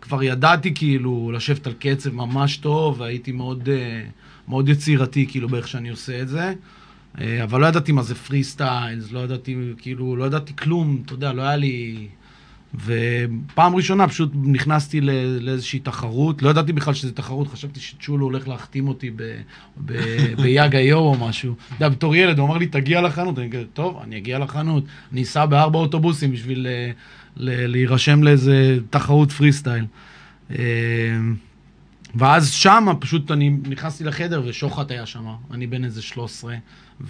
וכבר 0.00 0.22
ידעתי 0.22 0.74
כאילו 0.74 1.30
לשבת 1.34 1.66
על 1.66 1.72
קצב 1.78 2.14
ממש 2.14 2.56
טוב, 2.56 3.00
והייתי 3.00 3.32
מאוד, 3.32 3.68
אה, 3.68 4.02
מאוד 4.48 4.68
יצירתי, 4.68 5.26
כאילו, 5.26 5.48
באיך 5.48 5.68
שאני 5.68 5.88
עושה 5.88 6.22
את 6.22 6.28
זה. 6.28 6.52
אה, 7.20 7.44
אבל 7.44 7.60
לא 7.60 7.66
ידעתי 7.66 7.92
מה 7.92 8.02
זה 8.02 8.14
פרי 8.14 8.44
סטיילס, 8.44 9.12
לא 9.12 9.18
ידעתי, 9.18 9.56
כאילו, 9.78 10.16
לא 10.16 10.24
ידעתי 10.24 10.56
כלום, 10.56 11.02
אתה 11.06 11.12
יודע, 11.14 11.32
לא 11.32 11.42
היה 11.42 11.56
לי... 11.56 12.06
ופעם 12.74 13.76
ראשונה 13.76 14.08
פשוט 14.08 14.32
נכנסתי 14.34 15.00
לא, 15.00 15.12
לאיזושהי 15.40 15.78
תחרות, 15.78 16.42
לא 16.42 16.50
ידעתי 16.50 16.72
בכלל 16.72 16.94
שזו 16.94 17.12
תחרות, 17.12 17.48
חשבתי 17.48 17.80
שצ'ולו 17.80 18.24
הולך 18.24 18.48
להחתים 18.48 18.88
אותי 18.88 19.10
ביאג 20.42 20.76
איו 20.76 20.98
או 20.98 21.14
משהו. 21.18 21.54
אתה 21.66 21.74
יודע, 21.74 21.88
בתור 21.88 22.16
ילד, 22.16 22.38
הוא 22.38 22.46
אמר 22.46 22.58
לי, 22.58 22.66
תגיע 22.66 23.00
לחנות, 23.00 23.38
אני 23.38 23.46
אגיד, 23.46 23.66
טוב, 23.72 24.00
אני 24.02 24.16
אגיע 24.16 24.38
לחנות, 24.38 24.84
אני 25.12 25.22
אסע 25.22 25.46
בארבע 25.46 25.78
אוטובוסים 25.78 26.32
בשביל 26.32 26.68
ל- 26.68 26.90
להירשם 27.36 28.22
לאיזה 28.22 28.78
תחרות 28.90 29.32
פרי 29.32 29.52
סטייל. 29.52 29.84
אה, 30.50 30.56
ואז 32.14 32.50
שמה 32.50 32.94
פשוט 32.94 33.30
אני 33.30 33.50
נכנסתי 33.50 34.04
לחדר 34.04 34.42
ושוחט 34.46 34.90
היה 34.90 35.06
שם, 35.06 35.24
אני 35.50 35.66
בן 35.66 35.84
איזה 35.84 36.02
13, 36.02 36.54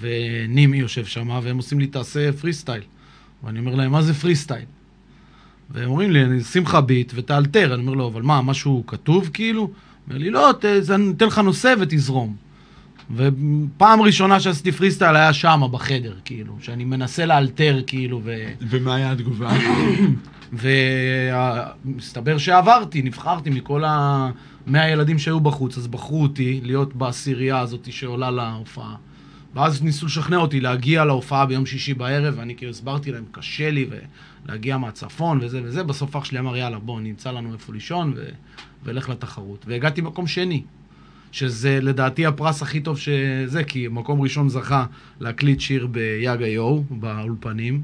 ונימי 0.01 0.77
יושב 0.77 1.05
שם, 1.05 1.29
והם 1.43 1.57
עושים 1.57 1.81
לי 1.81 1.87
תעשה 1.87 2.33
פרי 2.33 2.53
סטייל. 2.53 2.83
ואני 3.45 3.59
אומר 3.59 3.75
להם, 3.75 3.93
מה 3.93 4.03
זה 4.03 4.15
פרי 4.15 4.37
סטייל? 4.37 4.65
והם 5.71 5.91
אומרים 5.91 6.11
לי, 6.11 6.25
אני 6.25 6.41
אשים 6.41 6.63
לך 6.63 6.75
beat 6.75 7.13
ותאלתר. 7.15 7.75
אני 7.75 7.83
אומר 7.83 7.95
לו, 7.95 8.09
אבל 8.09 8.23
מה, 8.23 8.43
משהו 8.43 8.85
כתוב 8.87 9.31
כאילו? 9.33 9.71
אומר 10.07 10.19
לי, 10.19 10.31
לא, 10.31 10.51
אני 10.95 11.11
אתן 11.17 11.27
לך 11.27 11.39
נושא 11.39 11.75
ותזרום. 11.81 12.37
ופעם 13.17 14.03
ראשונה 14.03 14.41
שעשיתי 14.41 14.73
פרי 14.73 14.91
סטייל 14.91 15.17
היה 15.17 15.33
שמה 15.33 15.69
בחדר, 15.69 16.15
כאילו, 16.25 16.57
שאני 16.61 16.85
מנסה 16.85 17.27
לאלתר, 17.27 17.81
כאילו, 17.87 18.21
ו... 18.25 18.35
ומה 18.61 18.95
היה 18.95 19.13
התגובה? 19.13 19.51
ומסתבר 21.85 22.39
שעברתי, 22.39 23.03
נבחרתי 23.03 23.51
מכל 23.51 23.85
ה-100 23.85 24.79
ילדים 24.93 25.19
שהיו 25.19 25.41
בחוץ, 25.41 25.79
אז 25.79 25.87
בחרו 25.87 26.23
אותי 26.23 26.61
להיות 26.65 26.95
בעשירייה 26.95 27.59
הזאת 27.59 27.93
שעולה 27.93 28.31
להופעה. 28.31 28.95
ואז 29.55 29.83
ניסו 29.83 30.07
לשכנע 30.07 30.37
אותי 30.37 30.61
להגיע 30.61 31.05
להופעה 31.05 31.47
ביום 31.47 31.67
שישי 31.67 31.95
בערב, 31.95 32.35
ואני 32.37 32.57
כאילו 32.57 32.71
הסברתי 32.71 33.13
להם, 33.13 33.25
קשה 33.33 33.71
לי 33.71 33.87
להגיע 34.49 34.79
מהצפון 34.79 35.39
וזה 35.43 35.61
וזה. 35.65 35.83
בסוף 35.83 36.17
אח 36.17 36.25
שלי 36.25 36.39
אמר, 36.39 36.57
יאללה, 36.57 36.79
בוא, 36.79 37.01
נמצא 37.01 37.31
לנו 37.31 37.53
איפה 37.53 37.73
לישון 37.73 38.13
ו... 38.17 38.25
ולך 38.85 39.09
לתחרות. 39.09 39.65
והגעתי 39.69 40.01
מקום 40.01 40.27
שני, 40.27 40.63
שזה 41.33 41.79
לדעתי 41.83 42.27
הפרס 42.27 42.63
הכי 42.63 42.81
טוב 42.81 42.99
שזה, 42.99 43.65
כי 43.65 43.89
מקום 43.91 44.21
ראשון 44.21 44.49
זכה 44.49 44.87
להקליט 45.21 45.61
שיר 45.61 45.87
ביאגה 45.87 46.47
יו, 46.47 46.83
באולפנים, 46.91 47.83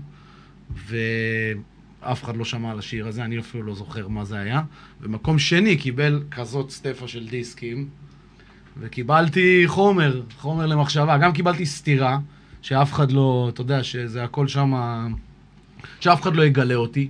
ואף 0.86 2.24
אחד 2.24 2.36
לא 2.36 2.44
שמע 2.44 2.70
על 2.70 2.78
השיר 2.78 3.06
הזה, 3.06 3.24
אני 3.24 3.38
אפילו 3.38 3.62
לא 3.62 3.74
זוכר 3.74 4.08
מה 4.08 4.24
זה 4.24 4.38
היה. 4.38 4.62
ומקום 5.00 5.38
שני 5.38 5.76
קיבל 5.76 6.22
כזאת 6.30 6.70
סטפה 6.70 7.08
של 7.08 7.26
דיסקים, 7.26 7.88
וקיבלתי 8.80 9.62
חומר, 9.66 10.22
חומר 10.38 10.66
למחשבה. 10.66 11.18
גם 11.18 11.32
קיבלתי 11.32 11.66
סטירה, 11.66 12.18
שאף 12.62 12.92
אחד 12.92 13.12
לא, 13.12 13.50
אתה 13.54 13.60
יודע, 13.60 13.82
שזה 13.82 14.24
הכל 14.24 14.48
שם, 14.48 14.74
שאף 16.00 16.22
אחד 16.22 16.36
לא 16.36 16.44
יגלה 16.44 16.74
אותי. 16.74 17.08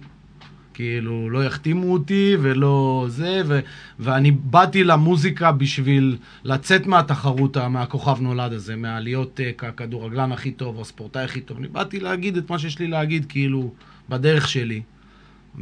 כאילו, 0.76 1.30
לא 1.30 1.44
יחתימו 1.44 1.92
אותי 1.92 2.36
ולא 2.40 3.06
זה, 3.08 3.42
ו, 3.46 3.60
ואני 3.98 4.30
באתי 4.30 4.84
למוזיקה 4.84 5.52
בשביל 5.52 6.16
לצאת 6.44 6.86
מהתחרות, 6.86 7.56
מהכוכב 7.56 8.20
נולד 8.20 8.52
הזה, 8.52 8.76
מהלהיות 8.76 9.40
uh, 9.40 9.64
כדורגלן 9.76 10.32
הכי 10.32 10.50
טוב 10.50 10.80
הספורטאי 10.80 11.24
הכי 11.24 11.40
טוב. 11.40 11.58
אני 11.58 11.68
באתי 11.68 12.00
להגיד 12.00 12.36
את 12.36 12.50
מה 12.50 12.58
שיש 12.58 12.78
לי 12.78 12.86
להגיד, 12.86 13.26
כאילו, 13.28 13.72
בדרך 14.08 14.48
שלי. 14.48 14.82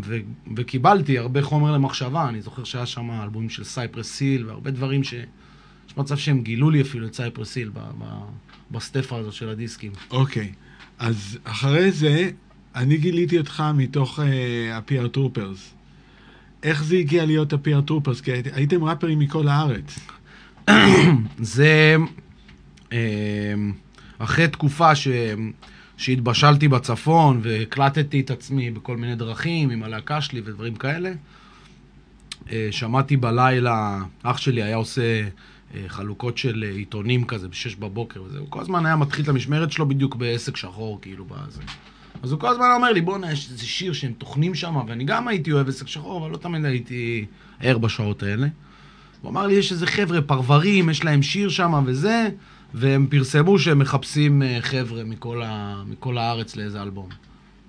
ו, 0.05 0.17
וקיבלתי 0.57 1.19
הרבה 1.19 1.43
חומר 1.43 1.73
למחשבה, 1.73 2.29
אני 2.29 2.43
זוכר 2.43 2.65
שהיה 2.65 2.87
שם 2.87 3.11
אלבומים 3.23 3.51
של 3.51 3.65
סייפרס 3.65 4.13
היל 4.13 4.47
והרבה 4.47 4.71
דברים 4.71 5.05
ש... 5.05 5.15
יש 5.89 5.97
מצב 5.97 6.17
שהם 6.17 6.43
גילו 6.43 6.71
לי 6.71 6.83
אפילו 6.83 7.07
את 7.07 7.15
סייפרס 7.15 7.59
ב, 7.73 7.81
בסטפה 8.71 9.19
הזאת 9.19 9.33
של 9.33 9.49
הדיסקים. 9.49 9.93
אוקיי, 10.11 10.53
אז 10.99 11.39
אחרי 11.45 11.93
זה, 11.93 12.31
אני 12.75 12.97
גיליתי 12.97 13.39
אותך 13.39 13.65
מתוך 13.75 14.19
ה-PR 14.19 15.09
טרופרס. 15.09 15.75
איך 16.63 16.85
זה 16.85 16.97
הגיע 16.97 17.27
להיות 17.27 17.53
ה-PR 17.53 17.81
טרופרס? 17.87 18.21
כי 18.21 18.33
היית, 18.33 18.47
הייתם 18.53 18.85
ראפרים 18.85 19.19
מכל 19.19 19.49
הארץ. 19.49 19.99
זה 21.39 21.97
אה, 22.93 23.55
אחרי 24.19 24.49
תקופה 24.49 24.95
ש... 24.95 25.09
שהתבשלתי 25.97 26.69
בצפון 26.69 27.41
והקלטתי 27.43 28.21
את 28.21 28.31
עצמי 28.31 28.71
בכל 28.71 28.97
מיני 28.97 29.17
דרכים 29.17 29.71
עם 29.71 29.83
הלהקה 29.83 30.21
שלי 30.21 30.41
ודברים 30.45 30.75
כאלה. 30.75 31.13
אה, 32.53 32.69
שמעתי 32.71 33.17
בלילה, 33.17 34.03
אח 34.23 34.37
שלי 34.39 34.63
היה 34.63 34.77
עושה 34.77 35.23
אה, 35.75 35.85
חלוקות 35.89 36.39
של 36.39 36.65
עיתונים 36.77 37.25
כזה 37.25 37.49
בשש 37.49 37.75
בבוקר 37.75 38.23
וזה, 38.23 38.39
הוא 38.39 38.47
כל 38.51 38.61
הזמן 38.61 38.87
היה 38.87 38.97
מתחיל 38.97 39.25
את 39.25 39.29
המשמרת 39.29 39.73
שלו 39.73 39.89
בדיוק 39.89 40.17
בעסק 40.17 40.57
שחור, 40.57 40.99
כאילו, 41.03 41.25
בזה. 41.25 41.63
אז 42.25 42.33
הוא 42.33 42.41
כל 42.41 42.49
הזמן 42.49 42.67
אומר 42.75 42.93
לי, 42.93 43.01
בואנה, 43.01 43.33
יש 43.33 43.51
איזה 43.51 43.67
שיר 43.67 43.93
שהם 43.93 44.13
טוחנים 44.13 44.55
שם, 44.55 44.77
ואני 44.89 45.05
גם 45.05 45.29
הייתי 45.29 45.53
אוהב 45.53 45.69
עסק 45.69 45.89
שחור, 45.89 46.21
אבל 46.23 46.31
לא 46.31 46.37
תמיד 46.37 46.65
הייתי 46.65 47.27
ער 47.61 47.79
בשעות 47.79 48.23
האלה. 48.23 48.47
הוא 49.23 49.31
אמר 49.31 49.47
לי, 49.47 49.55
יש 49.55 49.73
איזה 49.73 49.87
חבר'ה 49.87 50.23
פרברים, 50.23 50.91
יש 50.91 51.05
להם 51.05 51.23
שיר 51.23 51.49
שם 51.49 51.83
וזה, 51.87 52.29
והם 52.75 53.07
פרסמו 53.11 53.59
שהם 53.59 53.79
מחפשים 53.79 54.43
חבר'ה 54.61 55.05
מכל, 55.05 55.43
ה... 55.43 55.83
מכל 55.87 56.19
הארץ 56.19 56.57
לאיזה 56.57 56.83
אלבום. 56.83 57.09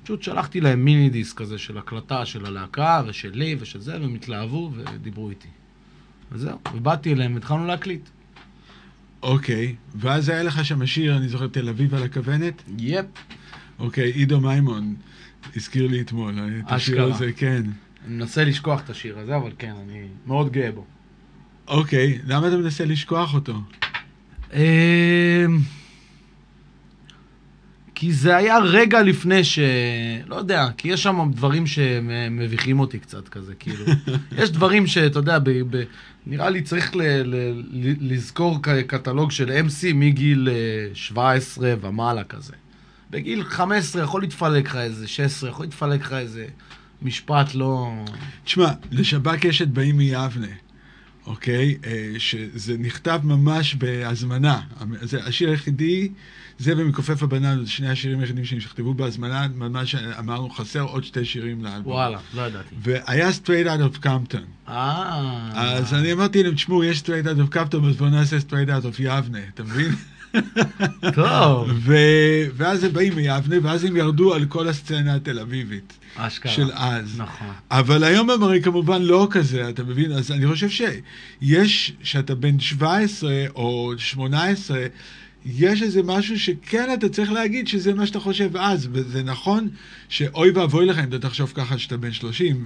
פשוט 0.03 0.23
שלחתי 0.23 0.61
להם 0.61 0.85
מיני 0.85 1.09
דיסק 1.09 1.37
כזה 1.37 1.57
של 1.57 1.77
הקלטה 1.77 2.25
של 2.25 2.45
הלהקה 2.45 3.01
ושלי 3.07 3.55
ושל 3.59 3.79
זה, 3.79 3.93
והם 4.01 4.15
התלהבו 4.15 4.71
ודיברו 4.75 5.29
איתי. 5.29 5.47
וזהו, 6.31 6.57
ובאתי 6.73 7.13
אליהם 7.13 7.33
והתחלנו 7.33 7.67
להקליט. 7.67 8.09
אוקיי, 9.23 9.75
ואז 9.95 10.29
היה 10.29 10.43
לך 10.43 10.65
שם 10.65 10.85
שיר, 10.85 11.17
אני 11.17 11.27
זוכר, 11.27 11.47
תל 11.47 11.69
אביב 11.69 11.95
על 11.95 12.03
הכוונת? 12.03 12.63
יפ. 12.77 13.05
אוקיי, 13.79 14.11
עידו 14.11 14.41
מימון 14.41 14.95
הזכיר 15.55 15.87
לי 15.87 16.01
אתמול, 16.01 16.39
את 16.59 16.71
השיר. 16.71 17.03
הזה, 17.03 17.31
כן. 17.35 17.63
אני 18.07 18.15
מנסה 18.15 18.43
לשכוח 18.43 18.81
את 18.81 18.89
השיר 18.89 19.19
הזה, 19.19 19.35
אבל 19.35 19.51
כן, 19.57 19.73
אני 19.85 20.07
מאוד 20.27 20.51
גאה 20.51 20.71
בו. 20.71 20.85
אוקיי, 21.67 22.19
למה 22.27 22.47
אתה 22.47 22.57
מנסה 22.57 22.85
לשכוח 22.85 23.33
אותו? 23.33 23.61
אמ, 24.53 24.59
כי 27.95 28.13
זה 28.13 28.35
היה 28.35 28.59
רגע 28.59 29.01
לפני 29.01 29.43
ש... 29.43 29.59
לא 30.27 30.35
יודע, 30.35 30.67
כי 30.77 30.87
יש 30.87 31.03
שם 31.03 31.31
דברים 31.33 31.67
שמביכים 31.67 32.79
אותי 32.79 32.99
קצת 32.99 33.29
כזה, 33.29 33.53
כאילו. 33.55 33.85
יש 34.39 34.51
דברים 34.51 34.87
שאתה 34.87 35.19
יודע, 35.19 35.39
ב... 35.39 35.49
ב... 35.49 35.83
נראה 36.27 36.49
לי 36.49 36.61
צריך 36.61 36.95
ל... 36.95 37.01
ל... 37.01 37.63
לזכור 37.99 38.61
קטלוג 38.87 39.31
של 39.31 39.49
MC 39.49 39.93
מגיל 39.93 40.49
אה, 40.51 40.95
17 40.95 41.73
ומעלה 41.81 42.23
כזה. 42.23 42.53
בגיל 43.15 43.43
15 43.43 44.03
יכול 44.03 44.21
להתפלק 44.21 44.65
לך 44.65 44.75
איזה 44.75 45.07
16, 45.07 45.49
יכול 45.49 45.65
להתפלק 45.65 46.01
לך 46.01 46.13
איזה 46.13 46.45
משפט 47.01 47.55
לא... 47.55 47.91
תשמע, 48.43 48.71
לשב"כ 48.91 49.45
יש 49.45 49.61
את 49.61 49.69
באים 49.69 49.97
מיבנה, 49.97 50.47
אוקיי? 51.27 51.77
אה, 51.85 52.13
שזה 52.17 52.77
נכתב 52.77 53.19
ממש 53.23 53.75
בהזמנה. 53.75 54.61
זה 55.01 55.23
השיר 55.25 55.49
היחידי, 55.49 56.09
זה 56.59 56.73
ומכופף 56.77 57.23
הבננות, 57.23 57.67
שני 57.67 57.89
השירים 57.89 58.19
היחידים 58.19 58.45
שנכתבו 58.45 58.93
בהזמנה, 58.93 59.47
ממש 59.55 59.95
אמרנו, 59.95 60.49
חסר 60.49 60.81
עוד 60.81 61.03
שתי 61.03 61.25
שירים 61.25 61.63
לאלבום. 61.63 61.93
וואלה, 61.93 62.19
לא 62.33 62.41
ידעתי. 62.41 62.75
והיה 62.81 63.29
Straight 63.29 63.67
Out 63.67 63.95
of 63.95 64.05
Compton. 64.05 64.69
אה... 64.69 65.51
אז 65.55 65.93
אני 65.93 66.13
אמרתי 66.13 66.43
להם, 66.43 66.55
תשמעו, 66.55 66.83
יש 66.83 67.01
Straight 67.01 67.25
Out 67.25 67.51
of 67.51 67.55
Compton, 67.55 67.87
אז 67.89 67.95
בואו 67.95 68.09
נעשה 68.09 68.37
Straight 68.37 68.69
Out 68.69 68.85
of 68.85 68.95
יבנה, 68.99 69.39
אתה 69.53 69.63
מבין? 69.63 69.91
טוב. 71.13 71.69
ו- 71.75 72.45
ואז 72.55 72.83
הם 72.83 72.93
באים 72.93 73.15
מיבנה, 73.15 73.55
ואז 73.63 73.83
הם 73.83 73.97
ירדו 73.97 74.33
על 74.33 74.45
כל 74.45 74.67
הסצנה 74.67 75.15
התל 75.15 75.39
אביבית 75.39 75.93
אשכרה. 76.15 76.51
של 76.51 76.69
אז. 76.73 77.19
נכון. 77.19 77.47
אבל 77.71 78.03
היום 78.03 78.29
הם 78.29 78.43
הרי 78.43 78.61
כמובן 78.61 79.01
לא 79.01 79.27
כזה, 79.31 79.69
אתה 79.69 79.83
מבין? 79.83 80.11
אז 80.11 80.31
אני 80.31 80.47
חושב 80.47 80.69
שיש, 80.69 81.93
שאתה 82.03 82.35
בן 82.35 82.59
17 82.59 83.31
או 83.55 83.93
18, 83.97 84.85
יש 85.45 85.81
איזה 85.81 86.03
משהו 86.03 86.39
שכן 86.39 86.89
אתה 86.93 87.09
צריך 87.09 87.31
להגיד 87.31 87.67
שזה 87.67 87.93
מה 87.93 88.05
שאתה 88.05 88.19
חושב 88.19 88.57
אז, 88.57 88.89
וזה 88.91 89.23
נכון 89.23 89.69
שאוי 90.09 90.51
ואבוי 90.51 90.85
לך 90.85 90.99
אם 90.99 91.03
אתה 91.03 91.19
תחשוב 91.19 91.51
ככה 91.55 91.77
שאתה 91.77 91.97
בן 91.97 92.11
30, 92.11 92.65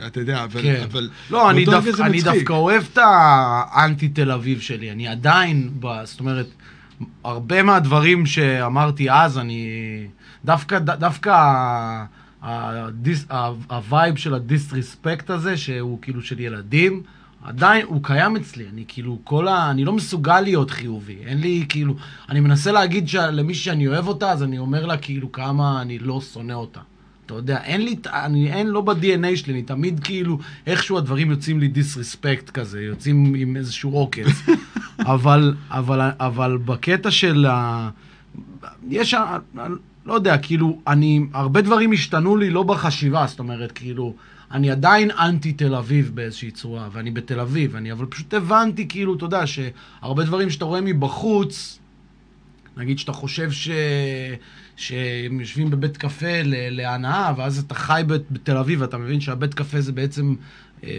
ואתה 0.00 0.20
יודע, 0.20 0.44
אבל... 0.44 0.62
כן. 0.62 0.82
אבל 0.92 1.10
לא, 1.30 1.50
אני, 1.50 1.64
זה 1.92 2.04
אני. 2.04 2.22
דווקא 2.22 2.52
אוהב 2.52 2.82
את 2.92 2.98
האנטי 3.02 4.08
תל 4.08 4.30
אביב 4.30 4.60
שלי. 4.60 4.90
אני 4.90 5.08
עדיין, 5.08 5.70
ב, 5.80 5.86
זאת 6.04 6.20
אומרת, 6.20 6.46
הרבה 7.24 7.62
מהדברים 7.62 8.26
שאמרתי 8.26 9.10
אז, 9.10 9.38
אני... 9.38 9.68
דווקא, 10.44 10.78
ד- 10.78 10.90
דווקא 11.00 11.34
הדיס, 12.42 13.26
ה 13.70 13.79
vibe 13.79 14.16
של 14.16 14.34
ה 14.34 14.43
disrespect 14.43 15.30
הזה, 15.30 15.56
שהוא 15.56 15.98
כאילו 16.02 16.22
של 16.22 16.40
ילדים, 16.40 17.02
עדיין, 17.42 17.86
הוא 17.86 18.00
קיים 18.02 18.36
אצלי. 18.36 18.64
אני 18.72 18.84
כאילו, 18.88 19.18
כל 19.24 19.48
ה... 19.48 19.70
אני 19.70 19.84
לא 19.84 19.92
מסוגל 19.92 20.40
להיות 20.40 20.70
חיובי. 20.70 21.16
אין 21.26 21.40
לי, 21.40 21.66
כאילו... 21.68 21.94
אני 22.28 22.40
מנסה 22.40 22.72
להגיד 22.72 23.08
ש- 23.08 23.14
למישהי 23.14 23.64
שאני 23.64 23.88
אוהב 23.88 24.08
אותה, 24.08 24.30
אז 24.30 24.42
אני 24.42 24.58
אומר 24.58 24.86
לה 24.86 24.96
כאילו 24.96 25.32
כמה 25.32 25.82
אני 25.82 25.98
לא 25.98 26.20
שונא 26.20 26.52
אותה. 26.52 26.80
אתה 27.26 27.34
יודע, 27.34 27.62
אין 27.62 27.84
לי, 27.84 27.96
אני, 28.06 28.52
אין, 28.52 28.66
לא 28.66 28.80
ב-DNA 28.80 29.36
שלי, 29.36 29.52
אני 29.52 29.62
תמיד 29.62 30.00
כאילו, 30.00 30.38
איכשהו 30.66 30.98
הדברים 30.98 31.30
יוצאים 31.30 31.60
לי 31.60 31.68
דיסרספקט 31.68 32.50
כזה, 32.50 32.80
יוצאים 32.80 33.34
עם 33.34 33.56
איזשהו 33.56 33.92
עוקץ. 33.92 34.26
אבל, 35.00 35.54
אבל, 35.70 36.10
אבל 36.20 36.58
בקטע 36.64 37.10
של 37.10 37.46
ה... 37.46 37.90
יש, 38.88 39.14
לא 40.06 40.14
יודע, 40.14 40.38
כאילו, 40.38 40.80
אני, 40.86 41.26
הרבה 41.32 41.60
דברים 41.60 41.92
השתנו 41.92 42.36
לי 42.36 42.50
לא 42.50 42.62
בחשיבה, 42.62 43.26
זאת 43.26 43.38
אומרת, 43.38 43.72
כאילו, 43.72 44.14
אני 44.50 44.70
עדיין 44.70 45.10
אנטי 45.10 45.52
תל 45.52 45.74
אביב 45.74 46.10
באיזושהי 46.14 46.50
צורה, 46.50 46.88
ואני 46.92 47.10
בתל 47.10 47.40
אביב, 47.40 47.76
אני, 47.76 47.92
אבל 47.92 48.06
פשוט 48.06 48.34
הבנתי, 48.34 48.88
כאילו, 48.88 49.14
אתה 49.14 49.24
יודע, 49.24 49.42
שהרבה 49.46 50.24
דברים 50.24 50.50
שאתה 50.50 50.64
רואה 50.64 50.80
מבחוץ, 50.80 51.78
נגיד 52.76 52.98
שאתה 52.98 53.12
חושב 53.12 53.50
ש... 53.50 53.68
שהם 54.76 55.40
יושבים 55.40 55.70
בבית 55.70 55.96
קפה 55.96 56.40
להנאה, 56.70 57.32
ואז 57.36 57.58
אתה 57.58 57.74
חי 57.74 58.02
בת- 58.06 58.30
בתל 58.30 58.56
אביב, 58.56 58.80
ואתה 58.80 58.98
מבין 58.98 59.20
שהבית 59.20 59.54
קפה 59.54 59.80
זה 59.80 59.92
בעצם 59.92 60.34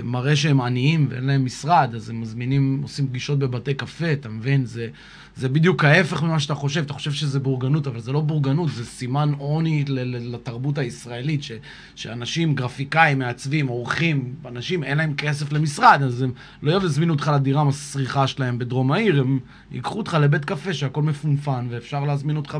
מראה 0.03 0.35
שהם 0.35 0.61
עניים 0.61 1.07
ואין 1.09 1.23
להם 1.23 1.45
משרד, 1.45 1.95
אז 1.95 2.09
הם 2.09 2.21
מזמינים, 2.21 2.79
עושים 2.83 3.07
פגישות 3.07 3.39
בבתי 3.39 3.73
קפה, 3.73 4.13
אתה 4.13 4.29
מבין? 4.29 4.65
זה, 4.65 4.87
זה 5.35 5.49
בדיוק 5.49 5.83
ההפך 5.83 6.23
ממה 6.23 6.39
שאתה 6.39 6.55
חושב. 6.55 6.81
אתה 6.81 6.93
חושב 6.93 7.11
שזה 7.11 7.39
בורגנות, 7.39 7.87
אבל 7.87 7.99
זה 7.99 8.11
לא 8.11 8.21
בורגנות, 8.21 8.71
זה 8.71 8.85
סימן 8.85 9.31
עוני 9.37 9.85
לתרבות 9.87 10.77
הישראלית, 10.77 11.43
ש, 11.43 11.51
שאנשים, 11.95 12.55
גרפיקאים, 12.55 13.19
מעצבים, 13.19 13.67
עורכים, 13.67 14.33
אנשים, 14.45 14.83
אין 14.83 14.97
להם 14.97 15.13
כסף 15.13 15.51
למשרד, 15.51 16.01
אז 16.03 16.21
הם 16.21 16.31
לא 16.63 16.81
יזמינו 16.85 17.13
אותך 17.13 17.31
לדירה 17.33 17.61
המסריחה 17.61 18.27
שלהם 18.27 18.59
בדרום 18.59 18.91
העיר, 18.91 19.19
הם 19.19 19.39
ייקחו 19.71 19.97
אותך 19.97 20.17
לבית 20.21 20.45
קפה 20.45 20.73
שהכל 20.73 21.01
מפונפן, 21.01 21.67
ואפשר 21.69 22.03
להזמין 22.03 22.37
אותך 22.37 22.57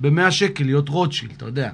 ב-100 0.00 0.30
שקל 0.30 0.64
להיות 0.64 0.88
רוטשילד, 0.88 1.32
אתה 1.36 1.44
יודע. 1.44 1.70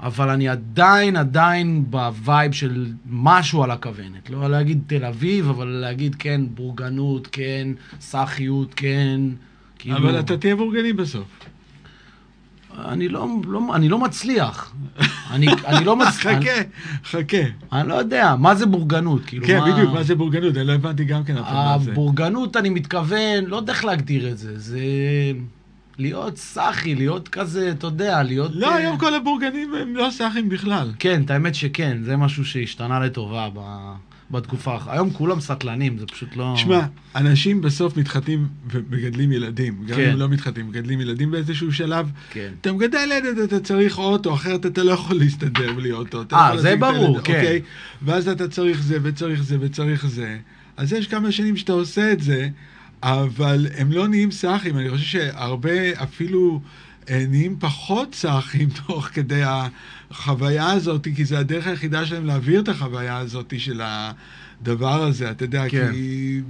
אבל 0.00 0.30
אני 0.30 0.48
עדיין, 0.48 1.16
עדיין 1.16 1.84
ב 1.90 2.02
vibe 2.02 2.52
של 2.52 2.86
משהו 3.06 3.62
על 3.62 3.70
הכוונת. 3.70 4.30
לא 4.30 4.50
להגיד 4.50 4.82
תל 4.86 5.04
אביב, 5.04 5.48
אבל 5.48 5.66
להגיד 5.66 6.16
כן 6.18 6.40
בורגנות, 6.54 7.28
כן 7.32 7.68
סאחיות, 8.00 8.74
כן... 8.74 9.20
כאילו... 9.78 9.96
אבל 9.96 10.20
אתה 10.20 10.36
תהיה 10.36 10.56
בורגני 10.56 10.92
בסוף. 10.92 11.26
אני 12.78 13.08
לא, 13.08 13.28
לא, 13.46 13.60
אני 13.74 13.88
לא 13.88 13.98
מצליח. 13.98 14.74
אני, 15.30 15.46
אני 15.66 15.84
לא 15.84 15.96
מצליח. 15.96 16.38
חכה, 16.42 16.62
חכה. 17.04 17.36
אני 17.72 17.88
לא 17.88 17.94
יודע, 17.94 18.34
מה 18.38 18.54
זה 18.54 18.66
בורגנות? 18.66 19.24
כאילו, 19.26 19.46
כן, 19.46 19.60
בדיוק, 19.72 19.92
מה 19.92 20.02
זה 20.02 20.14
בורגנות? 20.14 20.56
אני 20.56 20.66
לא 20.66 20.72
הבנתי 20.72 21.04
גם 21.04 21.24
כן 21.24 21.36
אף 21.36 21.44
פעם 21.44 21.78
מה 21.78 21.84
זה. 21.84 21.92
הבורגנות, 21.92 22.56
אני 22.56 22.70
מתכוון, 22.70 23.44
לא 23.46 23.56
יודע 23.56 23.72
איך 23.72 23.84
להגדיר 23.84 24.28
את 24.28 24.38
זה, 24.38 24.58
זה 24.58 24.80
להיות 25.98 26.36
סאחי, 26.36 26.94
להיות 26.94 27.28
כזה, 27.28 27.70
אתה 27.70 27.86
יודע, 27.86 28.22
להיות... 28.22 28.50
לא, 28.54 28.68
אה, 28.68 28.74
היום 28.74 28.98
כל 28.98 29.14
הבורגנים 29.14 29.74
הם 29.74 29.96
לא 29.96 30.08
סאחים 30.10 30.48
בכלל. 30.48 30.92
כן, 30.98 31.22
את 31.22 31.30
האמת 31.30 31.54
שכן, 31.54 31.98
זה 32.02 32.16
משהו 32.16 32.44
שהשתנה 32.44 33.00
לטובה 33.00 33.48
ב... 33.54 33.60
בתקופה 34.30 34.72
האחרונה. 34.72 34.96
היום 34.96 35.10
כולם 35.10 35.40
סטלנים, 35.40 35.98
זה 35.98 36.06
פשוט 36.06 36.36
לא... 36.36 36.54
שמע, 36.56 36.80
אנשים 37.16 37.60
בסוף 37.60 37.96
מתחתנים 37.96 38.46
ומגדלים 38.70 39.32
ילדים. 39.32 39.84
גם 39.86 39.96
כן. 39.96 40.10
אם 40.10 40.18
לא 40.18 40.28
מתחתנים, 40.28 40.68
מגדלים 40.68 41.00
ילדים 41.00 41.30
באיזשהו 41.30 41.72
שלב. 41.72 42.10
כן. 42.30 42.52
אתה 42.60 42.72
מגדל 42.72 43.08
ילד, 43.16 43.38
אתה 43.38 43.60
צריך 43.60 43.98
אוטו, 43.98 44.34
אחרת 44.34 44.66
אתה 44.66 44.82
לא 44.82 44.92
יכול 44.92 45.16
להסתדר 45.16 45.72
בלי 45.72 45.92
אוטו. 45.92 46.22
אה, 46.32 46.56
זה 46.56 46.76
ברור, 46.76 46.94
הילד, 46.94 47.20
כן. 47.24 47.34
אוקיי? 47.34 47.60
ואז 48.02 48.28
אתה 48.28 48.48
צריך 48.48 48.82
זה, 48.82 48.98
וצריך 49.02 49.42
זה, 49.42 49.56
וצריך 49.60 50.06
זה. 50.06 50.38
אז 50.76 50.92
יש 50.92 51.06
כמה 51.06 51.32
שנים 51.32 51.56
שאתה 51.56 51.72
עושה 51.72 52.12
את 52.12 52.20
זה, 52.20 52.48
אבל 53.06 53.66
הם 53.76 53.92
לא 53.92 54.08
נהיים 54.08 54.30
סאחים. 54.30 54.78
אני 54.78 54.90
חושב 54.90 55.04
שהרבה 55.04 56.02
אפילו 56.02 56.60
אה, 57.10 57.24
נהיים 57.28 57.56
פחות 57.60 58.14
סאחים 58.14 58.68
תוך 58.86 59.06
כדי 59.06 59.42
החוויה 60.10 60.70
הזאת, 60.70 61.08
כי 61.16 61.24
זה 61.24 61.38
הדרך 61.38 61.66
היחידה 61.66 62.06
שלהם 62.06 62.26
להעביר 62.26 62.60
את 62.60 62.68
החוויה 62.68 63.16
הזאת 63.16 63.54
של 63.58 63.80
הדבר 63.84 65.02
הזה, 65.02 65.30
אתה 65.30 65.44
יודע, 65.44 65.68
כן. 65.68 65.92
כי... 65.92 66.40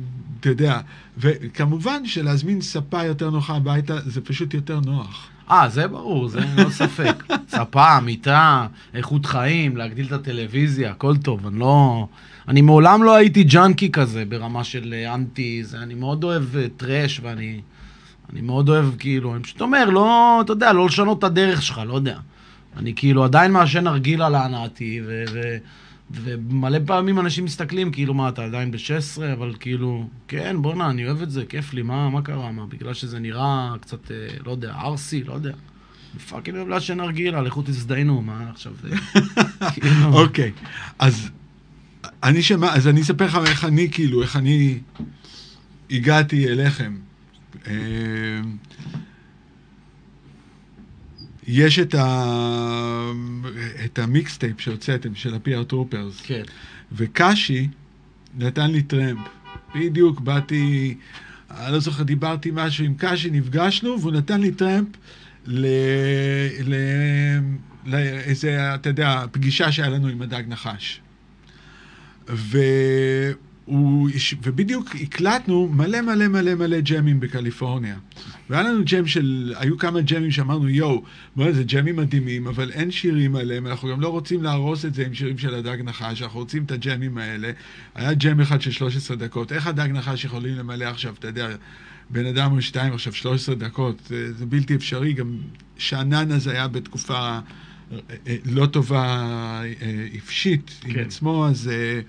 אתה 0.40 0.48
יודע, 0.48 0.80
וכמובן 1.18 2.07
שלהזמין 2.07 2.61
ספה 2.61 3.05
יותר 3.05 3.30
נוחה 3.30 3.57
הביתה 3.57 4.00
זה 4.07 4.20
פשוט 4.20 4.55
יותר 4.55 4.80
נוח. 4.80 5.28
אה, 5.50 5.68
זה 5.68 5.88
ברור, 5.88 6.28
זה 6.28 6.40
לא 6.57 6.70
ספק. 6.70 7.24
ספה, 7.57 8.00
מיטה, 8.00 8.66
איכות 8.94 9.26
חיים, 9.26 9.76
להגדיל 9.76 10.07
את 10.07 10.12
הטלוויזיה, 10.12 10.90
הכל 10.90 11.16
טוב. 11.16 11.46
אני 11.46 11.59
לא... 11.59 12.07
אני 12.49 12.61
מעולם 12.61 13.03
לא 13.03 13.14
הייתי 13.14 13.45
ג'אנקי 13.45 13.92
כזה 13.92 14.24
ברמה 14.24 14.64
של 14.64 14.95
אה, 14.97 15.14
אנטי, 15.14 15.64
זה, 15.64 15.78
אני 15.78 15.95
מאוד 15.95 16.24
אוהב 16.24 16.57
אה, 16.57 16.66
טראש 16.76 17.20
ואני... 17.22 17.61
אני 18.32 18.40
מאוד 18.40 18.68
אוהב, 18.68 18.84
כאילו, 18.99 19.34
אני 19.34 19.42
פשוט 19.42 19.61
אומר, 19.61 19.90
לא, 19.90 20.40
אתה 20.45 20.53
יודע, 20.53 20.72
לא 20.72 20.86
לשנות 20.86 21.18
את 21.18 21.24
הדרך 21.24 21.62
שלך, 21.62 21.80
לא 21.86 21.95
יודע. 21.95 22.18
אני 22.76 22.95
כאילו 22.97 23.24
עדיין 23.24 23.53
מעשן 23.53 23.84
נרגילה 23.84 24.28
להנאתי, 24.28 25.01
ו... 25.07 25.24
ו 25.32 25.57
ומלא 26.11 26.78
פעמים 26.86 27.20
אנשים 27.20 27.45
מסתכלים, 27.45 27.92
כאילו, 27.92 28.14
מה, 28.14 28.28
אתה 28.28 28.45
עדיין 28.45 28.70
ב-16, 28.70 29.22
אבל 29.32 29.55
כאילו, 29.61 30.09
כן, 30.28 30.57
בואנה, 30.62 30.90
אני 30.90 31.07
אוהב 31.07 31.22
את 31.22 31.30
זה, 31.30 31.45
כיף 31.49 31.74
לי, 31.74 31.82
מה, 31.82 32.11
מה 32.11 32.22
קרה? 32.22 32.53
מה, 32.53 32.66
בגלל 32.66 32.95
שזה 32.95 33.18
נראה 33.18 33.74
קצת, 33.80 34.11
אה, 34.11 34.16
לא 34.47 34.51
יודע, 34.51 34.74
ארסי, 34.74 35.24
לא 35.24 35.32
יודע. 35.32 35.53
fucking 36.28 36.57
אוהב 36.57 36.68
לעשן 36.68 37.01
נרגילה, 37.01 37.42
לכו 37.42 37.62
תזדיינו, 37.62 38.22
מה 38.22 38.51
עכשיו? 38.51 38.72
כאילו, 39.74 40.12
אוקיי, 40.12 40.53
אז 40.99 41.30
אני 42.25 42.43
שמע, 42.43 42.75
אז 42.75 42.89
אני 42.89 43.01
אספר 43.01 43.25
לך 43.25 43.39
איך 43.47 43.64
אני, 43.64 43.91
כאילו, 43.91 44.22
איך 44.22 44.37
אני 44.37 44.79
הגעתי 45.91 46.49
אליכם. 46.49 46.97
אה, 47.66 47.72
יש 51.47 51.79
את, 51.79 51.95
ה... 51.95 53.12
את 53.85 53.99
ה 53.99 54.06
mixtape 54.06 54.61
שהוצאתם 54.61 55.14
של 55.14 55.35
ה-PR 55.35 55.64
טרופרס, 55.64 56.20
כן, 56.22 56.43
וקאשי 56.93 57.68
נתן 58.39 58.70
לי 58.70 58.83
טרמפ. 58.83 59.18
בדיוק, 59.75 60.20
באתי, 60.20 60.95
אני 61.51 61.72
לא 61.72 61.79
זוכר, 61.79 62.03
דיברתי 62.03 62.51
משהו 62.53 62.85
עם 62.85 62.95
קאשי, 62.95 63.31
נפגשנו, 63.31 64.01
והוא 64.01 64.12
נתן 64.12 64.41
לי 64.41 64.53
טרמפ 64.53 64.89
ל... 65.47 65.66
ל... 66.64 66.75
לאיזה, 67.87 68.75
אתה 68.75 68.89
יודע, 68.89 69.25
פגישה 69.33 69.72
שהיה 69.72 69.89
לנו 69.89 70.09
עם 70.09 70.22
הדג 70.22 70.43
נחש. 70.49 71.01
והוא, 72.29 74.11
ובדיוק 74.43 74.95
הקלטנו 75.01 75.68
מלא 75.68 76.01
מלא 76.01 76.29
מלא 76.29 76.55
מלא 76.55 76.81
ג'מים 76.81 77.20
בקליפורניה. 77.20 77.97
והיה 78.51 78.62
לנו 78.62 78.85
ג'ם 78.85 79.07
של, 79.07 79.55
היו 79.57 79.79
כמה 79.79 80.01
ג'מים 80.01 80.31
שאמרנו, 80.31 80.68
יואו, 80.68 81.03
בוא'נה, 81.37 81.53
זה 81.53 81.64
ג'מים 81.64 81.97
מדהימים, 81.97 82.47
אבל 82.47 82.70
אין 82.70 82.91
שירים 82.91 83.37
עליהם, 83.37 83.66
אנחנו 83.66 83.89
גם 83.89 84.01
לא 84.01 84.09
רוצים 84.09 84.43
להרוס 84.43 84.85
את 84.85 84.95
זה 84.95 85.07
עם 85.07 85.14
שירים 85.14 85.39
של 85.39 85.55
הדג 85.55 85.77
נחש, 85.85 86.22
אנחנו 86.22 86.41
רוצים 86.41 86.64
את 86.64 86.70
הג'מים 86.70 87.18
האלה. 87.18 87.51
היה 87.95 88.14
ג'ם 88.14 88.41
אחד 88.41 88.61
של 88.61 88.70
13 88.70 89.16
דקות, 89.16 89.53
איך 89.53 89.66
הדג 89.66 89.89
נחש 89.93 90.25
יכולים 90.25 90.57
למלא 90.57 90.85
עכשיו, 90.85 91.14
אתה 91.18 91.27
יודע, 91.27 91.49
בן 92.11 92.27
אדם 92.27 92.53
או 92.53 92.62
שתיים 92.62 92.93
עכשיו 92.93 93.12
13 93.12 93.55
דקות, 93.55 94.03
זה, 94.09 94.33
זה 94.33 94.47
בלתי 94.47 94.75
אפשרי, 94.75 95.12
גם 95.12 95.37
שאנן 95.79 96.33
אז 96.33 96.47
היה 96.47 96.68
בתקופה 96.68 97.39
לא 98.45 98.66
טובה 98.66 99.05
אה, 99.64 100.07
איפשית 100.12 100.80
עם 100.85 100.93
כן. 100.93 101.01
עצמו, 101.01 101.47
אז... 101.47 101.68
אה, 101.68 102.01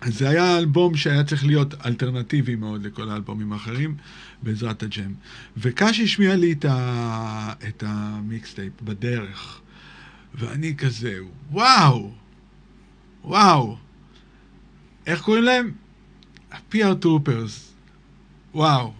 אז 0.00 0.18
זה 0.18 0.28
היה 0.28 0.58
אלבום 0.58 0.96
שהיה 0.96 1.24
צריך 1.24 1.44
להיות 1.44 1.74
אלטרנטיבי 1.86 2.54
מאוד 2.54 2.86
לכל 2.86 3.10
האלבומים 3.10 3.52
האחרים, 3.52 3.96
בעזרת 4.42 4.82
הג'ם. 4.82 5.14
וקאשי 5.56 6.04
השמיע 6.04 6.36
לי 6.36 6.52
את, 6.52 6.64
ה... 6.64 7.52
את 7.68 7.84
המיקסטייפ 7.86 8.72
בדרך, 8.82 9.60
ואני 10.34 10.76
כזה, 10.76 11.18
וואו, 11.50 12.12
וואו. 13.24 13.76
איך 15.06 15.22
קוראים 15.22 15.44
להם? 15.44 15.72
ה-PR 16.52 16.94
טרופרס. 17.00 17.72
וואו. 18.54 18.92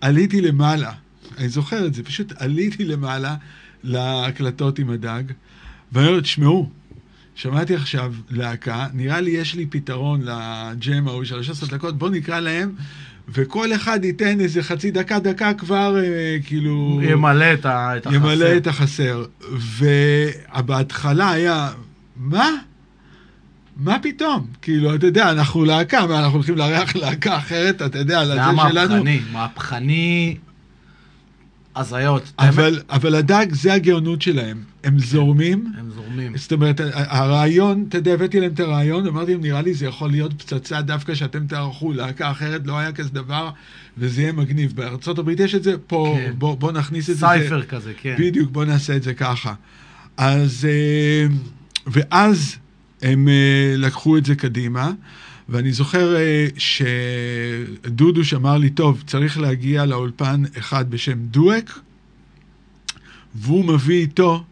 עליתי 0.00 0.40
למעלה. 0.40 0.92
אני 1.38 1.48
זוכר 1.48 1.86
את 1.86 1.94
זה, 1.94 2.02
פשוט 2.02 2.32
עליתי 2.36 2.84
למעלה 2.84 3.36
להקלטות 3.86 4.78
עם 4.78 4.90
הדג, 4.90 5.22
ואני 5.92 6.08
אומר, 6.08 6.20
תשמעו, 6.20 6.70
שמעתי 7.34 7.74
עכשיו 7.74 8.12
להקה, 8.30 8.86
נראה 8.94 9.20
לי 9.20 9.30
יש 9.30 9.54
לי 9.54 9.66
פתרון 9.66 10.20
לג'ם 10.22 11.08
ההוא 11.08 11.24
של 11.24 11.42
16 11.42 11.78
דקות, 11.78 11.98
בואו 11.98 12.10
נקרא 12.10 12.40
להם, 12.40 12.72
וכל 13.28 13.72
אחד 13.74 14.04
ייתן 14.04 14.40
איזה 14.40 14.62
חצי 14.62 14.90
דקה, 14.90 15.18
דקה 15.18 15.54
כבר, 15.54 15.96
אה, 15.98 16.36
כאילו... 16.46 17.00
ימלא 17.02 17.52
את 17.52 17.66
ה- 17.66 17.96
את 17.96 18.06
החסר. 18.06 18.16
ימלא 18.16 18.56
את 18.56 18.66
החסר. 18.66 19.24
ובהתחלה 20.54 21.30
היה, 21.30 21.70
מה? 22.16 22.50
מה 23.76 23.96
פתאום? 24.02 24.46
כאילו, 24.62 24.94
אתה 24.94 25.06
יודע, 25.06 25.30
אנחנו 25.30 25.64
להקה, 25.64 26.04
אנחנו 26.04 26.32
הולכים 26.34 26.56
לארח 26.56 26.96
להקה 26.96 27.38
אחרת, 27.38 27.82
אתה 27.82 27.98
יודע, 27.98 28.20
על 28.20 28.26
זה 28.26 28.32
הזה 28.44 28.60
היה 28.62 28.68
שלנו. 28.70 28.94
מהפכני, 28.94 29.20
מהפכני. 29.32 30.36
הזיות. 31.76 32.32
אבל, 32.38 32.80
אבל 32.90 33.14
הדג, 33.14 33.46
זה 33.50 33.72
הגאונות 33.72 34.22
שלהם. 34.22 34.62
הם 34.84 34.98
זורמים. 34.98 35.72
הם 35.78 35.90
זורמים. 35.90 36.36
זאת 36.36 36.52
אומרת, 36.52 36.80
הרעיון, 36.94 37.84
אתה 37.88 37.98
יודע, 37.98 38.12
הבאתי 38.12 38.40
להם 38.40 38.52
את 38.52 38.60
הרעיון, 38.60 39.06
אמרתי 39.06 39.32
להם, 39.32 39.42
נראה 39.42 39.62
לי 39.62 39.74
זה 39.74 39.86
יכול 39.86 40.10
להיות 40.10 40.42
פצצה 40.42 40.82
דווקא 40.82 41.14
שאתם 41.14 41.46
תערכו, 41.46 41.92
להקה 41.92 42.30
אחרת 42.30 42.66
לא 42.66 42.78
היה 42.78 42.92
כזה 42.92 43.10
דבר, 43.10 43.50
וזה 43.98 44.22
יהיה 44.22 44.32
מגניב. 44.32 44.72
בארצות 44.76 45.18
הברית 45.18 45.40
יש 45.40 45.54
את 45.54 45.62
זה, 45.62 45.78
פה, 45.86 46.16
כן. 46.18 46.32
בוא, 46.38 46.56
בוא 46.56 46.72
נכניס 46.72 47.10
את 47.10 47.16
זה. 47.16 47.26
סייפר 47.26 47.62
כזה, 47.62 47.92
כן. 48.02 48.16
בדיוק, 48.18 48.50
בוא 48.50 48.64
נעשה 48.64 48.96
את 48.96 49.02
זה 49.02 49.14
ככה. 49.14 49.54
אז, 50.16 50.68
אה, 50.68 51.26
ואז 51.86 52.56
הם 53.02 53.28
אה, 53.28 53.74
לקחו 53.76 54.16
את 54.16 54.26
זה 54.26 54.34
קדימה, 54.34 54.92
ואני 55.48 55.72
זוכר 55.72 56.16
אה, 56.16 56.46
שדודוש 56.56 58.34
אמר 58.34 58.58
לי, 58.58 58.70
טוב, 58.70 59.02
צריך 59.06 59.38
להגיע 59.38 59.86
לאולפן 59.86 60.42
אחד 60.58 60.90
בשם 60.90 61.18
דואק, 61.18 61.78
והוא 63.34 63.64
מביא 63.64 64.00
איתו 64.00 64.44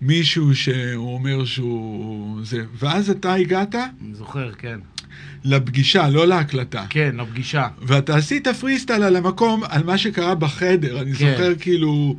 מישהו 0.00 0.56
שהוא 0.56 1.14
אומר 1.14 1.44
שהוא 1.44 2.40
זה. 2.42 2.64
ואז 2.78 3.10
אתה 3.10 3.34
הגעת 3.34 3.74
אני 3.74 4.14
זוכר, 4.14 4.52
כן. 4.52 4.78
לפגישה, 5.44 6.08
לא 6.08 6.26
להקלטה. 6.26 6.84
כן, 6.90 7.16
לפגישה. 7.18 7.68
ואתה 7.82 8.16
עשית 8.16 8.48
פרי 8.48 8.78
סטייל 8.78 9.02
על 9.02 9.16
המקום, 9.16 9.62
על 9.68 9.84
מה 9.84 9.98
שקרה 9.98 10.34
בחדר. 10.34 11.00
אני 11.00 11.14
כן. 11.14 11.30
זוכר 11.30 11.54
כאילו 11.60 12.16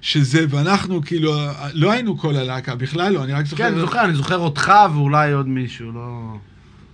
שזה, 0.00 0.44
ואנחנו 0.48 1.02
כאילו, 1.02 1.32
לא 1.74 1.92
היינו 1.92 2.18
כל 2.18 2.36
הלהקה, 2.36 2.74
בכלל 2.74 3.12
לא, 3.12 3.24
אני 3.24 3.32
רק 3.32 3.46
זוכר... 3.46 3.64
כן, 3.64 3.72
אני 3.72 3.80
זוכר, 3.80 4.04
אני 4.04 4.14
זוכר 4.14 4.38
אותך 4.38 4.72
ואולי 4.94 5.32
עוד 5.32 5.48
מישהו, 5.48 5.92
לא... 5.92 6.36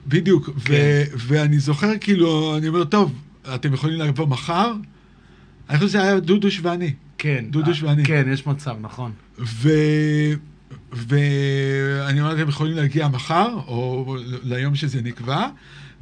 בדיוק, 0.09 0.49
ו- 0.49 0.61
כן. 0.65 1.05
ואני 1.17 1.59
זוכר 1.59 1.93
כאילו, 2.01 2.57
אני 2.57 2.69
אומר, 2.69 2.85
טוב, 2.85 3.13
אתם 3.55 3.75
יכולים 3.75 4.01
לבוא 4.01 4.27
מחר? 4.27 4.73
אני 5.71 5.79
חושב 5.79 5.89
שזה 5.89 6.03
היה 6.03 6.21
דודוש 6.21 6.61
ואני. 6.63 6.93
כן. 7.19 7.45
דודוש 7.51 7.83
אה, 7.83 7.89
ואני. 7.89 8.05
כן, 8.05 8.27
יש 8.33 8.47
מצב, 8.47 8.77
נכון. 8.81 9.13
ו... 9.39 9.69
ואני 10.93 12.21
אומר, 12.21 12.35
אתם 12.35 12.49
יכולים 12.49 12.77
להגיע 12.77 13.09
מחר, 13.09 13.49
או 13.67 14.17
ליום 14.43 14.75
שזה 14.75 15.03
נקבע, 15.03 15.49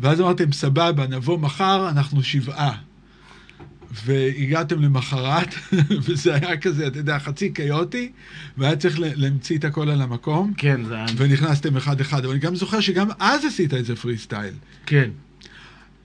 ואז 0.01 0.21
אמרתם, 0.21 0.53
סבבה, 0.53 1.07
נבוא 1.07 1.39
מחר, 1.39 1.89
אנחנו 1.89 2.23
שבעה. 2.23 2.73
והגעתם 4.05 4.83
למחרת, 4.83 5.55
וזה 6.05 6.35
היה 6.35 6.57
כזה, 6.57 6.87
אתה 6.87 6.99
יודע, 6.99 7.19
חצי 7.19 7.51
קיוטי, 7.51 8.13
והיה 8.59 8.77
צריך 8.77 8.97
להמציא 8.99 9.59
את 9.59 9.65
הכל 9.65 9.91
על 9.91 10.03
המקום, 10.03 10.53
כן, 10.57 10.85
זה 10.85 10.95
היה... 10.95 11.07
ונכנסתם 11.17 11.77
אחד-אחד. 11.77 12.25
אבל 12.25 12.31
אני 12.31 12.41
גם 12.41 12.55
זוכר 12.55 12.81
שגם 12.81 13.09
אז 13.19 13.45
עשית 13.45 13.75
איזה 13.75 13.97
פרי 13.97 14.19
סטייל. 14.19 14.55
כן. 14.87 15.11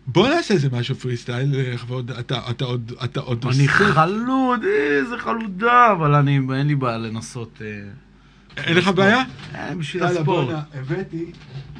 בוא 0.07 0.29
נעשה 0.29 0.53
איזה 0.53 0.67
משהו 0.71 0.95
פרי 0.95 1.17
סטייל, 1.17 1.73
לכבוד, 1.73 2.11
אתה, 2.11 2.39
אתה 2.49 2.65
עוד, 2.65 2.93
אתה 3.03 3.19
עוד 3.19 3.45
אני 3.45 3.67
חלוד, 3.67 4.63
איזה 4.63 5.17
חלודה, 5.17 5.91
אבל 5.91 6.15
אני, 6.15 6.39
אין 6.55 6.67
לי 6.67 6.75
בעיה 6.75 6.97
לנסות... 6.97 7.61
אה, 7.61 7.89
אין 8.57 8.77
לך 8.77 8.87
בעיה? 8.87 9.23
אה, 9.55 9.75
בשביל 9.75 10.03
הספורט. 10.03 10.55
הבאתי, 10.73 11.25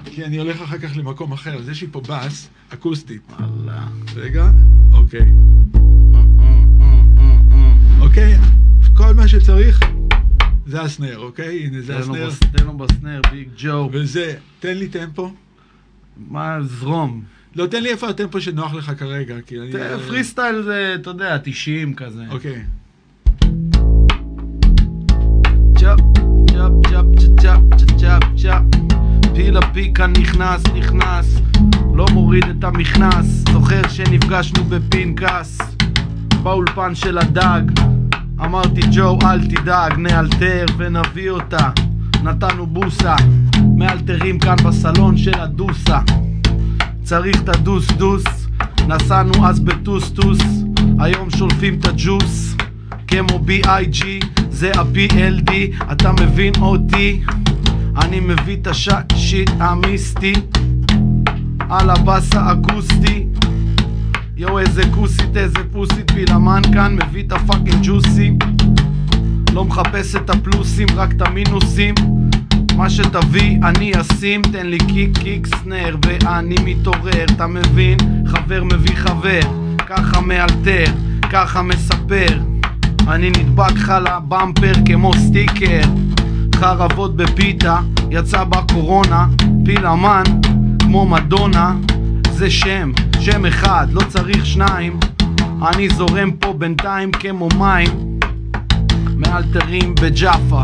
כי 0.06 0.26
אני 0.26 0.38
הולך 0.38 0.62
אחר 0.62 0.78
כך 0.78 0.98
למקום 0.98 1.32
אחר, 1.32 1.56
אז 1.60 1.70
יש 1.70 1.82
לי 1.82 1.88
פה 1.92 2.02
בס 2.02 2.50
אקוסטית. 2.70 3.22
וואלה. 3.40 3.88
רגע, 4.16 4.50
אוקיי. 4.94 5.20
אה, 5.20 5.26
אה, 6.16 6.94
אה, 7.22 7.38
אה. 7.52 8.02
אוקיי, 8.02 8.38
כל 8.94 9.14
מה 9.14 9.28
שצריך 9.28 9.80
זה 10.66 10.82
ה 10.82 10.87
snare, 10.87 11.18
אוקיי? 11.20 11.66
הנה, 11.66 11.82
זה 11.82 11.98
ה 11.98 12.02
snare. 12.02 12.30
תן 12.58 12.66
לו 12.66 12.78
ב 12.78 12.84
snare, 12.84 13.22
ביג 13.32 13.50
ג'ו. 13.58 13.90
וזה, 13.94 14.34
תן 14.60 14.78
לי 14.78 14.88
טמפו. 14.88 15.34
מה, 16.18 16.58
זרום. 16.64 17.24
לא, 17.56 17.68
תן 17.68 17.84
לי 17.84 17.90
איפה 17.90 18.10
הטמפו 18.10 18.42
שנוח 18.42 18.74
לך 18.74 18.92
כרגע, 18.98 19.36
כי 19.46 19.60
אני... 19.60 19.72
תראה, 19.72 20.00
פרי 20.00 20.24
סטייל 20.24 20.62
זה, 20.62 20.96
אתה 21.02 21.10
יודע, 21.10 21.38
90 21.44 21.94
כזה. 21.94 22.24
אוקיי. 22.30 22.64
צ'אפ, 25.80 26.00
צ'אפ, 26.50 26.72
צ'אפ, 26.90 27.06
צ'אפ, 27.42 27.62
צ'אפ, 27.98 28.24
צ'אפ, 28.38 28.64
פיל 29.36 29.58
הפיקה 29.58 30.08
נכנס, 30.08 30.64
נכנס, 30.76 31.42
לא 31.94 32.06
מוריד 32.14 32.46
את 32.50 32.64
המכנס. 32.64 33.44
זוכר 33.52 33.88
שנפגשנו 33.88 34.64
בפנקס, 34.64 35.58
באולפן 36.44 36.96
של 36.96 37.18
הדג. 37.18 37.62
אמרתי 38.40 38.82
ג'ו, 38.92 39.20
אל 39.24 39.48
תדאג, 39.48 39.94
נאלתר 39.98 40.66
ונביא 40.78 41.30
אותה. 41.30 41.70
נתנו 42.24 42.68
בוסה, 42.68 43.16
מאלתרים 43.78 44.40
כאן 44.40 44.56
בסלון 44.56 45.18
של 45.18 45.40
הדוסה. 45.40 46.00
צריך 47.04 47.42
את 47.42 47.50
הדוס 47.50 47.92
דוס, 47.92 48.24
נסענו 48.88 49.48
אז 49.48 49.60
בטוסטוס, 49.60 50.40
היום 51.00 51.30
שולפים 51.30 51.80
את 51.80 51.88
הג'וס, 51.88 52.56
כמו 53.08 53.46
B.I.G, 53.48 54.06
זה 54.50 54.72
ה-PLD, 54.76 55.52
אתה 55.92 56.12
מבין 56.12 56.54
אותי? 56.62 57.22
אני 57.98 58.20
מביא 58.20 58.58
את 58.62 58.68
השאט 58.68 59.14
שיט 59.16 59.52
המיסטי, 59.60 60.34
על 61.70 61.90
הבאס 61.90 62.34
האקוסטי, 62.34 63.26
יואו 64.38 64.60
איזה 64.60 64.84
כוסית, 64.96 65.38
איזה 65.38 65.60
פוסית, 65.72 66.12
פילמן 66.12 66.62
כאן, 66.74 66.96
מביא 66.96 67.24
את 67.24 67.32
הפאקינג 67.32 67.80
ג'וסי, 67.84 68.32
לא 69.54 69.66
מחפש 69.66 70.16
את 70.16 70.30
הפלוסים, 70.30 70.88
רק 70.96 71.12
את 71.12 71.22
המינוסים. 71.22 71.96
מה 72.76 72.90
שתביא 72.90 73.58
אני 73.64 73.92
אשים, 74.02 74.42
תן 74.42 74.68
לי 74.68 74.78
קיק 74.78 75.18
קיק 75.18 75.48
סנר 75.48 75.96
ואני 76.06 76.56
מתעורר, 76.66 77.26
אתה 77.36 77.48
מבין? 77.48 77.98
חבר 78.26 78.64
מביא 78.64 78.96
חבר, 78.96 79.42
ככה 79.88 80.22
מאלתר, 80.22 80.86
ככה 81.32 81.62
מספר 81.62 82.40
אני 83.08 83.30
נדבק 83.30 83.72
לך 83.72 83.94
לבמפר 84.06 84.74
כמו 84.86 85.12
סטיקר 85.14 85.82
חרבות 86.60 87.16
בפיתה, 87.16 87.80
יצא 88.12 88.44
בקורונה, 88.44 89.28
פיל 89.66 89.88
אמן, 89.88 90.24
כמו 90.80 91.06
מדונה 91.06 91.76
זה 92.32 92.50
שם, 92.50 92.92
שם 93.20 93.46
אחד, 93.46 93.88
לא 93.92 94.02
צריך 94.08 94.46
שניים. 94.46 95.00
אני 95.68 95.90
זורם 95.90 96.32
פה 96.32 96.54
בינתיים 96.54 97.12
כמו 97.12 97.50
מים 97.58 98.20
מאלתרים 99.16 99.96
בג'אפה. 100.02 100.64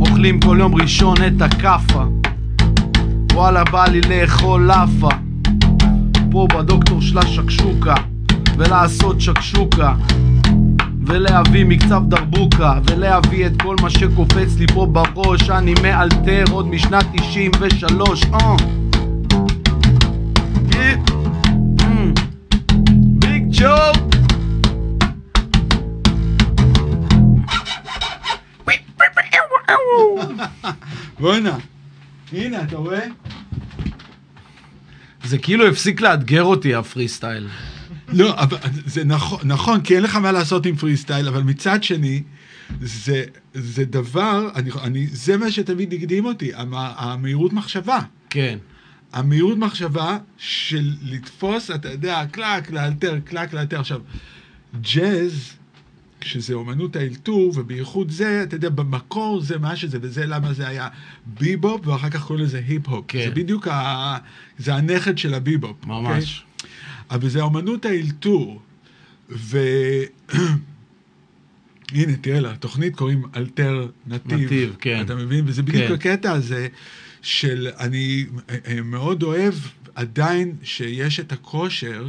אוכלים 0.00 0.40
כל 0.40 0.56
יום 0.60 0.74
ראשון 0.74 1.16
את 1.26 1.42
הכאפה. 1.42 2.04
וואלה 3.32 3.64
בא 3.64 3.84
לי 3.86 4.00
לאכול 4.00 4.62
לאפה. 4.62 5.08
פה 6.30 6.46
בדוקטור 6.56 7.00
שלה 7.02 7.26
שקשוקה 7.26 7.94
ולעשות 8.56 9.20
שקשוקה 9.20 9.94
ולהביא 11.06 11.64
מקצב 11.64 12.02
דרבוקה 12.08 12.78
ולהביא 12.86 13.46
את 13.46 13.52
כל 13.62 13.76
מה 13.82 13.90
שקופץ 13.90 14.58
לי 14.58 14.66
פה 14.74 14.86
בראש 14.86 15.50
אני 15.50 15.74
מאלתר 15.82 16.44
עוד 16.50 16.66
משנת 16.66 17.04
93 17.16 18.22
אה 18.24 18.56
כן. 20.70 21.00
אמ. 21.80 22.14
ביג 23.18 23.44
ג'ו 23.50 24.14
בואנה. 31.18 31.56
הנה, 32.32 32.62
אתה 32.62 32.76
רואה? 32.76 33.04
זה 35.24 35.38
כאילו 35.38 35.68
הפסיק 35.68 36.00
לאתגר 36.00 36.42
אותי 36.42 36.74
הפרי 36.74 37.08
סטייל 37.08 37.48
לא, 38.14 38.40
אבל 38.42 38.56
זה 38.86 39.04
נכון, 39.04 39.40
נכון, 39.44 39.80
כי 39.80 39.94
אין 39.94 40.02
לך 40.02 40.16
מה 40.16 40.32
לעשות 40.32 40.66
עם 40.66 40.76
פרי 40.76 40.96
סטייל, 40.96 41.28
אבל 41.28 41.42
מצד 41.42 41.82
שני, 41.82 42.22
זה, 42.80 43.24
זה 43.54 43.84
דבר, 43.84 44.48
אני, 44.54 44.70
אני, 44.82 45.06
זה 45.06 45.36
מה 45.36 45.50
שתמיד 45.50 45.94
הקדים 45.94 46.24
אותי, 46.24 46.54
המ, 46.54 46.74
המהירות 46.74 47.52
מחשבה. 47.52 47.98
כן 48.30 48.58
המהירות 49.14 49.58
מחשבה 49.58 50.18
של 50.38 50.90
לתפוס, 51.02 51.70
אתה 51.70 51.90
יודע, 51.90 52.24
קלק, 52.30 52.70
לאלתר, 52.70 53.18
קלק, 53.24 53.52
לאלתר. 53.52 53.80
עכשיו, 53.80 54.00
ג'אז, 54.94 55.52
שזה 56.20 56.54
אומנות 56.54 56.96
האלתור, 56.96 57.52
ובייחוד 57.54 58.10
זה, 58.10 58.42
אתה 58.42 58.56
יודע, 58.56 58.68
במקור 58.68 59.40
זה 59.40 59.58
מה 59.58 59.76
שזה, 59.76 59.98
וזה 60.00 60.26
למה 60.26 60.52
זה 60.52 60.68
היה 60.68 60.88
ביבופ, 61.26 61.86
ואחר 61.86 62.10
כך 62.10 62.24
קוראים 62.24 62.44
לזה 62.44 62.62
היפ-הופ. 62.66 63.04
כן. 63.08 63.24
זה 63.24 63.30
בדיוק, 63.30 63.68
ה, 63.68 64.16
זה 64.58 64.74
הנכד 64.74 65.18
של 65.18 65.34
הביבופ. 65.34 65.86
ממש 65.86 66.06
אוקיי? 66.06 66.53
אבל 67.10 67.28
זה 67.28 67.40
אומנות 67.40 67.84
האלתור. 67.84 68.62
ו... 69.30 69.58
הנה, 71.92 72.16
תראה, 72.20 72.40
לתוכנית 72.40 72.96
קוראים 72.96 73.22
אלטר 73.36 73.88
נתיב. 74.06 74.40
נתיב, 74.40 74.76
כן. 74.80 75.00
אתה 75.00 75.14
מבין? 75.14 75.44
וזה 75.46 75.62
בדיוק 75.62 75.86
כן. 75.86 75.94
הקטע 75.94 76.32
הזה 76.32 76.68
של 77.22 77.68
אני 77.78 78.26
אה, 78.50 78.56
אה, 78.66 78.82
מאוד 78.82 79.22
אוהב 79.22 79.54
עדיין 79.94 80.56
שיש 80.62 81.20
את 81.20 81.32
הכושר 81.32 82.08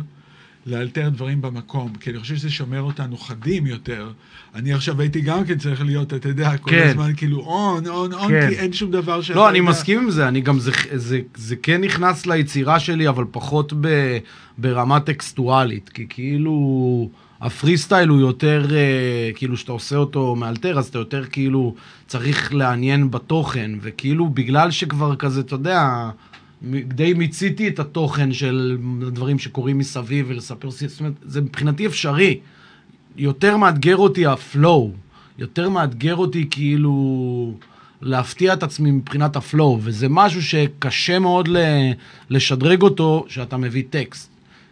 לאלתר 0.65 1.09
דברים 1.09 1.41
במקום, 1.41 1.93
כי 1.99 2.09
אני 2.09 2.19
חושב 2.19 2.35
שזה 2.35 2.49
שומר 2.49 2.81
אותנו 2.81 3.17
חדים 3.17 3.67
יותר. 3.67 4.11
אני 4.55 4.73
עכשיו 4.73 5.01
הייתי 5.01 5.21
גם 5.21 5.45
כן 5.45 5.57
צריך 5.57 5.85
להיות, 5.85 6.13
אתה 6.13 6.29
יודע, 6.29 6.57
כל 6.57 6.71
כן. 6.71 6.87
הזמן 6.89 7.11
כאילו 7.17 7.39
און, 7.39 7.87
און, 7.87 8.13
און, 8.13 8.27
כן. 8.27 8.49
כי 8.49 8.55
אין 8.55 8.73
שום 8.73 8.91
דבר 8.91 9.21
שאתה 9.21 9.39
לא, 9.39 9.49
אני 9.49 9.57
יודע. 9.57 9.69
מסכים 9.69 9.99
עם 9.99 10.09
זה, 10.09 10.27
אני 10.27 10.41
גם, 10.41 10.59
זה, 10.59 10.71
זה, 10.95 11.19
זה 11.35 11.55
כן 11.55 11.81
נכנס 11.81 12.25
ליצירה 12.25 12.79
שלי, 12.79 13.09
אבל 13.09 13.23
פחות 13.31 13.73
ב, 13.81 14.17
ברמה 14.57 14.99
טקסטואלית, 14.99 15.89
כי 15.89 16.05
כאילו, 16.09 17.09
הפרי 17.41 17.77
סטייל 17.77 18.09
הוא 18.09 18.19
יותר, 18.19 18.67
אה, 18.71 19.29
כאילו, 19.35 19.57
שאתה 19.57 19.71
עושה 19.71 19.95
אותו 19.95 20.35
מאלתר, 20.35 20.79
אז 20.79 20.87
אתה 20.87 20.97
יותר 20.99 21.25
כאילו 21.25 21.75
צריך 22.07 22.53
לעניין 22.53 23.11
בתוכן, 23.11 23.71
וכאילו, 23.81 24.29
בגלל 24.29 24.71
שכבר 24.71 25.15
כזה, 25.15 25.41
אתה 25.41 25.55
יודע, 25.55 26.09
די 26.87 27.13
מיציתי 27.13 27.67
את 27.67 27.79
התוכן 27.79 28.33
של 28.33 28.77
דברים 29.11 29.39
שקורים 29.39 29.77
מסביב 29.77 30.25
ולספר, 30.29 30.69
זאת 30.69 30.99
אומרת, 30.99 31.13
זה 31.25 31.41
מבחינתי 31.41 31.85
אפשרי. 31.85 32.39
יותר 33.17 33.57
מאתגר 33.57 33.95
אותי 33.97 34.25
ה 34.25 34.36
flow, 34.36 34.91
יותר 35.37 35.69
מאתגר 35.69 36.15
אותי 36.15 36.47
כאילו 36.51 37.53
להפתיע 38.01 38.53
את 38.53 38.63
עצמי 38.63 38.91
מבחינת 38.91 39.35
ה 39.35 39.43
flow, 39.43 39.79
וזה 39.83 40.07
משהו 40.09 40.43
שקשה 40.43 41.19
מאוד 41.19 41.49
לשדרג 42.29 42.81
אותו 42.81 43.25
שאתה 43.27 43.57
מביא 43.57 43.83
טקסט. 43.89 44.29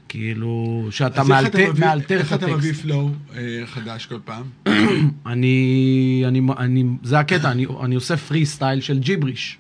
כאילו, 0.09 0.87
שאתה 0.91 1.23
מאלתר, 1.23 1.69
מביא- 1.71 1.85
מאלתר 1.85 2.17
איך 2.17 2.33
את 2.33 2.37
אתה 2.43 2.47
מביא 2.47 2.69
הטקסט. 2.69 2.81
flow 2.83 3.09
אה, 3.35 3.61
חדש 3.65 4.05
כל 4.05 4.19
פעם? 4.25 4.43
אני, 5.25 6.23
אני, 6.27 6.41
אני, 6.57 6.83
זה 7.03 7.19
הקטע, 7.19 7.51
אני 7.83 7.95
עושה 7.95 8.17
פרי 8.17 8.45
סטייל 8.45 8.81
של 8.81 8.99
ג'יבריש. 8.99 9.57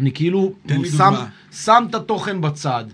אני 0.00 0.12
כאילו 0.12 0.52
שם. 0.98 1.14
שם 1.52 1.84
את 1.90 1.94
התוכן 1.94 2.40
בצד. 2.40 2.84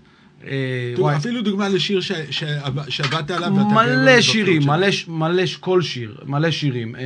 אה, 0.46 0.50
וואי, 0.98 1.16
אפילו 1.16 1.42
דוגמה 1.42 1.68
לשיר 1.68 2.00
ש- 2.00 2.12
שעב- 2.30 2.88
שעבדת 2.90 3.30
עליו 3.30 3.52
ואתה 3.56 3.68
מלא 3.68 3.96
בבחור 4.06 4.20
שירים. 4.20 4.62
מלא, 4.66 4.90
ש- 4.90 5.08
מלא, 5.08 5.46
ש- 5.46 5.56
כל 5.56 5.82
שיר, 5.82 6.16
מלא 6.26 6.50
שירים. 6.50 6.96
אה, 6.96 7.00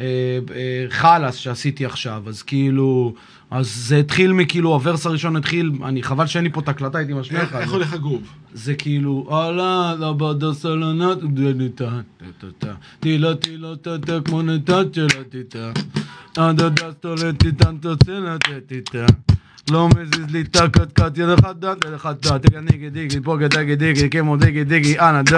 אה, 0.00 0.06
אה, 0.54 0.86
חלאס 0.90 1.34
שעשיתי 1.34 1.84
עכשיו, 1.84 2.22
אז 2.26 2.42
כאילו, 2.42 3.14
אז 3.50 3.74
זה 3.76 3.96
התחיל 3.96 4.32
מכאילו, 4.32 4.72
הוורס 4.72 5.06
הראשון 5.06 5.36
התחיל, 5.36 5.72
אני, 5.84 6.02
חבל 6.02 6.26
שאין 6.26 6.44
לי 6.44 6.50
פה 6.50 6.60
את 6.60 6.68
ההקלטה, 6.68 6.98
הייתי 6.98 7.12
משמיע 7.12 7.42
לך. 7.42 7.54
איך 7.54 7.72
הולך 7.72 7.92
הגרוב? 7.92 8.22
זה 8.54 8.74
כאילו, 8.74 9.28
אהלה, 9.32 9.94
לא 9.98 10.12
בדה 10.12 10.54
סלונת, 10.54 11.18
דנתה, 11.18 12.00
טה 12.58 12.74
טילה 13.00 13.34
טילה 13.34 13.76
טה 13.76 13.98
טה 13.98 14.20
כמו 14.24 14.42
נתה 14.42 14.80
צ'לה 14.92 15.24
טיטה. 15.30 15.72
עדה 16.36 16.68
דסטולה 16.68 17.32
טיטן 17.32 17.76
תוצלה 17.76 18.36
טיטה. 18.66 19.06
לא 19.70 19.88
מזיז 19.88 20.30
לי 20.30 20.40
את 20.40 20.56
הקטקט, 20.56 21.18
יד 21.18 21.28
אחת 21.28 21.56
דת, 21.56 21.84
יד 21.86 21.92
אחת 21.92 22.26
דת, 22.26 22.46
תגה 22.46 22.60
ניגי 22.60 22.90
דיגי, 22.90 23.20
פוגה 23.20 23.48
דגי 23.48 23.76
דיגי, 23.76 24.10
כמו 24.10 24.36
דיגי 24.36 24.64
דיגי, 24.64 24.98
אנא 24.98 25.22
דו. 25.22 25.36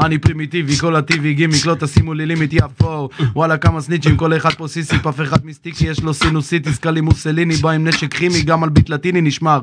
אני 0.00 0.18
פרימיטיבי, 0.18 0.76
כל 0.76 0.96
הטיבי 0.96 1.34
גימיק, 1.34 1.66
לא 1.66 1.74
תשימו 1.74 2.14
לי 2.14 2.26
לימיט 2.26 2.52
יפו. 2.52 3.08
וואלה 3.34 3.56
כמה 3.56 3.80
סניצ'ים, 3.80 4.16
כל 4.16 4.36
אחד 4.36 4.52
פה 4.52 4.68
סיסי, 4.68 4.98
פף 4.98 5.20
אחד 5.20 5.46
מיסטיקי, 5.46 5.86
יש 5.86 6.02
לו 6.02 6.14
סינוסיטיס, 6.14 6.78
קלי 6.78 7.00
מוסליני, 7.00 7.54
בא 7.54 7.70
עם 7.70 7.88
נשק 7.88 8.14
כימי, 8.14 8.42
גם 8.42 8.64
על 8.64 8.68
ביט 8.70 8.88
לטיני 8.88 9.20
נשמע. 9.20 9.58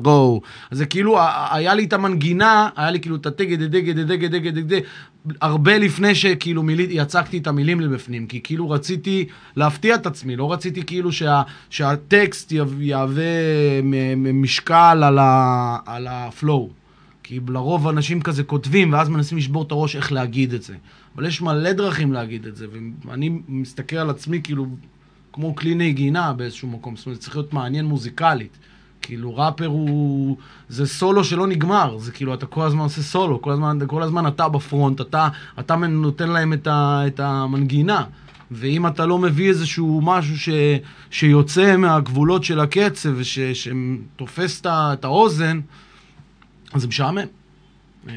אז 0.70 0.78
זה 0.78 0.86
כאילו, 0.86 1.18
היה 1.50 1.74
לי 1.74 1.84
את 1.84 1.92
המנגינה, 1.92 2.68
היה 2.76 2.90
לי 2.90 3.00
כאילו 3.00 3.16
את 3.16 3.26
הטגד 3.26 3.62
דגד 3.62 4.00
דגד 4.00 4.32
דגד 4.32 4.58
דגד 4.58 4.80
הרבה 5.40 5.78
לפני 5.78 6.14
שכאילו 6.14 6.62
מילי, 6.62 6.86
יצקתי 6.90 7.38
את 7.38 7.46
המילים 7.46 7.80
לבפנים, 7.80 8.26
כי 8.26 8.40
כאילו 8.44 8.70
רציתי 8.70 9.26
להפתיע 9.56 9.94
את 9.94 10.06
עצמי, 10.06 10.36
לא 10.36 10.52
רציתי 10.52 10.82
כאילו 10.82 11.12
שה, 11.12 11.42
שהטקסט 11.70 12.52
יהווה 12.80 13.24
משקל 14.16 15.02
על, 15.04 15.18
ה, 15.18 15.78
על 15.86 16.06
הפלואו. 16.06 16.68
כי 17.22 17.40
לרוב 17.48 17.88
אנשים 17.88 18.20
כזה 18.20 18.44
כותבים, 18.44 18.92
ואז 18.92 19.08
מנסים 19.08 19.38
לשבור 19.38 19.62
את 19.62 19.70
הראש 19.70 19.96
איך 19.96 20.12
להגיד 20.12 20.54
את 20.54 20.62
זה. 20.62 20.74
אבל 21.16 21.26
יש 21.26 21.42
מלא 21.42 21.72
דרכים 21.72 22.12
להגיד 22.12 22.46
את 22.46 22.56
זה, 22.56 22.66
ואני 23.04 23.38
מסתכל 23.48 23.96
על 23.96 24.10
עצמי 24.10 24.40
כאילו 24.42 24.66
כמו 25.32 25.56
כלי 25.56 25.74
נגינה 25.74 26.32
באיזשהו 26.32 26.68
מקום, 26.68 26.96
זאת 26.96 27.06
אומרת, 27.06 27.20
זה 27.20 27.22
צריך 27.22 27.36
להיות 27.36 27.52
מעניין 27.52 27.84
מוזיקלית. 27.84 28.58
כאילו 29.02 29.36
ראפר 29.36 29.66
הוא... 29.66 30.36
זה 30.68 30.86
סולו 30.86 31.24
שלא 31.24 31.46
נגמר, 31.46 31.98
זה 31.98 32.12
כאילו 32.12 32.34
אתה 32.34 32.46
כל 32.46 32.66
הזמן 32.66 32.80
עושה 32.80 33.02
סולו, 33.02 33.42
כל 33.42 33.50
הזמן, 33.52 33.78
כל 33.86 34.02
הזמן 34.02 34.26
אתה 34.26 34.48
בפרונט, 34.48 35.00
אתה, 35.00 35.28
אתה 35.58 35.76
נותן 35.76 36.28
להם 36.28 36.52
את, 36.52 36.66
ה, 36.66 37.02
את 37.06 37.20
המנגינה. 37.20 38.04
ואם 38.50 38.86
אתה 38.86 39.06
לא 39.06 39.18
מביא 39.18 39.48
איזשהו 39.48 40.00
משהו 40.04 40.38
ש, 40.38 40.48
שיוצא 41.10 41.76
מהגבולות 41.76 42.44
של 42.44 42.60
הקצב 42.60 43.10
ושתופס 43.16 44.62
את, 44.66 45.04
האוזן, 45.04 45.60
אז 46.72 46.80
זה 46.80 46.88
משעמם. 46.88 47.18
אה, 48.08 48.14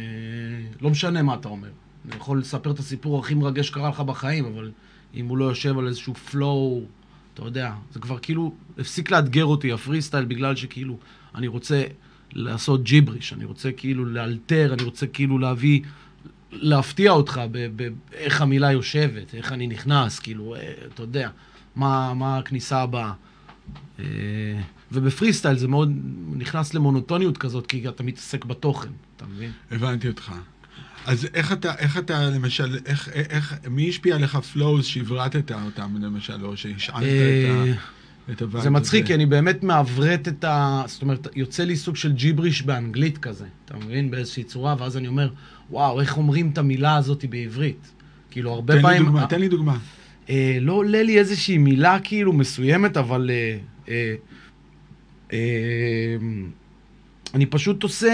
לא 0.81 0.89
משנה 0.89 1.21
מה 1.21 1.33
אתה 1.33 1.47
אומר. 1.47 1.69
אני 2.05 2.15
יכול 2.15 2.39
לספר 2.39 2.71
את 2.71 2.79
הסיפור 2.79 3.19
הכי 3.19 3.33
מרגש 3.33 3.67
שקרה 3.67 3.89
לך 3.89 3.99
בחיים, 3.99 4.45
אבל 4.45 4.71
אם 5.15 5.27
הוא 5.27 5.37
לא 5.37 5.45
יושב 5.45 5.77
על 5.77 5.87
איזשהו 5.87 6.13
flow, 6.31 6.85
אתה 7.33 7.43
יודע, 7.43 7.73
זה 7.93 7.99
כבר 7.99 8.17
כאילו 8.19 8.53
הפסיק 8.77 9.11
לאתגר 9.11 9.45
אותי, 9.45 9.71
הפרי 9.71 10.01
סטייל, 10.01 10.25
בגלל 10.25 10.55
שכאילו, 10.55 10.97
אני 11.35 11.47
רוצה 11.47 11.83
לעשות 12.33 12.83
ג'יבריש, 12.83 13.33
אני 13.33 13.45
רוצה 13.45 13.71
כאילו 13.71 14.05
לאלתר, 14.05 14.73
אני 14.73 14.83
רוצה 14.83 15.07
כאילו 15.07 15.37
להביא, 15.37 15.81
להפתיע 16.51 17.11
אותך 17.11 17.41
באיך 17.75 18.41
המילה 18.41 18.71
יושבת, 18.71 19.35
איך 19.35 19.51
אני 19.51 19.67
נכנס, 19.67 20.19
כאילו, 20.19 20.55
אה, 20.55 20.73
אתה 20.93 21.03
יודע, 21.03 21.29
מה, 21.75 22.13
מה 22.13 22.37
הכניסה 22.37 22.81
הבאה. 22.81 23.13
אה, 23.99 24.05
ובפרי 24.91 25.33
סטייל 25.33 25.57
זה 25.57 25.67
מאוד 25.67 25.93
נכנס 26.35 26.73
למונוטוניות 26.73 27.37
כזאת, 27.37 27.67
כי 27.67 27.87
אתה 27.89 28.03
מתעסק 28.03 28.45
בתוכן, 28.45 28.89
אתה 29.17 29.25
מבין? 29.25 29.51
הבנתי 29.71 30.07
אותך. 30.07 30.31
אז 31.05 31.27
איך 31.33 31.51
אתה, 31.51 31.75
איך 31.75 31.97
אתה, 31.97 32.29
למשל, 32.29 32.77
איך, 32.85 33.09
איך, 33.09 33.55
מי 33.69 33.89
השפיע 33.89 34.15
עליך 34.15 34.35
flows 34.35 34.85
שהברטת 34.85 35.51
אותם, 35.51 35.95
למשל, 36.01 36.45
או 36.45 36.57
שהשענת 36.57 37.03
אה, 37.03 37.65
את 37.65 37.77
ה... 37.77 38.31
את 38.31 38.41
ה 38.41 38.46
vibe 38.46 38.63
זה 38.63 38.69
מצחיק, 38.69 39.05
כי? 39.05 39.13
אני 39.13 39.25
באמת 39.25 39.63
מעברת 39.63 40.27
את 40.27 40.43
ה... 40.43 40.83
זאת 40.87 41.01
אומרת, 41.01 41.27
יוצא 41.35 41.63
לי 41.63 41.75
סוג 41.75 41.95
של 41.95 42.11
ג'יבריש 42.11 42.61
באנגלית 42.61 43.17
כזה, 43.17 43.45
אתה 43.65 43.77
מבין? 43.77 44.11
באיזושהי 44.11 44.43
צורה, 44.43 44.75
ואז 44.79 44.97
אני 44.97 45.07
אומר, 45.07 45.29
וואו, 45.71 46.01
איך 46.01 46.17
אומרים 46.17 46.49
את 46.53 46.57
המילה 46.57 46.95
הזאת 46.95 47.25
בעברית? 47.25 47.91
כאילו, 48.31 48.51
הרבה 48.53 48.73
תן 48.73 48.77
לי 48.77 48.83
פעמים... 48.83 49.05
דוגמה, 49.05 49.27
תן 49.27 49.39
לי 49.39 49.47
דוגמה. 49.47 49.77
אה, 50.29 50.57
לא 50.61 50.73
עולה 50.73 51.03
לי 51.03 51.19
איזושהי 51.19 51.57
מילה 51.57 51.99
כאילו 52.03 52.33
מסוימת, 52.33 52.97
אבל... 52.97 53.31
אה, 53.33 53.57
אה, 53.89 54.15
אה, 55.33 56.17
אני 57.33 57.45
פשוט 57.45 57.83
עושה... 57.83 58.13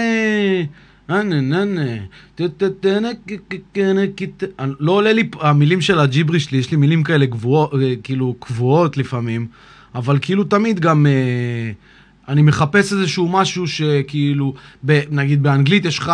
לא 4.58 4.92
עולה 4.92 5.12
לי 5.12 5.28
המילים 5.40 5.80
של 5.80 5.98
הג'יברי 5.98 6.40
שלי, 6.40 6.58
יש 6.58 6.70
לי 6.70 6.76
מילים 6.76 7.02
כאלה 7.02 7.26
גבוהות, 7.26 7.74
אה, 7.82 7.94
כאילו 8.02 8.34
קבועות 8.38 8.96
לפעמים, 8.96 9.46
אבל 9.94 10.18
כאילו 10.22 10.44
תמיד 10.44 10.80
גם... 10.80 11.06
אה, 11.06 11.72
אני 12.28 12.42
מחפש 12.42 12.92
איזשהו 12.92 13.28
משהו 13.28 13.66
שכאילו, 13.66 14.54
ב, 14.86 15.00
נגיד 15.10 15.42
באנגלית 15.42 15.84
יש 15.84 15.98
לך, 15.98 16.12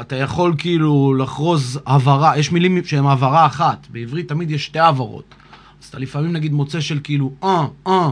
אתה 0.00 0.16
יכול 0.16 0.54
כאילו 0.58 1.14
לחרוז 1.14 1.80
הבהרה, 1.86 2.38
יש 2.38 2.52
מילים 2.52 2.84
שהן 2.84 3.06
הבהרה 3.06 3.46
אחת, 3.46 3.86
בעברית 3.90 4.28
תמיד 4.28 4.50
יש 4.50 4.64
שתי 4.64 4.78
הבהרות. 4.78 5.34
אז 5.82 5.88
אתה 5.88 5.98
לפעמים 5.98 6.32
נגיד 6.32 6.52
מוצא 6.52 6.80
של 6.80 7.00
כאילו, 7.04 7.32
אה, 7.44 7.66
אה, 7.86 8.10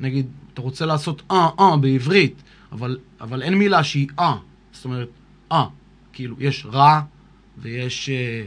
נגיד, 0.00 0.26
אתה 0.54 0.62
רוצה 0.62 0.86
לעשות 0.86 1.22
אה, 1.30 1.48
אה 1.60 1.76
בעברית, 1.76 2.42
אבל, 2.72 2.98
אבל 3.20 3.42
אין 3.42 3.54
מילה 3.54 3.84
שהיא 3.84 4.08
אה, 4.18 4.36
זאת 4.72 4.84
אומרת, 4.84 5.08
אה, 5.52 5.64
כאילו, 6.12 6.36
יש 6.38 6.66
רע 6.72 7.00
ויש, 7.58 8.08
אה, 8.08 8.44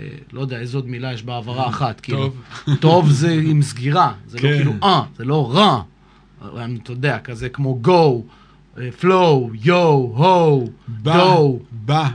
אה, 0.00 0.06
לא 0.32 0.40
יודע 0.40 0.58
איזה 0.58 0.76
עוד 0.76 0.88
מילה 0.88 1.12
יש 1.12 1.22
בהעברה 1.22 1.68
אחת, 1.72 2.00
כאילו. 2.00 2.18
טוב. 2.18 2.76
טוב 2.80 3.10
זה 3.10 3.32
עם 3.44 3.62
סגירה, 3.62 4.12
זה 4.26 4.38
לא 4.38 4.42
כן. 4.42 4.56
כאילו 4.56 4.72
אה, 4.82 5.02
זה 5.16 5.24
לא 5.24 5.52
רע. 5.52 5.82
אתה 6.82 6.92
יודע, 6.92 7.18
כזה 7.18 7.48
כמו 7.48 7.80
go, 7.84 8.22
אה, 8.78 8.88
flow, 9.00 9.66
yo, 9.66 10.18
ho, 10.18 10.68
בא, 10.88 11.16
דו, 11.16 11.58
בא. 11.72 12.08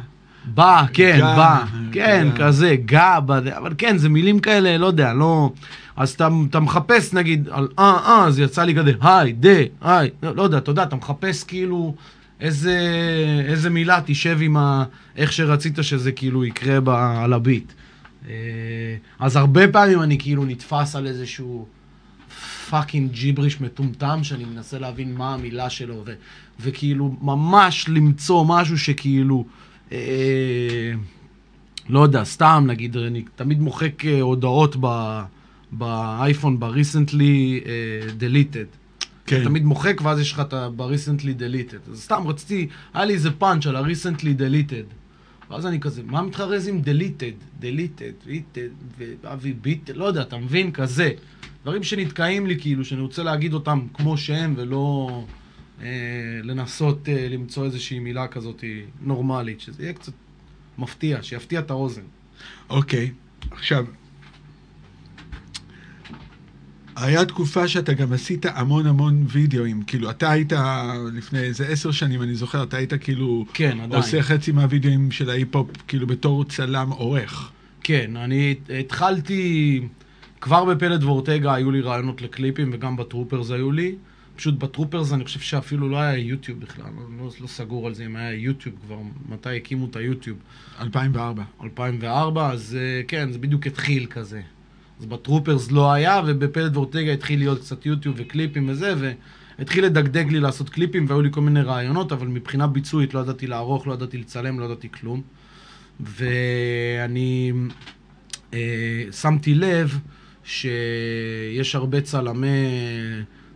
בא, 0.54 0.86
כן, 0.94 1.20
בא, 1.22 1.66
כן, 1.92 2.28
אתה 2.28 2.36
יודע. 2.36 2.48
כזה, 2.48 2.76
גה, 2.86 3.18
אבל 3.18 3.74
כן, 3.78 3.98
זה 3.98 4.10
מילים 4.10 4.40
כאלה, 4.40 4.78
לא 4.78 4.86
יודע, 4.86 5.14
לא... 5.14 5.52
אז 5.96 6.10
אתה, 6.10 6.30
אתה 6.50 6.60
מחפש, 6.60 7.14
נגיד, 7.14 7.50
על 7.52 7.68
אה, 7.80 7.98
אה, 8.06 8.26
אז 8.26 8.40
יצא 8.40 8.64
לי 8.64 8.76
כזה, 8.76 8.94
היי, 9.02 9.34
דה, 9.34 9.50
היי, 9.82 10.10
לא, 10.24 10.36
לא 10.36 10.42
יודע, 10.42 10.58
אתה 10.58 10.72
יודע, 10.72 10.84
אתה 10.84 10.96
מחפש 10.96 11.44
כאילו 11.44 11.96
איזה, 12.40 12.80
איזה 13.48 13.70
מילה 13.70 14.00
תשב 14.06 14.38
עם 14.42 14.58
ה... 14.58 14.84
איך 15.16 15.32
שרצית 15.32 15.78
שזה 15.82 16.12
כאילו 16.12 16.46
יקרה 16.46 16.80
ב, 16.80 16.90
על 16.90 17.34
הביט. 17.34 17.74
אה, 18.30 18.34
אז 19.20 19.36
הרבה 19.36 19.68
פעמים 19.68 20.02
אני 20.02 20.18
כאילו 20.20 20.46
נתפס 20.46 20.96
על 20.96 21.08
איזשהו 21.08 21.66
fucking 22.70 23.12
ג'יבריש 23.12 23.62
מטומטם, 23.62 24.20
שאני 24.24 24.46
מנסה 24.46 24.80
להבין 24.80 25.16
מה 25.16 25.34
המילה 25.34 25.70
שלו, 25.70 26.04
ו, 26.06 26.14
וכאילו 26.60 27.16
ממש 27.22 27.86
למצוא 27.90 28.46
משהו 28.48 28.78
שכאילו... 28.78 29.46
אה, 29.92 30.92
לא 31.90 32.00
יודע, 32.00 32.24
סתם, 32.24 32.64
נגיד, 32.68 32.98
אני 32.98 33.24
תמיד 33.36 33.60
מוחק 33.62 34.06
אה, 34.06 34.22
הודעות 34.22 34.76
ב, 34.80 35.20
באייפון, 35.72 36.60
ב-recently 36.60 37.22
אה, 37.66 38.08
deleted. 38.20 38.78
כן. 39.26 39.44
תמיד 39.44 39.66
מוחק, 39.66 40.02
ואז 40.04 40.20
יש 40.20 40.32
לך 40.32 40.40
את 40.40 40.54
ה-recently 40.54 41.42
deleted. 41.42 41.92
אז 41.92 42.02
סתם 42.02 42.28
רציתי, 42.28 42.68
היה 42.94 43.06
לי 43.06 43.14
איזה 43.14 43.32
פאנץ' 43.32 43.68
על 43.68 43.76
ה-recently 43.76 44.40
deleted. 44.40 44.94
ואז 45.50 45.66
אני 45.66 45.80
כזה, 45.80 46.02
מה 46.06 46.22
מתחרז 46.22 46.68
עם 46.68 46.82
deleted, 46.86 47.64
deleted, 47.64 48.28
deleted, 48.28 49.00
ואבי 49.24 49.54
ביט, 49.54 49.90
לא 49.96 50.06
יודע, 50.06 50.22
אתה 50.22 50.38
מבין? 50.38 50.72
כזה. 50.72 51.12
דברים 51.68 51.84
שנתקעים 51.84 52.48
לי, 52.48 52.60
כאילו, 52.60 52.86
שאני 52.86 53.02
רוצה 53.02 53.24
להגיד 53.24 53.54
אותם 53.54 53.80
כמו 53.94 54.18
שהם, 54.18 54.54
ולא 54.58 55.10
אה, 55.82 55.88
לנסות 56.44 57.10
אה, 57.10 57.28
למצוא 57.30 57.66
איזושהי 57.66 58.00
מילה 58.00 58.28
כזאת 58.28 58.64
נורמלית, 59.02 59.62
שזה 59.62 59.84
יהיה 59.84 59.94
קצת 59.94 60.12
מפתיע, 60.78 61.24
שיפתיע 61.24 61.60
את 61.60 61.72
האוזן. 61.72 62.02
אוקיי, 62.70 63.12
עכשיו, 63.52 63.86
היה 66.96 67.26
תקופה 67.26 67.68
שאתה 67.68 67.94
גם 67.94 68.14
עשית 68.14 68.46
המון 68.46 68.86
המון 68.86 69.26
וידאוים, 69.28 69.84
כאילו, 69.84 70.10
אתה 70.10 70.32
היית 70.32 70.54
לפני 71.14 71.40
איזה 71.40 71.68
עשר 71.68 71.92
שנים, 71.92 72.22
אני 72.22 72.36
זוכר, 72.36 72.64
אתה 72.64 72.78
היית 72.78 72.94
כאילו... 72.94 73.46
כן, 73.54 73.72
עדיין. 73.72 73.92
עושה 73.92 74.22
חצי 74.22 74.52
מהווידאוים 74.52 75.12
של 75.12 75.30
ההיפ-הופ, 75.30 75.70
כאילו, 75.88 76.08
בתור 76.08 76.46
צלם 76.46 76.90
עורך. 76.90 77.52
כן, 77.84 78.18
אני 78.18 78.56
התחלתי, 78.80 79.82
כבר 80.42 80.66
בפלט 80.66 81.04
וורטגה 81.04 81.54
היו 81.54 81.72
לי 81.72 81.82
רעיונות 81.82 82.22
לקליפים, 82.22 82.70
וגם 82.74 82.98
בטרופרס 82.98 83.52
היו 83.52 83.72
לי. 83.72 83.96
פשוט 84.36 84.56
בטרופרס 84.60 85.14
אני 85.14 85.24
חושב 85.24 85.40
שאפילו 85.40 85.90
לא 85.90 85.98
היה 85.98 86.18
יוטיוב 86.18 86.60
בכלל, 86.60 86.86
לא, 86.86 87.26
לא, 87.26 87.32
לא 87.42 87.48
סגור 87.48 87.88
על 87.88 87.94
זה 87.94 88.06
אם 88.06 88.16
היה 88.16 88.34
יוטיוב 88.34 88.76
כבר, 88.86 88.98
מתי 89.30 89.58
הקימו 89.58 89.86
את 89.86 89.96
היוטיוב. 89.96 90.38
2004. 90.82 91.44
2004, 91.64 92.52
אז 92.52 92.78
אה, 92.80 93.02
כן, 93.08 93.32
זה 93.32 93.40
בדיוק 93.40 93.68
התחיל 93.68 94.06
כזה. 94.06 94.42
אז 95.00 95.06
בטרופרס 95.06 95.72
לא 95.72 95.92
היה, 95.92 96.22
ובפלט 96.28 96.72
וורטגה 96.76 97.14
התחיל 97.14 97.40
להיות 97.40 97.60
קצת 97.60 97.86
יוטיוב 97.86 98.16
וקליפים 98.18 98.70
וזה, 98.70 98.94
והתחיל 99.58 99.86
לדגדג 99.86 100.32
לי 100.32 100.40
לעשות 100.40 100.70
קליפים, 100.70 101.06
והיו 101.08 101.22
לי 101.22 101.30
כל 101.32 101.42
מיני 101.42 101.62
רעיונות, 101.62 102.12
אבל 102.12 102.28
מבחינה 102.28 102.68
ביצועית 102.68 103.14
לא 103.14 103.20
ידעתי 103.20 103.48
לערוך, 103.48 103.88
לא 103.88 103.94
ידעתי 103.94 104.18
לצלם, 104.18 104.60
לא 104.60 104.66
ידעתי 104.66 104.90
כלום. 104.92 105.22
ואני 106.00 107.52
אה, 108.54 109.04
שמתי 109.12 109.56
לב 109.56 110.00
שיש 110.48 111.76
הרבה 111.76 112.02
צלמי... 112.02 112.48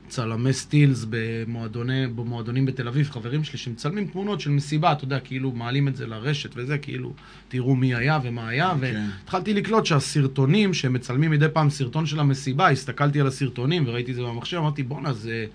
צלמי 0.07 0.53
סטילס 0.53 1.05
במועדוני, 1.09 2.07
במועדונים 2.07 2.65
בתל 2.65 2.87
אביב, 2.87 3.09
חברים 3.09 3.43
שלי 3.43 3.57
שמצלמים 3.57 4.07
תמונות 4.07 4.41
של 4.41 4.49
מסיבה, 4.49 4.91
אתה 4.91 5.03
יודע, 5.03 5.19
כאילו 5.19 5.51
מעלים 5.51 5.87
את 5.87 5.95
זה 5.95 6.07
לרשת 6.07 6.49
וזה, 6.55 6.77
כאילו, 6.77 7.13
תראו 7.47 7.75
מי 7.75 7.95
היה 7.95 8.19
ומה 8.23 8.47
היה, 8.47 8.71
okay. 8.71 8.81
כן. 8.81 9.05
והתחלתי 9.19 9.53
לקלוט 9.53 9.85
שהסרטונים 9.85 10.73
שהם 10.73 10.93
מצלמים 10.93 11.31
מדי 11.31 11.45
פעם 11.53 11.69
סרטון 11.69 12.05
של 12.05 12.19
המסיבה, 12.19 12.69
הסתכלתי 12.69 13.21
על 13.21 13.27
הסרטונים 13.27 13.83
וראיתי 13.87 14.11
את 14.11 14.15
זה 14.15 14.21
במחשב, 14.21 14.57
אמרתי, 14.57 14.83
בואנה, 14.83 15.13
זה... 15.13 15.45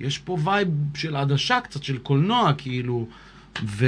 יש 0.00 0.18
פה 0.18 0.38
vibe 0.44 0.68
של 0.94 1.16
עדשה 1.16 1.60
קצת, 1.60 1.82
של 1.82 1.98
קולנוע, 1.98 2.52
כאילו, 2.58 3.06
ו... 3.64 3.86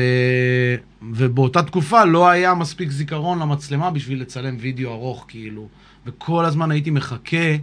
ובאותה 1.12 1.62
תקופה 1.62 2.04
לא 2.04 2.28
היה 2.28 2.54
מספיק 2.54 2.90
זיכרון 2.90 3.38
למצלמה 3.38 3.90
בשביל 3.90 4.20
לצלם 4.20 4.56
וידאו 4.60 4.92
ארוך, 4.92 5.24
כאילו, 5.28 5.68
וכל 6.06 6.44
הזמן 6.44 6.70
הייתי 6.70 6.90
מחכה. 6.90 7.56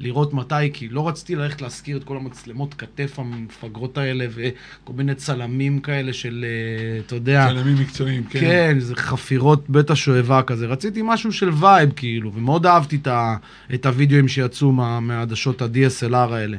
לראות 0.00 0.34
מתי, 0.34 0.54
כי 0.72 0.88
לא 0.88 1.08
רציתי 1.08 1.34
ללכת 1.34 1.62
להזכיר 1.62 1.96
את 1.96 2.04
כל 2.04 2.16
המצלמות 2.16 2.74
כתף 2.74 3.18
המפגרות 3.18 3.98
האלה, 3.98 4.26
וכל 4.30 4.92
מיני 4.92 5.14
צלמים 5.14 5.80
כאלה 5.80 6.12
של, 6.12 6.44
אה, 6.48 7.00
אתה 7.06 7.14
יודע... 7.14 7.46
צלמים 7.48 7.76
מקצועיים, 7.80 8.24
כן. 8.24 8.40
כן, 8.40 8.76
זה 8.78 8.96
חפירות 8.96 9.70
בית 9.70 9.90
השואבה 9.90 10.42
כזה. 10.42 10.66
רציתי 10.66 11.00
משהו 11.04 11.32
של 11.32 11.50
vibe, 11.60 11.92
כאילו, 11.96 12.32
ומאוד 12.34 12.66
אהבתי 12.66 12.96
את, 12.96 13.06
ה, 13.06 13.36
את 13.74 13.86
הוידאוים 13.86 14.28
שיצאו 14.28 14.72
מה, 14.72 15.00
מהעדשות 15.00 15.62
ה-DSLR 15.62 16.14
האלה. 16.14 16.56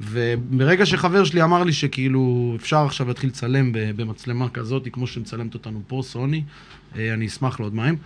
וברגע 0.00 0.86
שחבר 0.86 1.24
שלי 1.24 1.42
אמר 1.42 1.64
לי 1.64 1.72
שכאילו 1.72 2.52
אפשר 2.56 2.84
עכשיו 2.86 3.08
להתחיל 3.08 3.30
לצלם 3.30 3.70
במצלמה 3.72 4.48
כזאת, 4.48 4.88
כמו 4.92 5.06
שמצלמת 5.06 5.54
אותנו 5.54 5.82
פה, 5.86 6.00
סוני, 6.04 6.42
אה, 6.98 7.14
אני 7.14 7.26
אשמח 7.26 7.60
לעוד 7.60 7.74
מים. 7.74 7.96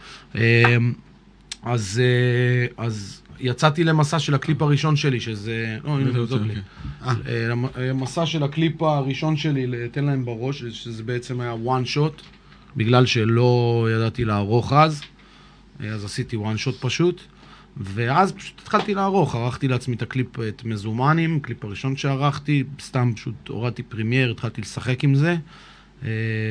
אה, 1.67 1.73
אז, 1.73 2.03
אז 2.77 3.23
יצאתי 3.41 3.85
למסע 3.85 4.19
של 4.19 4.35
הקליפ 4.35 4.63
הראשון 4.63 4.97
שלי, 4.97 5.21
שזה... 5.21 5.79
לא, 5.85 5.91
הנה, 5.91 6.13
תבדוק 6.13 6.43
לי. 6.43 6.55
אה. 7.03 7.15
אה, 7.77 7.93
מסע 7.93 8.27
של 8.27 8.43
הקליפ 8.43 8.83
הראשון 8.83 9.37
שלי, 9.37 9.89
תן 9.93 10.05
להם 10.05 10.25
בראש, 10.25 10.65
שזה 10.65 11.03
בעצם 11.03 11.41
היה 11.41 11.55
one 11.55 11.97
shot, 11.97 12.23
בגלל 12.77 13.07
שלא 13.07 13.89
ידעתי 13.97 14.25
לערוך 14.25 14.73
אז, 14.73 15.03
אז 15.81 16.05
עשיתי 16.05 16.37
one 16.37 16.67
shot 16.67 16.81
פשוט, 16.81 17.21
ואז 17.77 18.33
פשוט 18.33 18.61
התחלתי 18.61 18.95
לערוך, 18.95 19.35
ערכתי 19.35 19.69
לעצמי 19.69 19.97
את 19.97 20.03
הקליפ, 20.03 20.41
את 20.41 20.65
מזומנים, 20.65 21.37
הקליפ 21.37 21.65
הראשון 21.65 21.97
שערכתי, 21.97 22.65
סתם 22.81 23.13
פשוט 23.17 23.49
הורדתי 23.49 23.83
Premiere, 23.83 24.31
התחלתי 24.31 24.61
לשחק 24.61 25.05
עם 25.05 25.15
זה. 25.15 25.37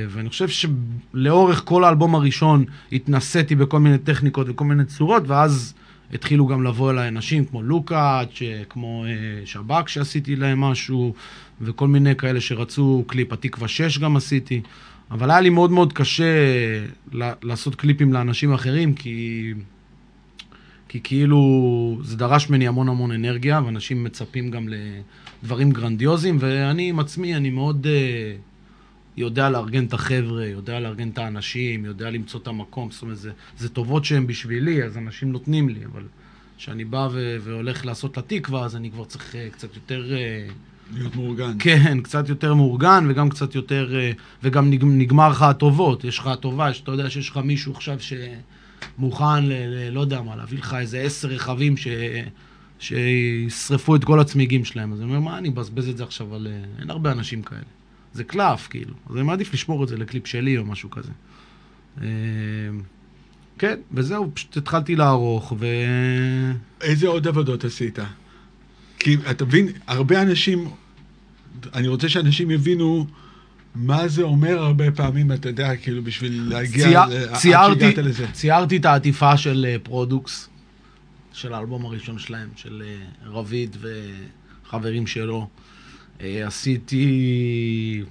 ואני 0.10 0.30
חושב 0.30 0.48
שלאורך 0.48 1.62
כל 1.66 1.84
האלבום 1.84 2.16
הראשון 2.16 2.66
התנסיתי 2.92 3.56
בכל 3.56 3.80
מיני 3.80 3.98
טכניקות 3.98 4.48
וכל 4.50 4.66
מיני 4.66 4.86
צורות, 4.86 5.24
ואז 5.28 5.74
התחילו 6.14 6.48
גם 6.48 6.64
לבוא 6.64 6.92
אליי 6.92 7.08
אנשים 7.08 7.46
כמו 7.46 7.64
לוקאץ', 7.64 8.40
כמו 8.70 9.06
אה, 9.06 9.46
שב"כ 9.46 9.90
שעשיתי 9.90 10.36
להם 10.36 10.62
משהו, 10.62 11.14
וכל 11.62 11.88
מיני 11.88 12.16
כאלה 12.16 12.42
שרצו 12.42 13.04
קליפ, 13.08 13.34
התקווה 13.34 13.68
6 13.68 13.98
גם 13.98 14.16
עשיתי. 14.16 14.62
אבל 15.12 15.32
היה 15.32 15.42
לי 15.42 15.50
מאוד 15.50 15.72
מאוד 15.72 15.94
קשה 15.94 16.24
לעשות 17.44 17.76
קליפים 17.76 18.14
לאנשים 18.14 18.54
אחרים, 18.54 18.94
כי, 18.94 19.54
כי 20.88 21.00
כאילו 21.04 22.00
זה 22.04 22.18
דרש 22.18 22.50
ממני 22.50 22.68
המון 22.68 22.90
המון 22.90 23.12
אנרגיה, 23.12 23.62
ואנשים 23.66 24.04
מצפים 24.04 24.52
גם 24.52 24.68
לדברים 25.44 25.72
גרנדיוזיים, 25.72 26.38
ואני 26.40 26.90
עם 26.90 27.00
עצמי, 27.00 27.36
אני 27.36 27.50
מאוד... 27.50 27.86
Uh, 27.86 28.53
יודע 29.18 29.50
לארגן 29.50 29.86
את 29.86 29.94
החבר'ה, 29.94 30.46
יודע 30.46 30.80
לארגן 30.80 31.10
את 31.10 31.18
האנשים, 31.18 31.86
יודע 31.86 32.10
למצוא 32.10 32.40
את 32.40 32.48
המקום, 32.48 32.92
זאת 32.92 33.02
אומרת, 33.02 33.18
זה, 33.18 33.32
זה 33.58 33.70
טובות 33.70 34.06
שהן 34.06 34.28
בשבילי, 34.28 34.84
אז 34.84 34.98
אנשים 34.98 35.32
נותנים 35.32 35.70
לי, 35.70 35.86
אבל 35.86 36.04
כשאני 36.58 36.86
בא 36.86 37.08
ו- 37.12 37.38
והולך 37.42 37.86
לעשות 37.86 38.18
לתקווה, 38.18 38.66
אז 38.66 38.76
אני 38.76 38.92
כבר 38.92 39.06
צריך 39.06 39.34
uh, 39.34 39.54
קצת 39.54 39.76
יותר... 39.76 40.06
Uh, 40.10 40.52
להיות 40.96 41.16
מאורגן. 41.16 41.54
כן, 41.60 42.02
קצת 42.02 42.30
יותר 42.30 42.54
מאורגן, 42.54 43.06
וגם 43.10 43.30
קצת 43.30 43.56
יותר... 43.56 43.94
Uh, 43.94 44.20
וגם 44.44 44.72
נגמר 44.72 45.30
לך 45.30 45.42
הטובות, 45.42 46.04
יש 46.04 46.20
לך 46.20 46.28
הטובה, 46.28 46.70
אתה 46.84 46.92
יודע 46.92 47.10
שיש 47.10 47.30
לך 47.30 47.38
מישהו 47.38 47.74
עכשיו 47.74 47.98
שמוכן, 48.00 49.46
ל- 49.46 49.54
ל- 49.54 49.90
לא 49.94 50.02
יודע 50.02 50.22
מה, 50.22 50.36
להביא 50.36 50.58
לך 50.58 50.74
איזה 50.80 51.00
עשר 51.00 51.28
רכבים 51.28 51.78
ש... 51.78 51.88
שישרפו 52.80 53.96
את 53.96 54.04
כל 54.04 54.20
הצמיגים 54.20 54.66
שלהם. 54.66 54.94
אז 54.94 55.02
אני 55.02 55.10
אומר, 55.10 55.20
מה 55.20 55.38
אני 55.38 55.50
אבזבז 55.50 55.90
את 55.90 55.98
זה 55.98 56.04
עכשיו 56.04 56.36
על... 56.36 56.48
אין 56.80 56.90
הרבה 56.90 57.12
אנשים 57.12 57.42
כאלה. 57.42 57.62
זה 58.14 58.24
קלף, 58.24 58.68
כאילו. 58.68 58.94
אז 59.10 59.16
אני 59.16 59.24
מעדיף 59.24 59.54
לשמור 59.54 59.84
את 59.84 59.88
זה 59.88 59.98
לקליפ 59.98 60.28
שלי 60.28 60.58
או 60.58 60.66
משהו 60.66 60.90
כזה. 60.90 61.12
אמ, 62.02 62.06
כן, 63.58 63.80
וזהו, 63.92 64.32
פשוט 64.34 64.58
התחלתי 64.58 64.96
לערוך, 64.96 65.54
ו... 65.60 65.66
איזה 66.82 67.08
עוד 67.08 67.28
עבודות 67.28 67.64
עשית? 67.64 68.00
כי 69.00 69.18
אתה 69.30 69.46
מבין, 69.46 69.68
הרבה 69.88 70.22
אנשים, 70.22 70.70
אני 71.74 71.88
רוצה 71.88 72.10
שאנשים 72.10 72.52
יבינו 72.52 73.08
מה 73.76 74.08
זה 74.08 74.22
אומר 74.24 74.60
הרבה 74.60 74.92
פעמים, 74.92 75.32
אתה 75.32 75.50
יודע, 75.50 75.76
כאילו, 75.76 76.04
בשביל 76.04 76.44
להגיע, 76.50 77.06
צייר, 77.34 77.60
עד 77.60 77.74
שהגעת 77.74 77.98
לזה. 77.98 78.28
ציירתי 78.32 78.78
את 78.78 78.86
העטיפה 78.86 79.38
של 79.38 79.66
אה, 79.70 79.76
פרודוקס, 79.84 80.50
של 81.34 81.54
האלבום 81.54 81.86
הראשון 81.86 82.20
שלהם, 82.20 82.50
של 82.56 82.84
אה, 82.86 83.30
רביד 83.30 83.78
וחברים 83.82 85.08
שלו. 85.08 85.48
אה, 86.22 86.48
עשיתי... 86.48 88.04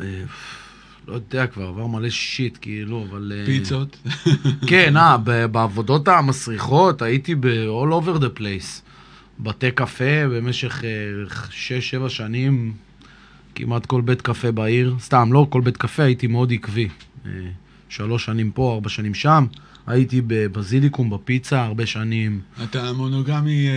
אה, 0.00 0.22
לא 1.08 1.14
יודע 1.14 1.46
כבר, 1.46 1.68
עבר 1.68 1.86
מלא 1.86 2.10
shit, 2.10 2.58
כאילו, 2.60 3.06
אבל... 3.10 3.32
אה, 3.34 3.46
פיצות? 3.46 3.96
כן, 4.68 4.96
אה, 4.96 5.16
בעבודות 5.48 6.08
המסריחות 6.08 7.02
הייתי 7.02 7.34
ב-all 7.34 7.92
over 7.92 8.18
the 8.18 8.38
place. 8.38 8.80
בתי 9.40 9.70
קפה 9.70 10.28
במשך 10.30 10.82
6-7 12.06 12.08
שנים, 12.08 12.72
כמעט 13.54 13.86
כל 13.86 14.00
בית 14.00 14.22
קפה 14.22 14.52
בעיר. 14.52 14.96
סתם, 15.00 15.32
לא 15.32 15.46
כל 15.50 15.60
בית 15.60 15.76
קפה, 15.76 16.02
הייתי 16.02 16.26
מאוד 16.26 16.52
עקבי. 16.52 16.88
שלוש 17.88 18.24
שנים 18.24 18.50
פה, 18.50 18.72
ארבע 18.74 18.88
שנים 18.88 19.14
שם. 19.14 19.46
הייתי 19.86 20.20
בבזיליקום, 20.26 21.10
בפיצה, 21.10 21.62
הרבה 21.64 21.86
שנים. 21.86 22.40
אתה 22.62 22.92
מונוגמי 22.92 23.68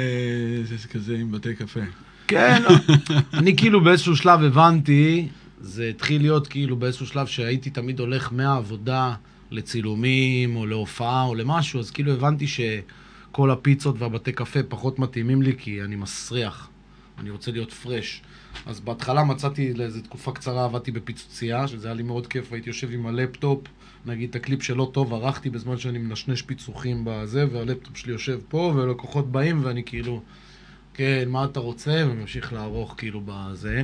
זה 0.64 0.88
כזה 0.88 1.18
עם 1.18 1.32
בתי 1.32 1.56
קפה. 1.56 1.80
כן, 2.28 2.64
אני 3.40 3.58
כאילו 3.58 3.84
באיזשהו 3.84 4.16
שלב 4.16 4.44
הבנתי, 4.44 5.28
זה 5.62 5.88
התחיל 5.88 6.22
להיות 6.22 6.48
כאילו 6.48 6.76
באיזשהו 6.76 7.06
שלב 7.06 7.28
שהייתי 7.28 7.70
תמיד 7.70 8.00
הולך 8.00 8.30
מהעבודה 8.32 9.14
לצילומים, 9.52 10.56
או 10.56 10.66
להופעה, 10.66 11.24
או 11.24 11.36
למשהו, 11.36 11.80
אז 11.80 11.92
כאילו 11.92 12.14
הבנתי 12.14 12.46
שכל 12.48 13.52
הפיצות 13.52 13.96
והבתי 14.00 14.32
קפה 14.32 14.64
פחות 14.64 15.00
מתאימים 15.00 15.42
לי, 15.42 15.54
כי 15.58 15.84
אני 15.84 15.96
מסריח. 15.96 16.70
אני 17.20 17.30
רוצה 17.30 17.52
להיות 17.52 17.74
fresh. 17.74 18.22
אז 18.66 18.80
בהתחלה 18.80 19.24
מצאתי 19.24 19.74
לאיזו 19.74 20.02
תקופה 20.02 20.32
קצרה, 20.32 20.66
עבדתי 20.66 20.92
בפיצוצייה, 20.92 21.68
שזה 21.68 21.88
היה 21.88 21.96
לי 21.96 22.04
מאוד 22.04 22.28
כיף, 22.28 22.54
הייתי 22.54 22.70
יושב 22.70 22.92
עם 22.92 23.08
הלפטופ, 23.08 23.62
נגיד 24.06 24.30
את 24.30 24.36
הקליפ 24.36 24.64
של 24.64 24.79
לא 24.79 24.90
טוב, 24.94 25.14
ערכתי 25.14 25.50
בזמן 25.50 25.78
שאני 25.78 25.98
מנשנש 25.98 26.42
פיצוחים 26.42 27.02
בזה, 27.04 27.46
והלפטופ 27.52 27.98
שלי 27.98 28.12
יושב 28.12 28.40
פה, 28.50 28.74
ולקוחות 28.76 29.32
באים, 29.32 29.60
ואני 29.64 29.84
כאילו... 29.84 30.22
כן, 30.98 31.24
מה 31.28 31.46
אתה 31.46 31.60
רוצה, 31.60 32.06
וממשיך 32.10 32.54
לערוך 32.54 32.96
כאילו 32.98 33.22
בזה. 33.26 33.84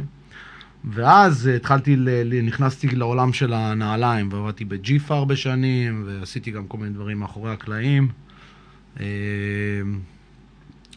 ואז 0.91 1.47
אה, 1.47 1.55
התחלתי, 1.55 1.95
ל- 1.95 2.41
נכנסתי 2.43 2.87
לעולם 2.87 3.33
של 3.33 3.53
הנעליים, 3.53 4.29
ועבדתי 4.31 4.65
בג'יפה 4.65 5.15
הרבה 5.15 5.35
שנים, 5.35 6.03
ועשיתי 6.07 6.51
גם 6.51 6.67
כל 6.67 6.77
מיני 6.77 6.89
דברים 6.93 7.19
מאחורי 7.19 7.51
הקלעים. 7.51 8.07
אה, 8.99 9.05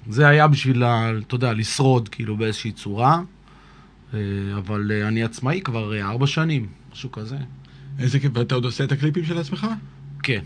זה 0.09 0.29
היה 0.29 0.49
בשביל, 0.49 0.85
אתה 0.85 1.35
יודע, 1.35 1.53
לשרוד 1.53 2.09
כאילו 2.09 2.37
באיזושהי 2.37 2.73
צורה, 2.73 3.21
אה, 4.15 4.19
אבל 4.57 4.93
אני 4.93 5.25
עצמאי 5.25 5.61
כבר 5.65 6.01
ארבע 6.03 6.27
שנים, 6.27 6.67
משהו 6.93 7.13
כזה. 7.13 7.37
איזה 7.99 8.21
כיף, 8.21 8.33
ואתה 8.35 8.55
עוד 8.55 8.65
עושה 8.65 8.85
את 8.85 8.93
הקליפים 8.93 9.25
של 9.25 9.39
עצמך? 9.39 9.67
כן. 10.23 10.41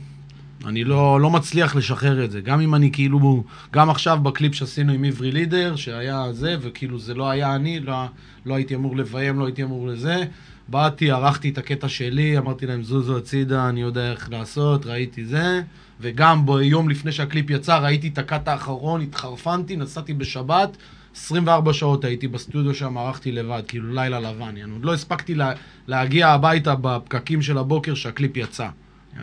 אני 0.66 0.84
לא, 0.84 1.20
לא 1.20 1.30
מצליח 1.30 1.76
לשחרר 1.76 2.24
את 2.24 2.30
זה. 2.30 2.40
גם 2.40 2.60
אם 2.60 2.74
אני 2.74 2.92
כאילו, 2.92 3.44
גם 3.72 3.90
עכשיו 3.90 4.18
בקליפ 4.22 4.54
שעשינו 4.54 4.92
עם 4.92 5.04
עברי 5.04 5.32
לידר, 5.32 5.76
שהיה 5.76 6.32
זה, 6.32 6.56
וכאילו 6.60 6.98
זה 6.98 7.14
לא 7.14 7.30
היה 7.30 7.54
אני, 7.54 7.80
לא, 7.80 8.04
לא 8.46 8.54
הייתי 8.54 8.74
אמור 8.74 8.96
לביים, 8.96 9.38
לא 9.38 9.46
הייתי 9.46 9.62
אמור 9.62 9.88
לזה. 9.88 10.24
באתי, 10.68 11.10
ערכתי 11.10 11.48
את 11.48 11.58
הקטע 11.58 11.88
שלי, 11.88 12.38
אמרתי 12.38 12.66
להם 12.66 12.82
זוזו 12.82 13.18
הצידה, 13.18 13.68
אני 13.68 13.80
יודע 13.80 14.10
איך 14.10 14.30
לעשות, 14.30 14.86
ראיתי 14.86 15.24
זה. 15.24 15.62
וגם 16.00 16.46
ביום 16.46 16.88
לפני 16.88 17.12
שהקליפ 17.12 17.50
יצא, 17.50 17.78
ראיתי 17.78 18.08
את 18.08 18.18
ה 18.18 18.26
cut 18.26 18.48
האחרון, 18.48 19.00
התחרפנתי, 19.00 19.76
נסעתי 19.76 20.14
בשבת, 20.14 20.76
24 21.16 21.72
שעות 21.72 22.04
הייתי 22.04 22.28
בסטודיו 22.28 22.74
שם, 22.74 22.98
ערכתי 22.98 23.32
לבד, 23.32 23.62
כאילו 23.68 23.94
לילה 23.94 24.20
לבן. 24.20 24.56
יענו. 24.56 24.74
עוד 24.74 24.84
לא 24.84 24.94
הספקתי 24.94 25.34
לה, 25.34 25.52
להגיע 25.86 26.28
הביתה 26.28 26.74
בפקקים 26.74 27.42
של 27.42 27.58
הבוקר 27.58 27.94
שהקליפ 27.94 28.36
יצא. 28.36 28.68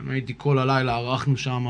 הייתי 0.10 0.34
כל 0.38 0.60
הלילה, 0.60 0.96
ערכנו 0.96 1.38
שם, 1.38 1.66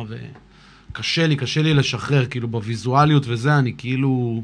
וקשה 0.92 1.28
לי, 1.28 1.36
קשה 1.36 1.62
לי 1.62 1.74
לשחרר, 1.74 2.26
כאילו 2.26 2.48
בוויזואליות 2.48 3.24
וזה, 3.28 3.58
אני 3.58 3.74
כאילו... 3.78 4.44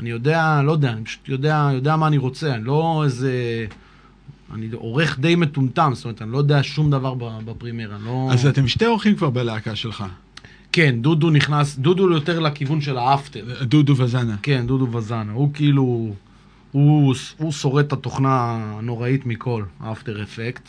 אני 0.00 0.10
יודע, 0.10 0.60
לא 0.64 0.72
יודע, 0.72 0.92
אני 0.92 1.04
פשוט 1.04 1.28
יודע, 1.28 1.70
יודע 1.74 1.96
מה 1.96 2.06
אני 2.06 2.18
רוצה, 2.18 2.54
אני 2.54 2.64
לא 2.64 3.02
איזה... 3.04 3.66
אני 4.54 4.68
עורך 4.72 5.18
די 5.18 5.34
מטומטם, 5.34 5.90
זאת 5.94 6.04
אומרת, 6.04 6.22
אני 6.22 6.32
לא 6.32 6.38
יודע 6.38 6.62
שום 6.62 6.90
דבר 6.90 7.14
ב 7.44 7.49
Premiere, 7.49 7.96
אני 7.96 8.04
לא... 8.04 8.28
אז 8.32 8.46
אתם 8.46 8.68
שתי 8.68 8.86
עורכים 8.86 9.16
כבר 9.16 9.30
בלהקה 9.30 9.76
שלך. 9.76 10.04
כן, 10.72 11.02
דודו 11.02 11.30
נכנס, 11.30 11.76
דודו 11.76 12.12
יותר 12.12 12.40
לכיוון 12.40 12.80
של 12.80 12.96
ה 12.96 13.06
After. 13.06 13.64
דודו 13.64 13.96
וזנה. 13.96 14.36
כן, 14.42 14.66
דודו 14.66 14.96
וזנה. 14.96 15.32
הוא 15.32 15.50
כאילו... 15.54 16.14
הוא, 16.72 17.14
הוא 17.36 17.52
שורד 17.52 17.84
את 17.84 17.92
התוכנה 17.92 18.58
הנוראית 18.78 19.26
מכל, 19.26 19.64
ה 19.80 19.87
After 19.87 20.22
Effect, 20.22 20.68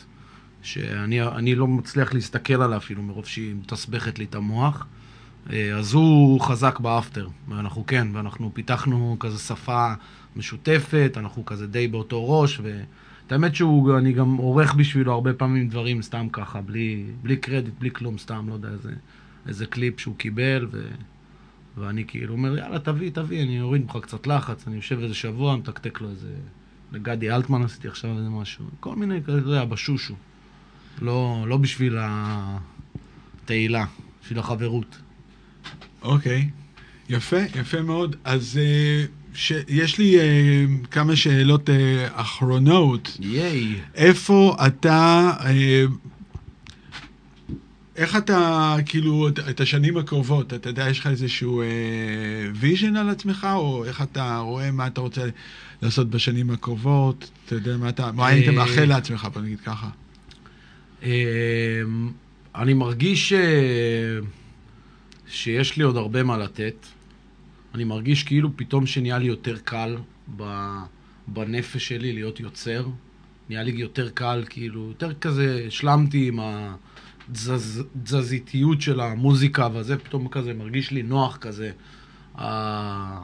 שאני 0.61 1.21
אני 1.21 1.55
לא 1.55 1.67
מצליח 1.67 2.13
להסתכל 2.13 2.61
עליה 2.61 2.77
אפילו 2.77 3.03
מרוב 3.03 3.25
שהיא 3.25 3.55
מתסבכת 3.55 4.19
לי 4.19 4.25
את 4.25 4.35
המוח. 4.35 4.87
אה, 5.51 5.77
אז 5.77 5.93
הוא 5.93 6.41
חזק 6.41 6.79
באפטר, 6.79 7.27
ואנחנו 7.47 7.85
כן, 7.85 8.07
ואנחנו 8.13 8.51
פיתחנו 8.53 9.17
כזה 9.19 9.39
שפה 9.39 9.93
משותפת, 10.35 11.13
אנחנו 11.17 11.45
כזה 11.45 11.67
די 11.67 11.87
באותו 11.87 12.29
ראש, 12.29 12.59
ואת 12.63 13.31
האמת 13.31 13.55
שאני 13.55 14.13
גם 14.13 14.35
עורך 14.35 14.73
בשבילו 14.73 15.13
הרבה 15.13 15.33
פעמים 15.33 15.69
דברים 15.69 16.01
סתם 16.01 16.27
ככה, 16.31 16.61
בלי, 16.61 17.05
בלי 17.21 17.37
קרדיט, 17.37 17.73
בלי 17.79 17.91
כלום, 17.91 18.17
סתם, 18.17 18.45
לא 18.49 18.53
יודע, 18.53 18.69
איזה, 18.69 18.91
איזה 19.47 19.65
קליפ 19.65 19.99
שהוא 19.99 20.15
קיבל, 20.15 20.67
ו... 20.71 20.87
ואני 21.77 22.05
כאילו 22.07 22.33
אומר, 22.33 22.57
יאללה, 22.57 22.79
תביא, 22.79 23.11
תביא, 23.13 23.43
אני 23.43 23.61
אוריד 23.61 23.81
ממך 23.81 23.97
קצת 24.01 24.27
לחץ, 24.27 24.67
אני 24.67 24.75
יושב 24.75 24.99
איזה 24.99 25.13
שבוע, 25.13 25.55
מתקתק 25.55 26.01
לו 26.01 26.09
איזה... 26.09 26.33
לגדי 26.91 27.31
אלטמן 27.31 27.63
עשיתי 27.63 27.87
עכשיו 27.87 28.17
איזה 28.17 28.29
משהו, 28.29 28.65
כל 28.79 28.95
מיני 28.95 29.17
אתה 29.17 29.31
יודע, 29.31 29.65
בשושו. 29.65 30.15
לא, 31.01 31.45
לא 31.47 31.57
בשביל 31.57 31.97
התהילה, 31.99 33.85
בשביל 34.23 34.39
החברות. 34.39 34.97
אוקיי. 36.01 36.49
יפה, 37.09 37.37
יפה 37.55 37.81
מאוד. 37.81 38.15
אז 38.23 38.59
אה, 38.63 39.05
ש... 39.33 39.53
יש 39.67 39.97
לי 39.97 40.19
אה, 40.19 40.25
כמה 40.91 41.15
שאלות 41.15 41.69
אה, 41.69 41.75
אחרונות. 42.13 43.17
ייי. 43.19 43.75
איפה 43.95 44.55
אתה, 44.67 45.31
אה, 45.45 45.83
איך 47.95 48.15
אתה, 48.15 48.75
כאילו, 48.85 49.27
את- 49.27 49.39
את 49.39 49.59
השנים 49.61 49.97
הקרובות, 49.97 50.53
אתה 50.53 50.69
יודע, 50.69 50.89
יש 50.89 50.99
לך 50.99 51.07
איזשהו 51.07 51.61
vision 52.55 52.95
על 52.95 53.09
עצמך, 53.09 53.47
או 53.53 53.85
איך 53.85 54.01
אתה 54.01 54.37
רואה 54.37 54.71
מה 54.71 54.87
אתה 54.87 55.01
רוצה 55.01 55.21
לעשות 55.81 56.09
בשנים 56.09 56.49
הקרובות? 56.51 57.29
אתה 57.45 57.55
יודע 57.55 57.77
מה 57.77 57.89
אתה, 57.89 58.11
מה 58.11 58.27
היית 58.27 58.47
אה, 58.47 58.53
מאחל 58.53 58.85
לעצמך, 58.85 59.27
בוא 59.33 59.41
נגיד 59.41 59.59
ככה. 59.59 59.89
אמ, 61.03 61.09
אני 62.55 62.73
מרגיש 62.73 63.29
ש... 63.29 63.33
שיש 65.27 65.77
לי 65.77 65.83
עוד 65.83 65.97
הרבה 65.97 66.23
מה 66.23 66.37
לתת. 66.37 66.85
אני 67.75 67.83
מרגיש 67.83 68.23
כאילו 68.23 68.57
פתאום 68.57 68.85
שנהיה 68.85 69.17
לי 69.17 69.25
יותר 69.25 69.57
קל. 69.63 69.97
בנפש 71.27 71.87
שלי 71.87 72.13
להיות 72.13 72.39
יוצר. 72.39 72.85
נהיה 73.49 73.63
לי 73.63 73.71
יותר 73.71 74.09
קל, 74.09 74.43
כאילו, 74.49 74.87
יותר 74.87 75.13
כזה, 75.13 75.63
השלמתי 75.67 76.27
עם 76.27 76.39
התזזיתיות 77.29 78.81
של 78.81 78.99
המוזיקה 78.99 79.67
וזה, 79.73 79.97
פתאום 79.97 80.27
כזה 80.27 80.53
מרגיש 80.53 80.91
לי 80.91 81.03
נוח 81.03 81.37
כזה. 81.37 81.71
ה- 82.35 83.21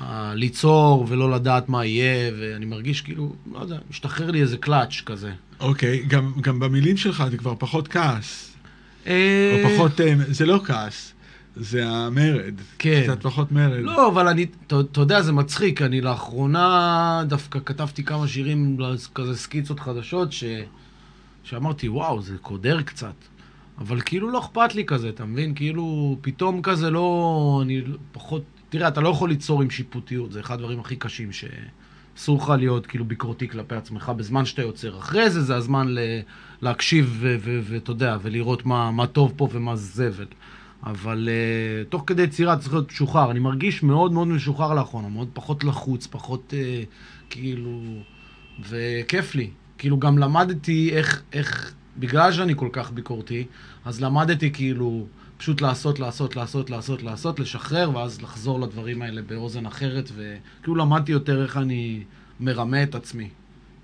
ה- 0.00 0.34
ליצור 0.34 1.06
ולא 1.08 1.30
לדעת 1.30 1.68
מה 1.68 1.84
יהיה, 1.84 2.32
ואני 2.40 2.66
מרגיש 2.66 3.00
כאילו, 3.00 3.34
לא 3.52 3.58
יודע, 3.58 3.78
משתחרר 3.90 4.30
לי 4.30 4.40
איזה 4.40 4.56
קלאץ' 4.56 5.02
כזה. 5.06 5.32
אוקיי, 5.60 6.02
גם, 6.08 6.32
גם 6.40 6.60
במילים 6.60 6.96
שלך 6.96 7.24
זה 7.30 7.36
כבר 7.36 7.54
פחות 7.58 7.88
כעס, 7.88 8.56
או 9.06 9.10
אה, 9.10 9.64
פחות, 9.74 10.00
אה, 10.00 10.14
זה 10.28 10.46
לא 10.46 10.60
כעס, 10.64 11.14
זה 11.56 11.88
המרד. 11.88 12.54
כן. 12.78 13.02
קצת 13.04 13.22
פחות 13.22 13.52
מרד. 13.52 13.80
לא, 13.82 14.08
אבל 14.08 14.28
אני, 14.28 14.46
אתה 14.66 15.00
יודע, 15.00 15.22
זה 15.22 15.32
מצחיק, 15.32 15.82
אני 15.82 16.00
לאחרונה 16.00 17.22
דווקא 17.26 17.58
כתבתי 17.64 18.04
כמה 18.04 18.28
שירים, 18.28 18.78
כזה 19.14 19.36
סקיצות 19.36 19.80
חדשות, 19.80 20.32
ש... 20.32 20.44
שאמרתי, 21.44 21.88
וואו, 21.88 22.22
זה 22.22 22.38
קודר 22.38 22.82
קצת. 22.82 23.14
אבל 23.78 24.00
כאילו 24.00 24.30
לא 24.30 24.38
אכפת 24.38 24.74
לי 24.74 24.84
כזה, 24.84 25.08
אתה 25.08 25.24
מבין? 25.24 25.54
כאילו, 25.54 26.16
פתאום 26.20 26.62
כזה 26.62 26.90
לא... 26.90 27.60
אני 27.62 27.82
פחות... 28.12 28.42
תראה, 28.68 28.88
אתה 28.88 29.00
לא 29.00 29.08
יכול 29.08 29.28
ליצור 29.28 29.62
עם 29.62 29.70
שיפוטיות, 29.70 30.32
זה 30.32 30.40
אחד 30.40 30.54
הדברים 30.54 30.80
הכי 30.80 30.96
קשים, 30.96 31.32
שאסור 32.18 32.38
לך 32.38 32.48
להיות 32.58 32.86
כאילו 32.86 33.04
ביקורתי 33.04 33.48
כלפי 33.48 33.74
עצמך 33.74 34.12
בזמן 34.16 34.44
שאתה 34.44 34.62
יוצר. 34.62 34.98
אחרי 34.98 35.30
זה, 35.30 35.42
זה 35.42 35.56
הזמן 35.56 35.88
ל... 35.88 35.98
להקשיב 36.62 37.24
ואתה 37.42 37.90
יודע, 37.90 38.16
ולראות 38.22 38.66
מה, 38.66 38.90
מה 38.90 39.06
טוב 39.06 39.32
פה 39.36 39.48
ומה 39.52 39.76
זבל. 39.76 40.26
אבל 40.82 41.28
uh, 41.28 41.88
תוך 41.88 42.02
כדי 42.06 42.22
יצירה 42.22 42.56
צריך 42.56 42.72
להיות 42.72 42.90
משוחרר. 42.92 43.30
אני 43.30 43.38
מרגיש 43.38 43.82
מאוד 43.82 44.12
מאוד 44.12 44.28
משוחרר 44.28 44.74
לאחרונה, 44.74 45.08
מאוד 45.08 45.28
פחות 45.32 45.64
לחוץ, 45.64 46.06
פחות 46.06 46.54
uh, 46.56 46.86
כאילו... 47.30 47.80
וכיף 48.68 49.34
לי. 49.34 49.50
כאילו 49.78 49.98
גם 49.98 50.18
למדתי 50.18 50.90
איך, 50.92 51.22
איך, 51.32 51.74
בגלל 51.96 52.32
שאני 52.32 52.52
כל 52.56 52.68
כך 52.72 52.90
ביקורתי, 52.90 53.44
אז 53.84 54.00
למדתי 54.00 54.50
כאילו 54.50 55.06
פשוט 55.38 55.60
לעשות, 55.60 55.98
לעשות, 55.98 56.36
לעשות, 56.36 56.70
לעשות, 56.70 57.02
לעשות, 57.02 57.40
לשחרר, 57.40 57.96
ואז 57.96 58.22
לחזור 58.22 58.60
לדברים 58.60 59.02
האלה 59.02 59.22
באוזן 59.22 59.66
אחרת, 59.66 60.10
וכאילו 60.14 60.76
למדתי 60.76 61.12
יותר 61.12 61.42
איך 61.42 61.56
אני 61.56 62.04
מרמה 62.40 62.82
את 62.82 62.94
עצמי. 62.94 63.28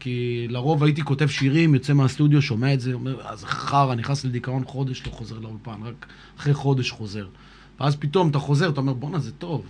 כי 0.00 0.46
לרוב 0.50 0.84
הייתי 0.84 1.02
כותב 1.02 1.28
שירים, 1.28 1.74
יוצא 1.74 1.92
מהסטודיו, 1.92 2.42
שומע 2.42 2.74
את 2.74 2.80
זה, 2.80 2.92
אומר, 2.92 3.20
אה, 3.26 3.36
זה 3.36 3.46
חרא, 3.46 3.94
נכנס 3.94 4.24
לדיכאון 4.24 4.64
חודש, 4.64 5.06
לא 5.06 5.12
חוזר 5.12 5.38
לאולפן, 5.38 5.82
רק 5.82 6.06
אחרי 6.38 6.54
חודש 6.54 6.90
חוזר. 6.90 7.26
ואז 7.80 7.96
פתאום 7.96 8.30
אתה 8.30 8.38
חוזר, 8.38 8.68
אתה 8.68 8.80
אומר, 8.80 8.92
בואנה, 8.92 9.18
זה 9.18 9.32
טוב. 9.32 9.66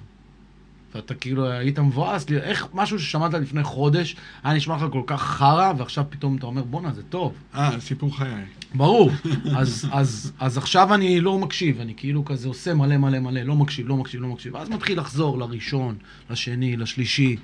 ואתה 0.94 1.14
כאילו 1.14 1.46
היית 1.50 1.78
מבואס, 1.78 2.26
איך 2.32 2.66
משהו 2.74 2.98
ששמעת 2.98 3.34
לפני 3.34 3.62
חודש, 3.62 4.16
היה 4.42 4.54
נשמע 4.54 4.76
לך 4.76 4.84
כל 4.92 5.02
כך 5.06 5.22
חרא, 5.22 5.72
ועכשיו 5.78 6.04
פתאום 6.10 6.36
אתה 6.36 6.46
אומר, 6.46 6.62
בואנה, 6.62 6.92
זה 6.92 7.02
טוב. 7.02 7.34
אה, 7.54 7.80
סיפור 7.80 8.16
חיי. 8.16 8.44
ברור. 8.74 9.10
אז, 9.56 9.88
אז, 9.92 10.32
אז 10.38 10.58
עכשיו 10.58 10.94
אני 10.94 11.20
לא 11.20 11.38
מקשיב, 11.38 11.80
אני 11.80 11.94
כאילו 11.96 12.24
כזה 12.24 12.48
עושה 12.48 12.74
מלא 12.74 12.96
מלא 12.96 13.18
מלא, 13.18 13.42
לא 13.42 13.54
מקשיב, 13.54 13.88
לא 13.88 13.96
מקשיב, 13.96 14.22
לא 14.22 14.28
מקשיב. 14.28 14.54
ואז 14.54 14.68
מתחיל 14.70 14.98
לחזור 14.98 15.38
לראשון, 15.38 15.96
לשני, 16.30 16.76
לשלישי, 16.76 17.36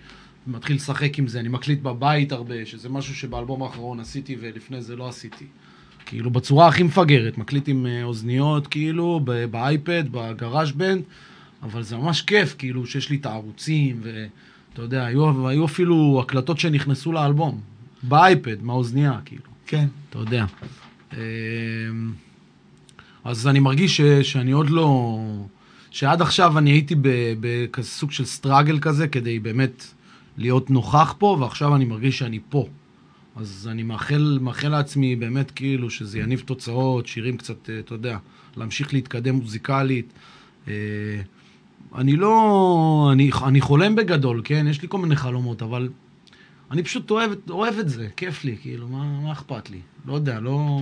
מתחיל 0.47 0.77
לשחק 0.77 1.19
עם 1.19 1.29
זה, 1.29 1.41
אני 1.41 1.49
מקליט 1.49 1.83
בבית 1.83 2.33
הרבה, 2.33 2.67
שזה 2.67 2.89
משהו 2.89 3.15
שבאלבום 3.15 3.63
האחרון 3.63 4.01
עשיתי 4.01 4.37
ולפני 4.41 4.83
זה 4.83 4.97
לא 4.97 5.09
עשיתי. 5.09 5.45
כאילו 6.07 6.31
בצורה 6.31 6.69
הכי 6.69 6.83
מפגרת, 6.83 7.39
מקליט 7.39 7.69
עם 7.69 7.87
אה, 7.87 8.03
אוזניות, 8.03 8.67
כאילו, 8.67 9.21
באייפד, 9.51 10.05
בגראז' 10.11 10.73
בנד, 10.73 11.03
אבל 11.63 11.83
זה 11.83 11.97
ממש 11.97 12.23
כיף, 12.23 12.55
כאילו, 12.59 12.87
שיש 12.87 13.11
לי 13.11 13.17
את 13.17 13.27
הערוצים, 13.27 14.01
ואתה 14.03 14.83
יודע, 14.83 15.05
היו, 15.05 15.49
היו 15.49 15.65
אפילו 15.65 16.21
הקלטות 16.25 16.59
שנכנסו 16.59 17.13
לאלבום, 17.13 17.61
באייפד, 18.03 18.63
מהאוזנייה, 18.63 19.19
כאילו. 19.25 19.43
כן. 19.67 19.87
אתה 20.11 20.19
יודע. 20.19 20.45
אמ, 21.13 22.13
אז 23.25 23.47
אני 23.47 23.61
מרגיש 23.61 23.97
ש, 23.97 24.01
שאני 24.01 24.53
עוד 24.53 24.71
לא... 24.71 25.19
שעד 25.91 26.23
עכשיו 26.23 26.59
אני 26.59 26.71
הייתי 26.71 26.95
ב- 26.95 27.35
בכזה 27.41 27.89
סוג 27.89 28.13
של 28.13 28.25
סטראגל 28.25 28.79
כזה, 28.79 29.09
כדי 29.09 29.39
באמת 29.39 29.85
להיות 30.37 30.71
נוכח 30.71 31.15
פה, 31.19 31.37
ועכשיו 31.41 31.77
אני 31.77 31.85
מרגיש 31.85 32.19
שאני 32.19 32.39
פה. 32.49 32.69
אז 33.37 33.69
אני 33.71 33.83
מאחל, 33.83 34.39
מאחל 34.41 34.69
לעצמי 34.69 35.17
באמת 35.17 35.51
כאילו 35.51 35.91
שזה 35.91 36.19
יניב 36.19 36.43
תוצאות, 36.47 37.07
שירים 37.07 37.37
קצת, 37.37 37.71
אה, 37.71 37.79
אתה 37.79 37.95
יודע, 37.95 38.19
להמשיך 38.57 38.95
להתקדם 38.95 39.35
מוזיקלית. 39.35 40.13
אה, 40.69 40.75
אני 41.95 42.17
לא... 42.17 43.11
אני, 43.13 43.31
אני 43.47 43.61
חולם 43.61 43.97
בגדול, 43.97 44.41
כן? 44.45 44.67
יש 44.71 44.83
לי 44.83 44.89
כל 44.89 44.99
מיני 44.99 45.17
חלומות, 45.17 45.63
אבל 45.63 45.89
אני 46.71 46.83
פשוט 46.83 47.11
אוהב, 47.11 47.51
אוהב 47.51 47.79
את 47.79 47.89
זה, 47.89 48.09
כיף 48.17 48.45
לי, 48.45 48.57
כאילו, 48.61 48.89
מה, 48.89 49.21
מה 49.21 49.33
אכפת 49.33 49.71
לי? 49.71 49.81
לא 50.07 50.15
יודע, 50.15 50.41
לא... 50.41 50.81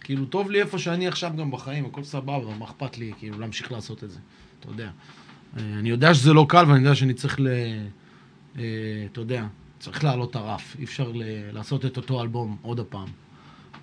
כאילו, 0.00 0.24
טוב 0.26 0.50
לי 0.50 0.60
איפה 0.60 0.78
שאני 0.78 1.08
עכשיו 1.08 1.32
גם 1.38 1.50
בחיים, 1.50 1.84
הכל 1.84 2.04
סבבה, 2.04 2.58
מה 2.58 2.64
אכפת 2.64 2.98
לי, 2.98 3.12
כאילו, 3.18 3.38
להמשיך 3.38 3.72
לעשות 3.72 4.04
את 4.04 4.10
זה, 4.10 4.18
אתה 4.60 4.68
יודע. 4.68 4.90
אה, 5.56 5.62
אני 5.78 5.90
יודע 5.90 6.14
שזה 6.14 6.32
לא 6.32 6.46
קל, 6.48 6.64
ואני 6.68 6.78
יודע 6.78 6.94
שאני 6.94 7.14
צריך 7.14 7.40
ל... 7.40 7.48
אה, 8.58 8.62
אתה 9.12 9.20
יודע, 9.20 9.46
צריך 9.78 10.04
להעלות 10.04 10.30
את 10.30 10.36
הרף, 10.36 10.76
אי 10.78 10.84
אפשר 10.84 11.12
ל... 11.14 11.22
לעשות 11.52 11.86
את 11.86 11.96
אותו 11.96 12.22
אלבום 12.22 12.56
עוד 12.62 12.80
הפעם. 12.80 13.08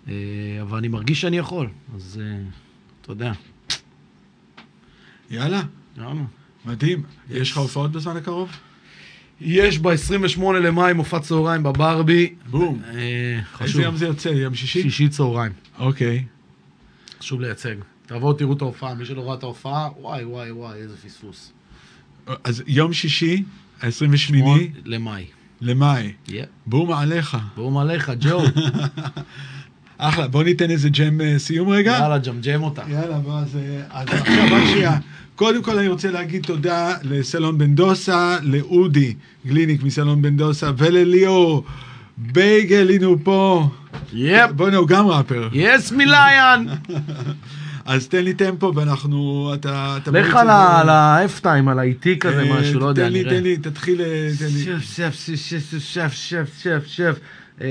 אה, 0.08 0.14
אבל 0.62 0.78
אני 0.78 0.88
מרגיש 0.88 1.22
שאני 1.22 1.38
יכול, 1.38 1.70
אז 1.96 2.22
אתה 3.02 3.12
יודע. 3.12 3.32
יאללה, 5.30 5.62
יאללה. 5.98 6.24
מדהים. 6.66 7.04
יש 7.30 7.52
לך 7.52 7.58
הופעות 7.58 7.92
בזמן 7.92 8.18
הקרוב? 8.18 8.52
יש 9.42 9.80
ב-28 9.80 10.42
למאי 10.54 10.94
מופע 10.94 11.20
צהריים 11.20 11.64
בברבי. 11.64 12.34
בום. 12.50 12.82
אה, 12.86 12.92
איזה 12.92 13.42
חשוב. 13.54 13.82
יום 13.82 13.96
זה 13.96 14.06
יוצא? 14.06 14.30
יום 14.30 14.56
שישי? 14.56 14.82
שישי 14.82 15.10
צהריים. 15.10 15.52
אוקיי. 15.80 16.26
חשוב 17.20 17.42
לייצג. 17.42 17.76
תבואו 18.06 18.34
תראו 18.34 18.54
את 18.54 18.62
ההופעה, 18.62 18.94
מי 18.94 19.06
שלא 19.06 19.28
ראה 19.28 19.36
את 19.36 19.44
ההופעה, 19.44 19.90
וואי 20.00 20.26
וואי 20.26 20.52
וואי, 20.52 20.78
איזה 20.78 20.98
פספוס. 20.98 21.54
אז 22.44 22.64
יום 22.68 22.94
שישי, 22.94 23.44
ה-28 23.82 24.18
שמונה 24.18 24.62
למאי. 24.86 25.26
למאי. 25.62 26.14
בום 26.66 26.92
עליך. 26.92 27.38
בום 27.56 27.78
עליך, 27.78 28.12
ג'ו. 28.20 28.42
אחלה, 29.98 30.28
בוא 30.28 30.44
ניתן 30.44 30.72
איזה 30.72 30.90
ג'ם 30.90 31.22
אה, 31.22 31.40
סיום 31.40 31.70
רגע. 31.70 31.92
יאללה, 31.92 32.18
ג'מג'ם 32.18 32.64
אותה. 32.64 32.84
יאללה, 32.90 33.20
בוא, 33.20 33.40
אז, 33.40 33.56
אה, 33.56 33.84
אז 33.90 34.08
עכשיו 34.10 34.48
רק 34.52 34.64
שנייה. 34.72 34.98
קודם 35.38 35.64
כל 35.64 35.78
אני 35.80 35.88
רוצה 35.88 36.12
להגיד 36.12 36.44
תודה 36.44 36.96
לסלון 37.04 37.58
בן 37.58 37.76
דוסה, 37.76 38.38
לאודי 38.44 39.14
גליניק 39.46 39.84
מסלון 39.84 40.22
בן 40.22 40.38
דוסה 40.38 40.72
ולליאור 40.78 41.64
בייגל, 42.18 42.90
הנה 42.90 43.06
הוא 43.06 43.18
פה. 43.24 43.70
יפ. 44.14 44.52
בוא'נה, 44.52 44.78
הוא 44.78 44.88
גם 44.88 45.08
ראפר. 45.08 45.50
יס 45.54 45.92
מיליאן. 45.92 46.66
אז 47.86 48.08
תן 48.08 48.24
לי 48.24 48.34
טמפו 48.34 48.76
ואנחנו, 48.76 49.52
אתה... 49.54 49.98
לך. 50.12 50.36
על 50.36 50.50
ה-F-time, 50.90 51.70
על 51.70 51.80
האיטי 51.80 52.20
כזה, 52.20 52.42
אה, 52.42 52.60
משהו, 52.60 52.80
לא 52.80 52.86
יודע, 52.86 53.10
נראה. 53.10 53.30
תן 53.30 53.44
לי, 53.44 53.58
תתחיל, 53.58 54.02
אה, 54.02 54.30
תן 54.40 54.46
לי. 54.46 54.64
שף, 54.64 55.14
שף, 55.14 55.36
שף, 55.36 55.36
שף, 55.36 55.80
שף, 55.80 56.12
שף, 56.14 56.50
שף, 56.58 56.86
שף. 56.86 57.20
אה, 57.62 57.68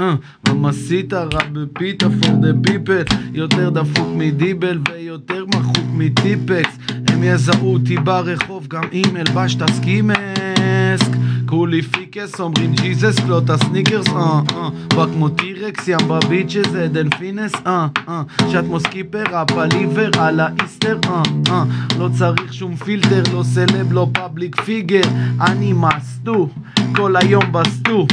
אה, 0.00 0.14
אה, 0.48 1.24
רע 1.32 1.40
בפיתה 1.52 2.06
for 2.06 2.26
the 2.26 2.68
people 2.68 3.14
יותר 3.32 3.70
דפוק 3.70 4.08
מדיבל 4.16 4.78
ויותר 4.88 5.44
מחוק 5.54 5.84
מטיפקס. 5.92 6.78
הם 7.08 7.24
יזהו 7.24 7.74
אותי 7.74 7.96
ברחוב 7.96 8.66
גם 8.68 8.84
אם 8.92 9.16
אלבשת 9.16 9.70
סקימסק 9.70 11.16
כולי 11.50 11.82
פיקס 11.82 12.40
אומרים 12.40 12.74
ג'יזוס 12.74 13.20
קלוט 13.20 13.50
הסניקרס 13.50 14.08
אה 14.08 14.40
אה. 14.52 14.68
בא 14.96 15.06
כמו 15.06 15.28
טירקס 15.28 15.88
ים 15.88 16.08
בביצ'ס 16.08 16.70
זה 16.70 16.88
דלפינס 16.88 17.52
אה 17.66 17.86
אה. 18.08 18.22
שאת 18.52 18.64
מוסקיפר 18.64 19.36
הפליבר 19.36 20.10
על 20.18 20.40
האיסטר 20.40 20.98
אה 21.06 21.22
אה. 21.50 21.64
לא 21.98 22.08
צריך 22.18 22.54
שום 22.54 22.76
פילטר 22.76 23.22
לא 23.32 23.42
סלב 23.42 23.92
לא 23.92 24.08
פאבליק 24.12 24.60
פיגר. 24.60 25.02
אני 25.40 25.72
מסטו 25.72 26.48
כל 26.96 27.16
היום 27.16 27.44
בסטו 27.52 28.06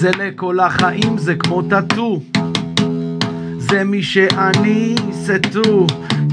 זה 0.00 0.10
לכל 0.18 0.60
החיים 0.60 1.18
זה 1.18 1.34
כמו 1.34 1.62
טאטו. 1.62 2.20
זה 3.58 3.84
מי 3.84 4.02
שאני 4.02 4.94
סטו 5.12 5.86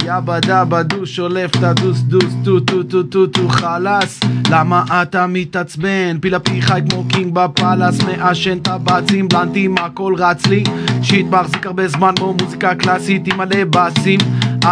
יאבא 0.06 0.40
דאבא 0.40 0.82
דו 0.82 1.06
שולף 1.06 1.52
את 1.52 1.64
הדוס 1.64 2.00
דוס 2.00 2.34
טו 2.44 2.60
טו 2.60 2.84
טו 2.84 3.04
טו 3.04 3.28
טו 3.28 3.50
חלאס. 3.50 4.20
למה 4.50 4.84
אתה 5.02 5.28
מתעצבן? 5.28 6.20
פילה 6.22 6.40
פי 6.40 6.62
חי 6.62 6.82
כמו 6.90 7.04
קינג 7.10 7.34
בפלאס. 7.34 8.02
מעשן 8.02 8.60
טבצים 8.60 9.28
בלנטים 9.28 9.78
הכל 9.78 10.14
רץ 10.18 10.46
לי. 10.46 10.64
שיט 11.02 11.26
מחזיק 11.26 11.66
הרבה 11.66 11.88
זמן 11.88 12.14
כמו 12.16 12.36
מוזיקה 12.42 12.76
קלאסית 12.76 13.28
עם 13.28 13.38
מלא 13.38 13.64
באסים 13.64 14.20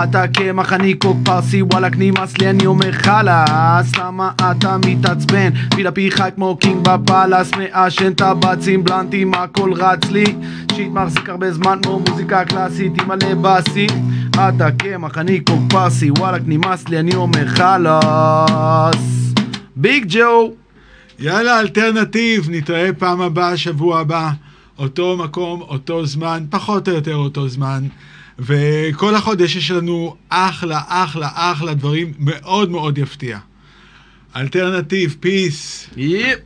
אתה 0.03 0.27
קמח 0.27 0.73
אני 0.73 0.93
קוק 0.93 1.17
פרסי 1.25 1.61
וואלכ 1.61 1.93
נמאס 1.97 2.37
לי 2.37 2.49
אני 2.49 2.65
אומר 2.65 2.91
חלאס 2.91 3.95
למה 3.95 4.31
אתה 4.51 4.77
מתעצבן? 4.85 5.49
פילה 5.75 5.91
פי 5.91 6.11
חי 6.11 6.29
כמו 6.35 6.57
קינג 6.57 6.89
בפלאס 6.89 7.51
מעשן 7.51 8.13
טבצים 8.13 8.83
בלנטים 8.83 9.33
הכל 9.33 9.73
רץ 9.73 10.11
לי. 10.11 10.35
shit 10.75 10.91
מחזיק 10.91 11.29
הרבה 11.29 11.53
זמן 11.53 11.79
כמו 11.83 11.99
מוזיקה 11.99 12.45
קלאסית 12.45 13.01
עם 13.01 13.07
מלא 13.07 13.33
באסים 13.33 13.89
אתה 14.29 14.71
קמח 14.71 15.17
אני 15.17 15.39
קוק 15.39 15.61
פרסי 15.69 16.11
וואלכ 16.11 16.41
נמאס 16.45 16.89
לי 16.89 16.99
אני 16.99 17.15
אומר 17.15 17.47
חלאס. 17.47 19.33
ביג 19.75 20.05
ג'ו. 20.09 20.53
יאללה, 21.19 21.59
alternative, 21.59 22.47
נתראה 22.49 22.89
פעם 22.97 23.21
הבאה, 23.21 23.57
שבוע 23.57 23.99
הבא. 23.99 24.31
אותו 24.77 25.17
מקום, 25.17 25.61
אותו 25.61 26.05
זמן, 26.05 26.43
פחות 26.49 26.89
או 26.89 26.93
יותר 26.93 27.15
אותו 27.15 27.47
זמן. 27.47 27.83
וכל 28.39 29.15
החודש 29.15 29.55
יש 29.55 29.71
לנו 29.71 30.15
אחלה, 30.29 30.81
אחלה, 30.87 31.29
אחלה 31.33 31.73
דברים 31.73 32.13
מאוד 32.19 32.71
מאוד 32.71 32.97
יפתיע. 32.97 33.39
alternative, 34.35 35.15
peace. 35.19 35.89
yep 35.97 36.39